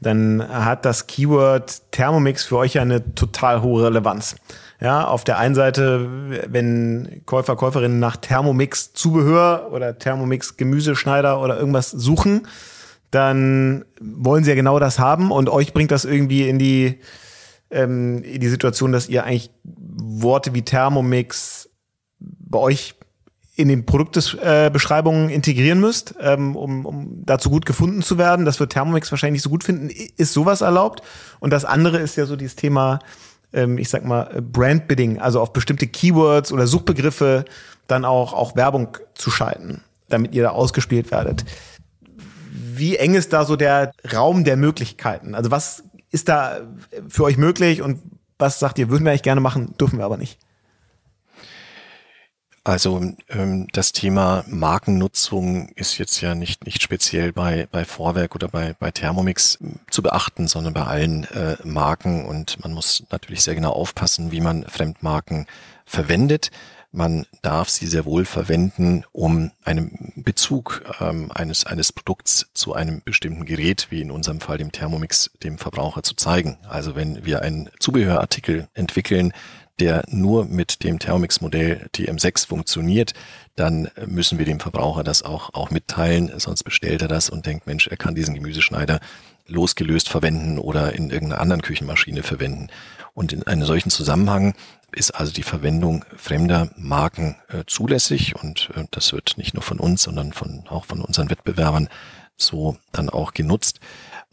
dann 0.00 0.46
hat 0.48 0.84
das 0.84 1.06
Keyword 1.06 1.92
Thermomix 1.92 2.44
für 2.44 2.56
euch 2.58 2.78
eine 2.78 3.14
total 3.14 3.62
hohe 3.62 3.84
Relevanz. 3.84 4.36
Ja, 4.80 5.06
auf 5.06 5.24
der 5.24 5.38
einen 5.38 5.56
Seite, 5.56 6.08
wenn 6.46 7.22
Käufer, 7.26 7.56
Käuferinnen 7.56 7.98
nach 7.98 8.16
Thermomix 8.16 8.92
Zubehör 8.92 9.70
oder 9.72 9.98
Thermomix 9.98 10.56
Gemüseschneider 10.56 11.40
oder 11.40 11.58
irgendwas 11.58 11.90
suchen, 11.90 12.46
dann 13.10 13.84
wollen 14.00 14.44
sie 14.44 14.50
ja 14.50 14.56
genau 14.56 14.78
das 14.78 14.98
haben 14.98 15.30
und 15.30 15.48
euch 15.48 15.72
bringt 15.72 15.90
das 15.90 16.04
irgendwie 16.04 16.48
in 16.48 16.58
die, 16.58 17.00
ähm, 17.70 18.22
in 18.22 18.40
die 18.40 18.48
Situation, 18.48 18.92
dass 18.92 19.08
ihr 19.08 19.24
eigentlich 19.24 19.50
Worte 19.64 20.54
wie 20.54 20.62
Thermomix 20.62 21.70
bei 22.18 22.58
euch 22.58 22.94
in 23.56 23.68
den 23.68 23.86
Produktbeschreibungen 23.86 25.30
äh, 25.30 25.34
integrieren 25.34 25.80
müsst, 25.80 26.14
ähm, 26.20 26.54
um, 26.54 26.86
um 26.86 27.22
dazu 27.24 27.50
gut 27.50 27.66
gefunden 27.66 28.02
zu 28.02 28.16
werden. 28.16 28.44
Das 28.44 28.60
wird 28.60 28.72
Thermomix 28.72 29.10
wahrscheinlich 29.10 29.38
nicht 29.38 29.42
so 29.42 29.50
gut 29.50 29.64
finden. 29.64 29.88
Ist 29.88 30.32
sowas 30.32 30.60
erlaubt? 30.60 31.02
Und 31.40 31.52
das 31.52 31.64
andere 31.64 31.98
ist 31.98 32.16
ja 32.16 32.26
so 32.26 32.36
dieses 32.36 32.54
Thema, 32.54 33.00
ähm, 33.52 33.78
ich 33.78 33.88
sag 33.88 34.04
mal, 34.04 34.42
Brandbidding, 34.42 35.18
also 35.18 35.40
auf 35.40 35.52
bestimmte 35.52 35.88
Keywords 35.88 36.52
oder 36.52 36.68
Suchbegriffe 36.68 37.46
dann 37.88 38.04
auch, 38.04 38.32
auch 38.32 38.54
Werbung 38.54 38.96
zu 39.14 39.30
schalten, 39.30 39.82
damit 40.08 40.34
ihr 40.34 40.42
da 40.44 40.50
ausgespielt 40.50 41.10
werdet 41.10 41.44
wie 42.76 42.96
eng 42.96 43.14
ist 43.14 43.32
da 43.32 43.44
so 43.44 43.56
der 43.56 43.92
Raum 44.12 44.44
der 44.44 44.56
Möglichkeiten? 44.56 45.34
Also 45.34 45.50
was 45.50 45.84
ist 46.10 46.28
da 46.28 46.60
für 47.08 47.24
euch 47.24 47.36
möglich 47.36 47.82
und 47.82 48.00
was 48.38 48.58
sagt 48.58 48.78
ihr, 48.78 48.88
würden 48.88 49.04
wir 49.04 49.10
eigentlich 49.10 49.22
gerne 49.22 49.40
machen, 49.40 49.74
dürfen 49.78 49.98
wir 49.98 50.04
aber 50.04 50.16
nicht? 50.16 50.38
Also 52.68 53.00
ähm, 53.30 53.66
das 53.72 53.92
Thema 53.92 54.44
Markennutzung 54.46 55.70
ist 55.70 55.96
jetzt 55.96 56.20
ja 56.20 56.34
nicht 56.34 56.66
nicht 56.66 56.82
speziell 56.82 57.32
bei 57.32 57.66
bei 57.70 57.86
Vorwerk 57.86 58.34
oder 58.34 58.48
bei 58.48 58.74
bei 58.78 58.90
Thermomix 58.90 59.58
zu 59.90 60.02
beachten, 60.02 60.48
sondern 60.48 60.74
bei 60.74 60.84
allen 60.84 61.24
äh, 61.30 61.56
Marken 61.64 62.26
und 62.26 62.62
man 62.62 62.74
muss 62.74 63.04
natürlich 63.10 63.42
sehr 63.42 63.54
genau 63.54 63.72
aufpassen, 63.72 64.32
wie 64.32 64.42
man 64.42 64.64
Fremdmarken 64.64 65.46
verwendet. 65.86 66.50
Man 66.90 67.26
darf 67.42 67.68
sie 67.68 67.86
sehr 67.86 68.06
wohl 68.06 68.24
verwenden, 68.24 69.04
um 69.12 69.50
einen 69.62 70.12
Bezug 70.16 70.82
ähm, 71.00 71.30
eines, 71.30 71.66
eines 71.66 71.92
Produkts 71.92 72.48
zu 72.54 72.72
einem 72.72 73.02
bestimmten 73.04 73.44
Gerät, 73.44 73.88
wie 73.90 74.00
in 74.00 74.10
unserem 74.10 74.40
Fall 74.40 74.56
dem 74.56 74.72
Thermomix, 74.72 75.30
dem 75.42 75.58
Verbraucher 75.58 76.02
zu 76.02 76.14
zeigen. 76.14 76.56
Also 76.66 76.96
wenn 76.96 77.26
wir 77.26 77.42
einen 77.42 77.68
Zubehörartikel 77.78 78.68
entwickeln, 78.72 79.34
der 79.80 80.02
nur 80.08 80.46
mit 80.46 80.82
dem 80.82 80.98
Thermomix-Modell 80.98 81.88
TM6 81.94 82.48
funktioniert, 82.48 83.12
dann 83.54 83.90
müssen 84.06 84.38
wir 84.38 84.46
dem 84.46 84.60
Verbraucher 84.60 85.04
das 85.04 85.22
auch, 85.22 85.54
auch 85.54 85.70
mitteilen, 85.70 86.32
sonst 86.38 86.62
bestellt 86.64 87.02
er 87.02 87.08
das 87.08 87.28
und 87.28 87.46
denkt, 87.46 87.66
Mensch, 87.66 87.86
er 87.86 87.96
kann 87.96 88.14
diesen 88.14 88.34
Gemüseschneider 88.34 89.00
losgelöst 89.46 90.08
verwenden 90.08 90.58
oder 90.58 90.94
in 90.94 91.10
irgendeiner 91.10 91.40
anderen 91.40 91.62
Küchenmaschine 91.62 92.22
verwenden. 92.22 92.68
Und 93.18 93.32
in 93.32 93.42
einem 93.42 93.64
solchen 93.64 93.90
Zusammenhang 93.90 94.54
ist 94.92 95.10
also 95.10 95.32
die 95.32 95.42
Verwendung 95.42 96.04
fremder 96.16 96.70
Marken 96.76 97.34
äh, 97.48 97.64
zulässig 97.66 98.36
und 98.40 98.70
äh, 98.76 98.84
das 98.92 99.12
wird 99.12 99.38
nicht 99.38 99.54
nur 99.54 99.62
von 99.64 99.80
uns, 99.80 100.04
sondern 100.04 100.32
von, 100.32 100.62
auch 100.68 100.84
von 100.84 101.00
unseren 101.00 101.28
Wettbewerbern 101.28 101.88
so 102.36 102.76
dann 102.92 103.10
auch 103.10 103.34
genutzt. 103.34 103.80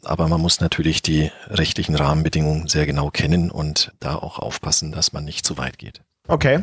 Aber 0.04 0.28
man 0.28 0.39
muss 0.39 0.62
natürlich 0.62 1.02
die 1.02 1.32
rechtlichen 1.48 1.95
Rahmenbedingungen 1.95 2.67
sehr 2.67 2.86
genau 2.86 3.10
kennen 3.10 3.50
und 3.50 3.91
da 4.00 4.13
auch 4.13 4.38
aufpassen, 4.38 4.91
dass 4.91 5.13
man 5.13 5.26
nicht 5.26 5.48
zu 5.48 5.58
weit 5.58 5.80
geht. 5.80 6.02
Okay. 6.27 6.62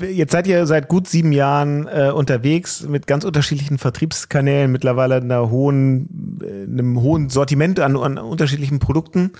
Jetzt 0.00 0.32
seid 0.32 0.46
ihr 0.46 0.66
seit 0.66 0.88
gut 0.88 1.06
sieben 1.06 1.32
Jahren 1.32 1.86
äh, 1.86 2.12
unterwegs 2.14 2.80
mit 2.80 3.06
ganz 3.06 3.26
unterschiedlichen 3.26 3.76
Vertriebskanälen, 3.76 4.72
mittlerweile 4.72 5.16
einer 5.16 5.50
hohen, 5.50 6.40
äh, 6.42 6.62
einem 6.62 6.98
hohen 7.02 7.28
Sortiment 7.28 7.78
an, 7.78 7.94
an 7.98 8.16
unterschiedlichen 8.16 8.78
Produkten. 8.78 9.32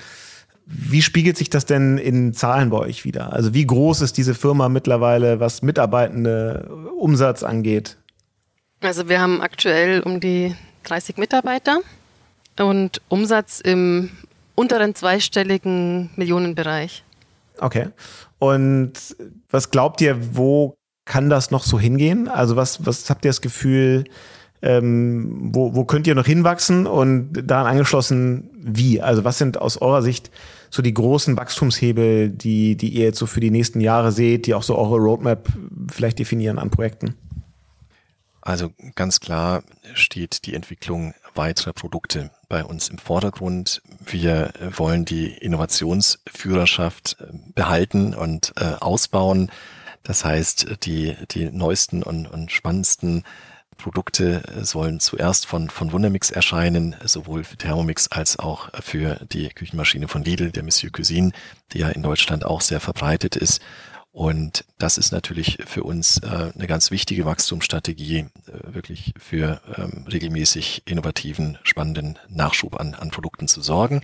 Wie 0.66 1.02
spiegelt 1.02 1.36
sich 1.36 1.50
das 1.50 1.66
denn 1.66 1.98
in 1.98 2.32
Zahlen 2.32 2.70
bei 2.70 2.78
euch 2.78 3.04
wieder? 3.04 3.32
Also 3.32 3.52
wie 3.52 3.66
groß 3.66 4.00
ist 4.00 4.16
diese 4.16 4.34
Firma 4.34 4.68
mittlerweile, 4.68 5.38
was 5.38 5.62
Mitarbeitende 5.62 6.70
Umsatz 6.98 7.42
angeht? 7.42 7.98
Also 8.80 9.08
wir 9.08 9.20
haben 9.20 9.40
aktuell 9.42 10.00
um 10.00 10.20
die 10.20 10.54
30 10.84 11.18
Mitarbeiter 11.18 11.80
und 12.58 13.02
Umsatz 13.08 13.60
im 13.60 14.10
unteren 14.54 14.94
zweistelligen 14.94 16.10
Millionenbereich. 16.16 17.04
Okay. 17.58 17.88
Und 18.38 18.92
was 19.50 19.70
glaubt 19.70 20.00
ihr, 20.00 20.16
wo 20.36 20.76
kann 21.04 21.28
das 21.28 21.50
noch 21.50 21.64
so 21.64 21.78
hingehen? 21.78 22.28
Also 22.28 22.56
was, 22.56 22.86
was 22.86 23.10
habt 23.10 23.24
ihr 23.24 23.30
das 23.30 23.40
Gefühl, 23.40 24.04
Ähm, 24.66 25.50
wo, 25.52 25.74
wo 25.74 25.84
könnt 25.84 26.06
ihr 26.06 26.14
noch 26.14 26.24
hinwachsen 26.24 26.86
und 26.86 27.34
daran 27.34 27.66
angeschlossen, 27.66 28.48
wie? 28.54 28.98
Also 29.02 29.22
was 29.22 29.36
sind 29.36 29.58
aus 29.58 29.76
eurer 29.76 30.00
Sicht 30.00 30.30
so 30.74 30.82
die 30.82 30.92
großen 30.92 31.36
Wachstumshebel, 31.36 32.30
die, 32.30 32.76
die 32.76 32.88
ihr 32.88 33.04
jetzt 33.04 33.20
so 33.20 33.26
für 33.26 33.38
die 33.38 33.52
nächsten 33.52 33.80
Jahre 33.80 34.10
seht, 34.10 34.46
die 34.46 34.54
auch 34.54 34.64
so 34.64 34.76
eure 34.76 34.96
Roadmap 34.96 35.48
vielleicht 35.88 36.18
definieren 36.18 36.58
an 36.58 36.70
Projekten? 36.70 37.14
Also 38.40 38.72
ganz 38.96 39.20
klar 39.20 39.62
steht 39.94 40.46
die 40.46 40.54
Entwicklung 40.54 41.14
weiterer 41.34 41.72
Produkte 41.72 42.32
bei 42.48 42.64
uns 42.64 42.88
im 42.88 42.98
Vordergrund. 42.98 43.82
Wir 44.04 44.52
wollen 44.76 45.04
die 45.04 45.28
Innovationsführerschaft 45.28 47.18
äh, 47.20 47.26
behalten 47.54 48.12
und 48.12 48.52
äh, 48.56 48.74
ausbauen. 48.80 49.52
Das 50.02 50.24
heißt, 50.24 50.84
die, 50.84 51.14
die 51.30 51.52
neuesten 51.52 52.02
und, 52.02 52.26
und 52.26 52.50
spannendsten 52.50 53.22
Produkte 53.84 54.40
sollen 54.62 54.98
zuerst 54.98 55.44
von, 55.44 55.68
von 55.68 55.92
Wundermix 55.92 56.30
erscheinen, 56.30 56.96
sowohl 57.04 57.44
für 57.44 57.58
Thermomix 57.58 58.08
als 58.08 58.38
auch 58.38 58.70
für 58.80 59.20
die 59.30 59.50
Küchenmaschine 59.50 60.08
von 60.08 60.24
Lidl, 60.24 60.52
der 60.52 60.62
Monsieur 60.62 60.90
Cuisine, 60.90 61.32
die 61.70 61.80
ja 61.80 61.90
in 61.90 62.02
Deutschland 62.02 62.46
auch 62.46 62.62
sehr 62.62 62.80
verbreitet 62.80 63.36
ist. 63.36 63.60
Und 64.10 64.64
das 64.78 64.96
ist 64.96 65.12
natürlich 65.12 65.58
für 65.66 65.82
uns 65.82 66.16
äh, 66.22 66.50
eine 66.54 66.66
ganz 66.66 66.90
wichtige 66.92 67.26
Wachstumsstrategie, 67.26 68.20
äh, 68.20 68.28
wirklich 68.72 69.12
für 69.18 69.60
ähm, 69.76 70.06
regelmäßig 70.10 70.84
innovativen, 70.86 71.58
spannenden 71.62 72.18
Nachschub 72.30 72.80
an, 72.80 72.94
an 72.94 73.10
Produkten 73.10 73.48
zu 73.48 73.60
sorgen. 73.60 74.00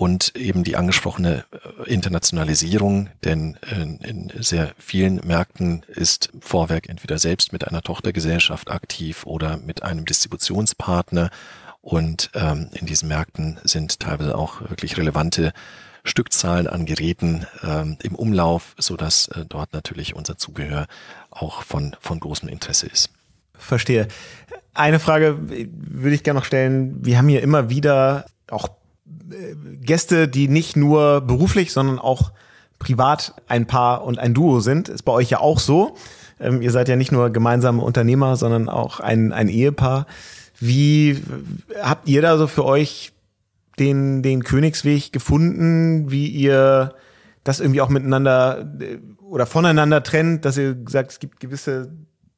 Und 0.00 0.34
eben 0.34 0.64
die 0.64 0.76
angesprochene 0.76 1.44
äh, 1.52 1.92
Internationalisierung, 1.92 3.10
denn 3.22 3.58
in, 3.70 3.98
in 3.98 4.32
sehr 4.42 4.72
vielen 4.78 5.16
Märkten 5.26 5.82
ist 5.88 6.30
Vorwerk 6.40 6.88
entweder 6.88 7.18
selbst 7.18 7.52
mit 7.52 7.68
einer 7.68 7.82
Tochtergesellschaft 7.82 8.70
aktiv 8.70 9.26
oder 9.26 9.58
mit 9.58 9.82
einem 9.82 10.06
Distributionspartner. 10.06 11.28
Und 11.82 12.30
ähm, 12.32 12.70
in 12.72 12.86
diesen 12.86 13.08
Märkten 13.08 13.60
sind 13.64 14.00
teilweise 14.00 14.38
auch 14.38 14.62
wirklich 14.70 14.96
relevante 14.96 15.52
Stückzahlen 16.02 16.66
an 16.66 16.86
Geräten 16.86 17.46
ähm, 17.62 17.98
im 18.02 18.14
Umlauf, 18.14 18.74
so 18.78 18.96
dass 18.96 19.28
äh, 19.28 19.44
dort 19.46 19.74
natürlich 19.74 20.16
unser 20.16 20.38
Zubehör 20.38 20.86
auch 21.30 21.62
von, 21.62 21.94
von 22.00 22.20
großem 22.20 22.48
Interesse 22.48 22.86
ist. 22.86 23.10
Verstehe. 23.52 24.08
Eine 24.72 24.98
Frage 24.98 25.36
würde 25.38 26.14
ich 26.14 26.22
gerne 26.22 26.40
noch 26.40 26.46
stellen. 26.46 27.04
Wir 27.04 27.18
haben 27.18 27.28
hier 27.28 27.42
immer 27.42 27.68
wieder 27.68 28.24
auch 28.48 28.68
äh, 28.68 28.79
Gäste, 29.80 30.28
die 30.28 30.48
nicht 30.48 30.76
nur 30.76 31.20
beruflich, 31.20 31.72
sondern 31.72 31.98
auch 31.98 32.32
privat 32.78 33.34
ein 33.46 33.66
Paar 33.66 34.04
und 34.04 34.18
ein 34.18 34.34
Duo 34.34 34.60
sind. 34.60 34.88
Ist 34.88 35.02
bei 35.02 35.12
euch 35.12 35.30
ja 35.30 35.40
auch 35.40 35.58
so. 35.58 35.94
Ähm, 36.40 36.62
ihr 36.62 36.70
seid 36.70 36.88
ja 36.88 36.96
nicht 36.96 37.12
nur 37.12 37.30
gemeinsame 37.30 37.82
Unternehmer, 37.82 38.36
sondern 38.36 38.68
auch 38.68 39.00
ein, 39.00 39.32
ein 39.32 39.48
Ehepaar. 39.48 40.06
Wie 40.58 41.22
habt 41.80 42.08
ihr 42.08 42.22
da 42.22 42.36
so 42.36 42.46
für 42.46 42.64
euch 42.64 43.12
den, 43.78 44.22
den 44.22 44.44
Königsweg 44.44 45.12
gefunden, 45.12 46.10
wie 46.10 46.26
ihr 46.26 46.94
das 47.44 47.60
irgendwie 47.60 47.80
auch 47.80 47.88
miteinander 47.88 48.68
äh, 48.80 48.98
oder 49.22 49.46
voneinander 49.46 50.02
trennt, 50.02 50.44
dass 50.44 50.58
ihr 50.58 50.76
sagt, 50.86 51.12
es 51.12 51.20
gibt 51.20 51.40
gewisse 51.40 51.92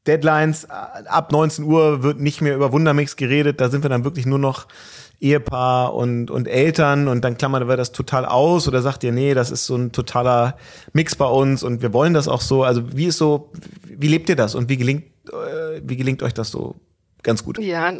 Deadlines, 0.06 0.68
ab 0.68 1.30
19 1.30 1.64
Uhr 1.64 2.02
wird 2.02 2.20
nicht 2.20 2.40
mehr 2.40 2.56
über 2.56 2.72
Wundermix 2.72 3.16
geredet, 3.16 3.60
da 3.60 3.68
sind 3.68 3.84
wir 3.84 3.90
dann 3.90 4.04
wirklich 4.04 4.26
nur 4.26 4.38
noch 4.38 4.66
Ehepaar 5.20 5.94
und, 5.94 6.32
und 6.32 6.48
Eltern 6.48 7.06
und 7.06 7.22
dann 7.22 7.38
klammern 7.38 7.68
wir 7.68 7.76
das 7.76 7.92
total 7.92 8.26
aus 8.26 8.66
oder 8.66 8.82
sagt 8.82 9.04
ihr, 9.04 9.12
nee, 9.12 9.34
das 9.34 9.52
ist 9.52 9.66
so 9.66 9.76
ein 9.76 9.92
totaler 9.92 10.56
Mix 10.92 11.14
bei 11.14 11.26
uns 11.26 11.62
und 11.62 11.80
wir 11.80 11.92
wollen 11.92 12.12
das 12.12 12.26
auch 12.26 12.40
so. 12.40 12.64
Also 12.64 12.96
wie 12.96 13.06
ist 13.06 13.18
so, 13.18 13.52
wie 13.84 14.08
lebt 14.08 14.28
ihr 14.28 14.34
das 14.34 14.56
und 14.56 14.68
wie 14.68 14.76
gelingt, 14.76 15.04
äh, 15.28 15.80
wie 15.84 15.96
gelingt 15.96 16.24
euch 16.24 16.34
das 16.34 16.50
so 16.50 16.74
ganz 17.22 17.44
gut? 17.44 17.58
Ja, 17.60 17.92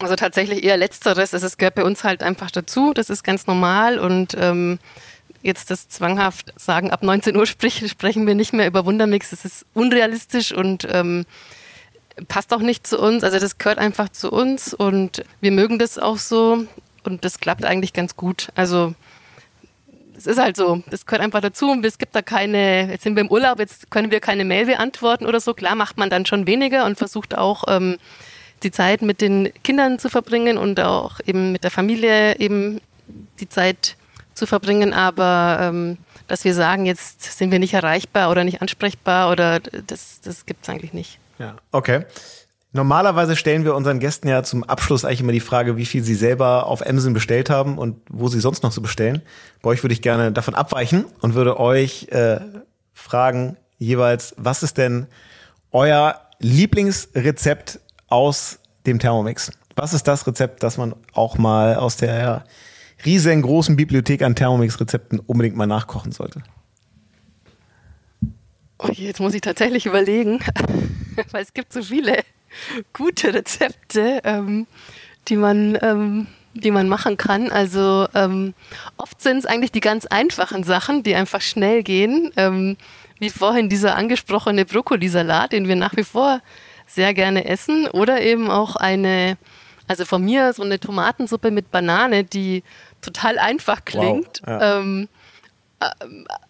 also 0.00 0.16
tatsächlich 0.16 0.64
eher 0.64 0.76
letzteres. 0.76 1.32
Es 1.32 1.56
gehört 1.56 1.76
bei 1.76 1.84
uns 1.84 2.02
halt 2.02 2.24
einfach 2.24 2.50
dazu. 2.50 2.92
Das 2.92 3.10
ist 3.10 3.22
ganz 3.22 3.46
normal 3.46 4.00
und 4.00 4.36
ähm, 4.38 4.80
jetzt 5.46 5.70
das 5.70 5.88
zwanghaft 5.88 6.52
sagen, 6.56 6.90
ab 6.90 7.02
19 7.02 7.36
Uhr 7.36 7.46
sprich, 7.46 7.88
sprechen 7.88 8.26
wir 8.26 8.34
nicht 8.34 8.52
mehr 8.52 8.66
über 8.66 8.84
Wundermix. 8.84 9.30
Das 9.30 9.44
ist 9.44 9.64
unrealistisch 9.72 10.52
und 10.52 10.86
ähm, 10.90 11.24
passt 12.28 12.52
auch 12.52 12.60
nicht 12.60 12.86
zu 12.86 12.98
uns. 12.98 13.24
Also 13.24 13.38
das 13.38 13.58
gehört 13.58 13.78
einfach 13.78 14.08
zu 14.08 14.30
uns 14.30 14.74
und 14.74 15.24
wir 15.40 15.52
mögen 15.52 15.78
das 15.78 15.98
auch 15.98 16.18
so 16.18 16.66
und 17.04 17.24
das 17.24 17.40
klappt 17.40 17.64
eigentlich 17.64 17.92
ganz 17.92 18.16
gut. 18.16 18.48
Also 18.54 18.94
es 20.16 20.26
ist 20.26 20.38
halt 20.38 20.56
so, 20.56 20.82
das 20.90 21.06
gehört 21.06 21.22
einfach 21.22 21.40
dazu 21.40 21.78
es 21.82 21.98
gibt 21.98 22.14
da 22.14 22.22
keine, 22.22 22.90
jetzt 22.90 23.04
sind 23.04 23.16
wir 23.16 23.20
im 23.20 23.30
Urlaub, 23.30 23.58
jetzt 23.58 23.90
können 23.90 24.10
wir 24.10 24.20
keine 24.20 24.44
Mail 24.44 24.66
beantworten 24.66 25.26
oder 25.26 25.40
so. 25.40 25.54
Klar 25.54 25.74
macht 25.74 25.98
man 25.98 26.10
dann 26.10 26.26
schon 26.26 26.46
weniger 26.46 26.86
und 26.86 26.96
versucht 26.98 27.36
auch 27.36 27.64
ähm, 27.68 27.98
die 28.62 28.70
Zeit 28.70 29.02
mit 29.02 29.20
den 29.20 29.52
Kindern 29.62 29.98
zu 29.98 30.08
verbringen 30.08 30.58
und 30.58 30.80
auch 30.80 31.20
eben 31.24 31.52
mit 31.52 31.64
der 31.64 31.70
Familie 31.70 32.38
eben 32.38 32.80
die 33.38 33.48
Zeit 33.48 33.96
zu 34.36 34.46
verbringen, 34.46 34.92
aber 34.92 35.58
ähm, 35.60 35.98
dass 36.28 36.44
wir 36.44 36.54
sagen, 36.54 36.86
jetzt 36.86 37.22
sind 37.22 37.50
wir 37.50 37.58
nicht 37.58 37.74
erreichbar 37.74 38.30
oder 38.30 38.44
nicht 38.44 38.62
ansprechbar 38.62 39.30
oder 39.30 39.60
das, 39.60 40.20
das 40.22 40.46
gibt 40.46 40.62
es 40.62 40.68
eigentlich 40.68 40.92
nicht. 40.92 41.18
Ja, 41.38 41.56
okay. 41.72 42.04
Normalerweise 42.72 43.36
stellen 43.36 43.64
wir 43.64 43.74
unseren 43.74 44.00
Gästen 44.00 44.28
ja 44.28 44.42
zum 44.42 44.62
Abschluss 44.62 45.04
eigentlich 45.04 45.20
immer 45.20 45.32
die 45.32 45.40
Frage, 45.40 45.78
wie 45.78 45.86
viel 45.86 46.04
sie 46.04 46.14
selber 46.14 46.66
auf 46.66 46.86
Amazon 46.86 47.14
bestellt 47.14 47.48
haben 47.48 47.78
und 47.78 47.96
wo 48.10 48.28
sie 48.28 48.40
sonst 48.40 48.62
noch 48.62 48.72
so 48.72 48.82
bestellen. 48.82 49.22
Bei 49.62 49.70
euch 49.70 49.82
würde 49.82 49.94
ich 49.94 50.02
gerne 50.02 50.30
davon 50.30 50.54
abweichen 50.54 51.06
und 51.22 51.34
würde 51.34 51.58
euch 51.58 52.08
äh, 52.10 52.40
fragen 52.92 53.56
jeweils, 53.78 54.34
was 54.36 54.62
ist 54.62 54.76
denn 54.76 55.06
euer 55.70 56.20
Lieblingsrezept 56.38 57.80
aus 58.08 58.58
dem 58.84 58.98
Thermomix. 58.98 59.50
Was 59.74 59.94
ist 59.94 60.06
das 60.06 60.26
Rezept, 60.26 60.62
das 60.62 60.76
man 60.76 60.94
auch 61.14 61.38
mal 61.38 61.76
aus 61.76 61.96
der 61.96 62.44
riesengroßen 63.04 63.76
Bibliothek 63.76 64.22
an 64.22 64.34
Thermomix-Rezepten 64.34 65.20
unbedingt 65.20 65.56
mal 65.56 65.66
nachkochen 65.66 66.12
sollte? 66.12 66.42
Oh, 68.78 68.88
jetzt 68.92 69.20
muss 69.20 69.34
ich 69.34 69.40
tatsächlich 69.40 69.86
überlegen, 69.86 70.40
weil 71.30 71.42
es 71.42 71.54
gibt 71.54 71.72
so 71.72 71.82
viele 71.82 72.18
gute 72.92 73.32
Rezepte, 73.32 74.20
ähm, 74.24 74.66
die 75.28 75.36
man 75.36 75.78
ähm, 75.80 76.26
die 76.60 76.70
man 76.70 76.88
machen 76.88 77.16
kann. 77.16 77.50
Also 77.50 78.08
ähm, 78.14 78.54
oft 78.96 79.20
sind 79.20 79.38
es 79.38 79.46
eigentlich 79.46 79.72
die 79.72 79.80
ganz 79.80 80.06
einfachen 80.06 80.64
Sachen, 80.64 81.02
die 81.02 81.14
einfach 81.14 81.40
schnell 81.40 81.82
gehen. 81.82 82.30
Ähm, 82.36 82.76
wie 83.18 83.30
vorhin 83.30 83.68
dieser 83.68 83.96
angesprochene 83.96 84.64
Brokkolisalat, 84.64 85.52
den 85.52 85.68
wir 85.68 85.76
nach 85.76 85.96
wie 85.96 86.04
vor 86.04 86.40
sehr 86.86 87.14
gerne 87.14 87.46
essen. 87.46 87.88
Oder 87.88 88.20
eben 88.22 88.50
auch 88.50 88.76
eine, 88.76 89.38
also 89.86 90.04
von 90.04 90.24
mir 90.24 90.52
so 90.52 90.62
eine 90.62 90.78
Tomatensuppe 90.78 91.50
mit 91.50 91.70
Banane, 91.70 92.24
die 92.24 92.62
total 93.00 93.38
einfach 93.38 93.84
klingt. 93.84 94.42
Wow, 94.44 94.48
ja. 94.48 94.78
ähm, 94.78 95.08
äh, 95.80 95.86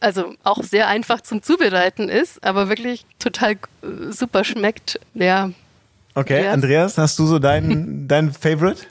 also 0.01 0.34
auch 0.44 0.62
sehr 0.62 0.88
einfach 0.88 1.20
zum 1.20 1.42
Zubereiten 1.42 2.09
ist, 2.09 2.44
aber 2.44 2.68
wirklich 2.68 3.05
total 3.18 3.53
äh, 3.53 4.11
super 4.11 4.44
schmeckt. 4.44 5.01
Ja. 5.14 5.51
Okay, 6.14 6.44
ja. 6.44 6.53
Andreas, 6.53 6.99
hast 6.99 7.18
du 7.18 7.26
so 7.26 7.38
deinen 7.38 8.09
dein 8.09 8.32
Favorite? 8.32 8.86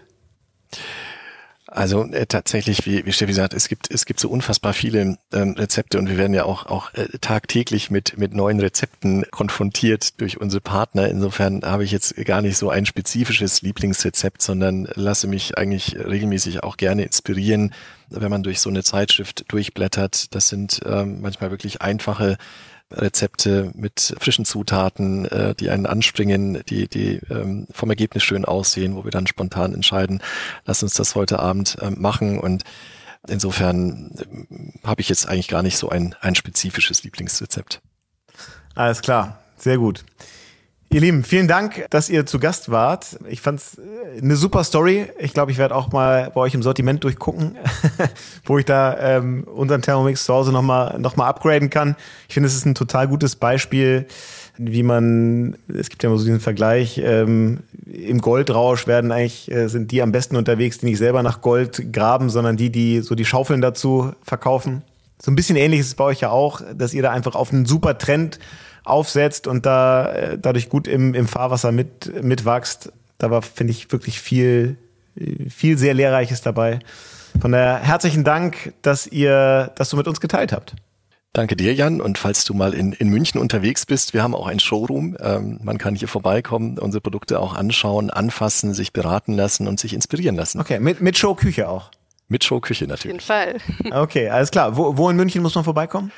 Also 1.75 2.05
äh, 2.05 2.25
tatsächlich, 2.25 2.85
wie, 2.85 3.05
wie 3.05 3.11
Steffi 3.11 3.33
sagt, 3.33 3.53
es 3.53 3.67
gibt, 3.67 3.91
es 3.91 4.05
gibt 4.05 4.21
so 4.21 4.29
unfassbar 4.29 4.71
viele 4.71 5.17
ähm, 5.33 5.55
Rezepte 5.57 5.99
und 5.99 6.07
wir 6.07 6.17
werden 6.17 6.33
ja 6.33 6.45
auch, 6.45 6.67
auch 6.67 6.93
äh, 6.93 7.17
tagtäglich 7.19 7.91
mit, 7.91 8.17
mit 8.17 8.33
neuen 8.33 8.61
Rezepten 8.61 9.25
konfrontiert 9.29 10.21
durch 10.21 10.39
unsere 10.39 10.61
Partner. 10.61 11.09
Insofern 11.09 11.63
habe 11.65 11.83
ich 11.83 11.91
jetzt 11.91 12.15
gar 12.23 12.41
nicht 12.41 12.57
so 12.57 12.69
ein 12.69 12.85
spezifisches 12.85 13.61
Lieblingsrezept, 13.61 14.41
sondern 14.41 14.87
lasse 14.95 15.27
mich 15.27 15.57
eigentlich 15.57 15.97
regelmäßig 15.97 16.63
auch 16.63 16.77
gerne 16.77 17.03
inspirieren, 17.03 17.73
wenn 18.09 18.31
man 18.31 18.43
durch 18.43 18.61
so 18.61 18.69
eine 18.69 18.83
Zeitschrift 18.83 19.43
durchblättert. 19.49 20.33
Das 20.33 20.47
sind 20.47 20.79
ähm, 20.85 21.19
manchmal 21.19 21.51
wirklich 21.51 21.81
einfache 21.81 22.37
Rezepte 22.91 23.71
mit 23.73 24.15
frischen 24.19 24.45
Zutaten, 24.45 25.25
äh, 25.25 25.55
die 25.55 25.69
einen 25.69 25.85
anspringen, 25.85 26.63
die, 26.69 26.87
die 26.87 27.19
ähm, 27.29 27.67
vom 27.71 27.89
Ergebnis 27.89 28.23
schön 28.23 28.45
aussehen, 28.45 28.95
wo 28.95 29.03
wir 29.03 29.11
dann 29.11 29.27
spontan 29.27 29.73
entscheiden, 29.73 30.21
lass 30.65 30.83
uns 30.83 30.93
das 30.93 31.15
heute 31.15 31.39
Abend 31.39 31.77
äh, 31.81 31.89
machen. 31.89 32.39
Und 32.39 32.63
insofern 33.27 34.11
äh, 34.17 34.87
habe 34.87 35.01
ich 35.01 35.09
jetzt 35.09 35.27
eigentlich 35.27 35.47
gar 35.47 35.63
nicht 35.63 35.77
so 35.77 35.89
ein, 35.89 36.15
ein 36.21 36.35
spezifisches 36.35 37.03
Lieblingsrezept. 37.03 37.81
Alles 38.75 39.01
klar, 39.01 39.39
sehr 39.57 39.77
gut. 39.77 40.05
Ihr 40.95 41.01
Lieben, 41.01 41.25
vielen 41.25 41.49
Dank, 41.49 41.87
dass 41.89 42.09
ihr 42.09 42.25
zu 42.25 42.39
Gast 42.39 42.71
wart. 42.71 43.19
Ich 43.27 43.41
fand's 43.41 43.77
äh, 43.77 44.21
eine 44.21 44.37
super 44.37 44.63
Story. 44.63 45.07
Ich 45.19 45.33
glaube, 45.33 45.51
ich 45.51 45.57
werde 45.57 45.75
auch 45.75 45.91
mal 45.91 46.31
bei 46.33 46.39
euch 46.39 46.53
im 46.53 46.63
Sortiment 46.63 47.03
durchgucken, 47.03 47.57
wo 48.45 48.57
ich 48.59 48.63
da 48.63 48.97
ähm, 49.17 49.43
unseren 49.43 49.81
Thermomix 49.81 50.23
zu 50.23 50.33
Hause 50.33 50.53
nochmal 50.53 50.97
noch 50.97 51.17
mal 51.17 51.27
upgraden 51.27 51.69
kann. 51.69 51.97
Ich 52.29 52.35
finde, 52.35 52.47
es 52.47 52.55
ist 52.55 52.65
ein 52.65 52.75
total 52.75 53.09
gutes 53.09 53.35
Beispiel, 53.35 54.05
wie 54.57 54.83
man, 54.83 55.57
es 55.67 55.89
gibt 55.89 56.01
ja 56.01 56.07
immer 56.07 56.17
so 56.17 56.23
diesen 56.23 56.39
Vergleich, 56.39 56.97
ähm, 57.03 57.59
im 57.91 58.21
Goldrausch 58.21 58.87
werden 58.87 59.11
eigentlich, 59.11 59.51
äh, 59.51 59.67
sind 59.67 59.91
die 59.91 60.01
am 60.01 60.13
besten 60.13 60.37
unterwegs, 60.37 60.77
die 60.77 60.85
nicht 60.85 60.97
selber 60.97 61.23
nach 61.23 61.41
Gold 61.41 61.91
graben, 61.91 62.29
sondern 62.29 62.55
die, 62.55 62.69
die 62.69 63.01
so 63.01 63.15
die 63.15 63.25
Schaufeln 63.25 63.59
dazu 63.59 64.13
verkaufen. 64.23 64.81
So 65.21 65.29
ein 65.29 65.35
bisschen 65.35 65.57
ähnlich 65.57 65.81
ist 65.81 65.87
es 65.87 65.95
bei 65.95 66.05
euch 66.05 66.21
ja 66.21 66.29
auch, 66.29 66.61
dass 66.73 66.93
ihr 66.93 67.01
da 67.01 67.11
einfach 67.11 67.35
auf 67.35 67.51
einen 67.51 67.65
super 67.65 67.97
Trend 67.97 68.39
aufsetzt 68.85 69.47
und 69.47 69.65
da 69.65 70.11
äh, 70.11 70.37
dadurch 70.39 70.69
gut 70.69 70.87
im, 70.87 71.13
im 71.13 71.27
Fahrwasser 71.27 71.71
mit, 71.71 72.23
mitwachst. 72.23 72.91
Da 73.17 73.31
war, 73.31 73.41
finde 73.41 73.71
ich, 73.71 73.91
wirklich 73.91 74.19
viel, 74.19 74.77
viel 75.49 75.77
sehr 75.77 75.93
Lehrreiches 75.93 76.41
dabei. 76.41 76.79
Von 77.41 77.51
daher 77.51 77.79
herzlichen 77.79 78.23
Dank, 78.23 78.73
dass 78.81 79.07
ihr 79.07 79.71
das 79.75 79.89
so 79.89 79.97
mit 79.97 80.07
uns 80.07 80.21
geteilt 80.21 80.51
habt. 80.51 80.75
Danke 81.33 81.57
dir, 81.57 81.73
Jan. 81.73 81.99
Und 81.99 82.17
falls 82.17 82.45
du 82.45 82.53
mal 82.53 82.73
in, 82.73 82.93
in 82.93 83.09
München 83.09 83.41
unterwegs 83.41 83.85
bist, 83.85 84.13
wir 84.13 84.23
haben 84.23 84.33
auch 84.33 84.47
ein 84.47 84.59
Showroom. 84.59 85.17
Ähm, 85.19 85.59
man 85.61 85.77
kann 85.77 85.93
hier 85.93 86.07
vorbeikommen, 86.07 86.79
unsere 86.79 87.01
Produkte 87.01 87.41
auch 87.41 87.53
anschauen, 87.53 88.09
anfassen, 88.09 88.73
sich 88.73 88.93
beraten 88.93 89.33
lassen 89.33 89.67
und 89.67 89.77
sich 89.77 89.93
inspirieren 89.93 90.37
lassen. 90.37 90.61
Okay, 90.61 90.79
mit, 90.79 91.01
mit 91.01 91.17
Showküche 91.17 91.67
auch. 91.67 91.91
Mit 92.29 92.45
Showküche 92.45 92.87
natürlich. 92.87 93.29
Auf 93.29 93.45
jeden 93.45 93.59
Fall. 93.59 94.01
Okay, 94.03 94.29
alles 94.29 94.49
klar. 94.49 94.77
Wo, 94.77 94.97
wo 94.97 95.09
in 95.09 95.17
München 95.17 95.41
muss 95.41 95.55
man 95.55 95.65
vorbeikommen? 95.65 96.11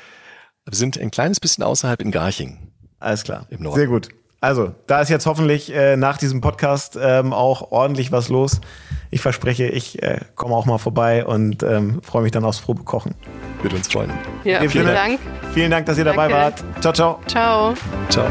Wir 0.68 0.76
sind 0.76 1.00
ein 1.00 1.10
kleines 1.10 1.40
bisschen 1.40 1.64
außerhalb 1.64 2.00
in 2.02 2.10
Garching. 2.10 2.58
Alles 3.00 3.24
klar. 3.24 3.46
Im 3.50 3.62
Norden. 3.62 3.78
Sehr 3.78 3.86
gut. 3.86 4.08
Also, 4.40 4.72
da 4.86 5.00
ist 5.00 5.08
jetzt 5.08 5.26
hoffentlich 5.26 5.74
äh, 5.74 5.96
nach 5.96 6.16
diesem 6.16 6.40
Podcast 6.40 6.96
ähm, 7.00 7.32
auch 7.32 7.72
ordentlich 7.72 8.12
was 8.12 8.28
los. 8.28 8.60
Ich 9.10 9.20
verspreche, 9.20 9.66
ich 9.66 10.00
äh, 10.02 10.20
komme 10.36 10.54
auch 10.54 10.64
mal 10.64 10.78
vorbei 10.78 11.24
und 11.24 11.64
ähm, 11.64 12.00
freue 12.02 12.22
mich 12.22 12.30
dann 12.30 12.44
aufs 12.44 12.60
Probekochen. 12.60 13.14
Würde 13.62 13.74
uns 13.74 13.88
freuen. 13.88 14.12
Ja, 14.44 14.60
vielen 14.60 14.70
Sinne, 14.70 14.92
Dank. 14.92 15.18
Vielen 15.54 15.70
Dank, 15.72 15.86
dass 15.86 15.98
ihr 15.98 16.04
Danke. 16.04 16.20
dabei 16.20 16.32
wart. 16.32 16.64
Ciao, 16.80 16.92
ciao. 16.92 17.20
Ciao. 17.26 17.74
Ciao. 18.10 18.28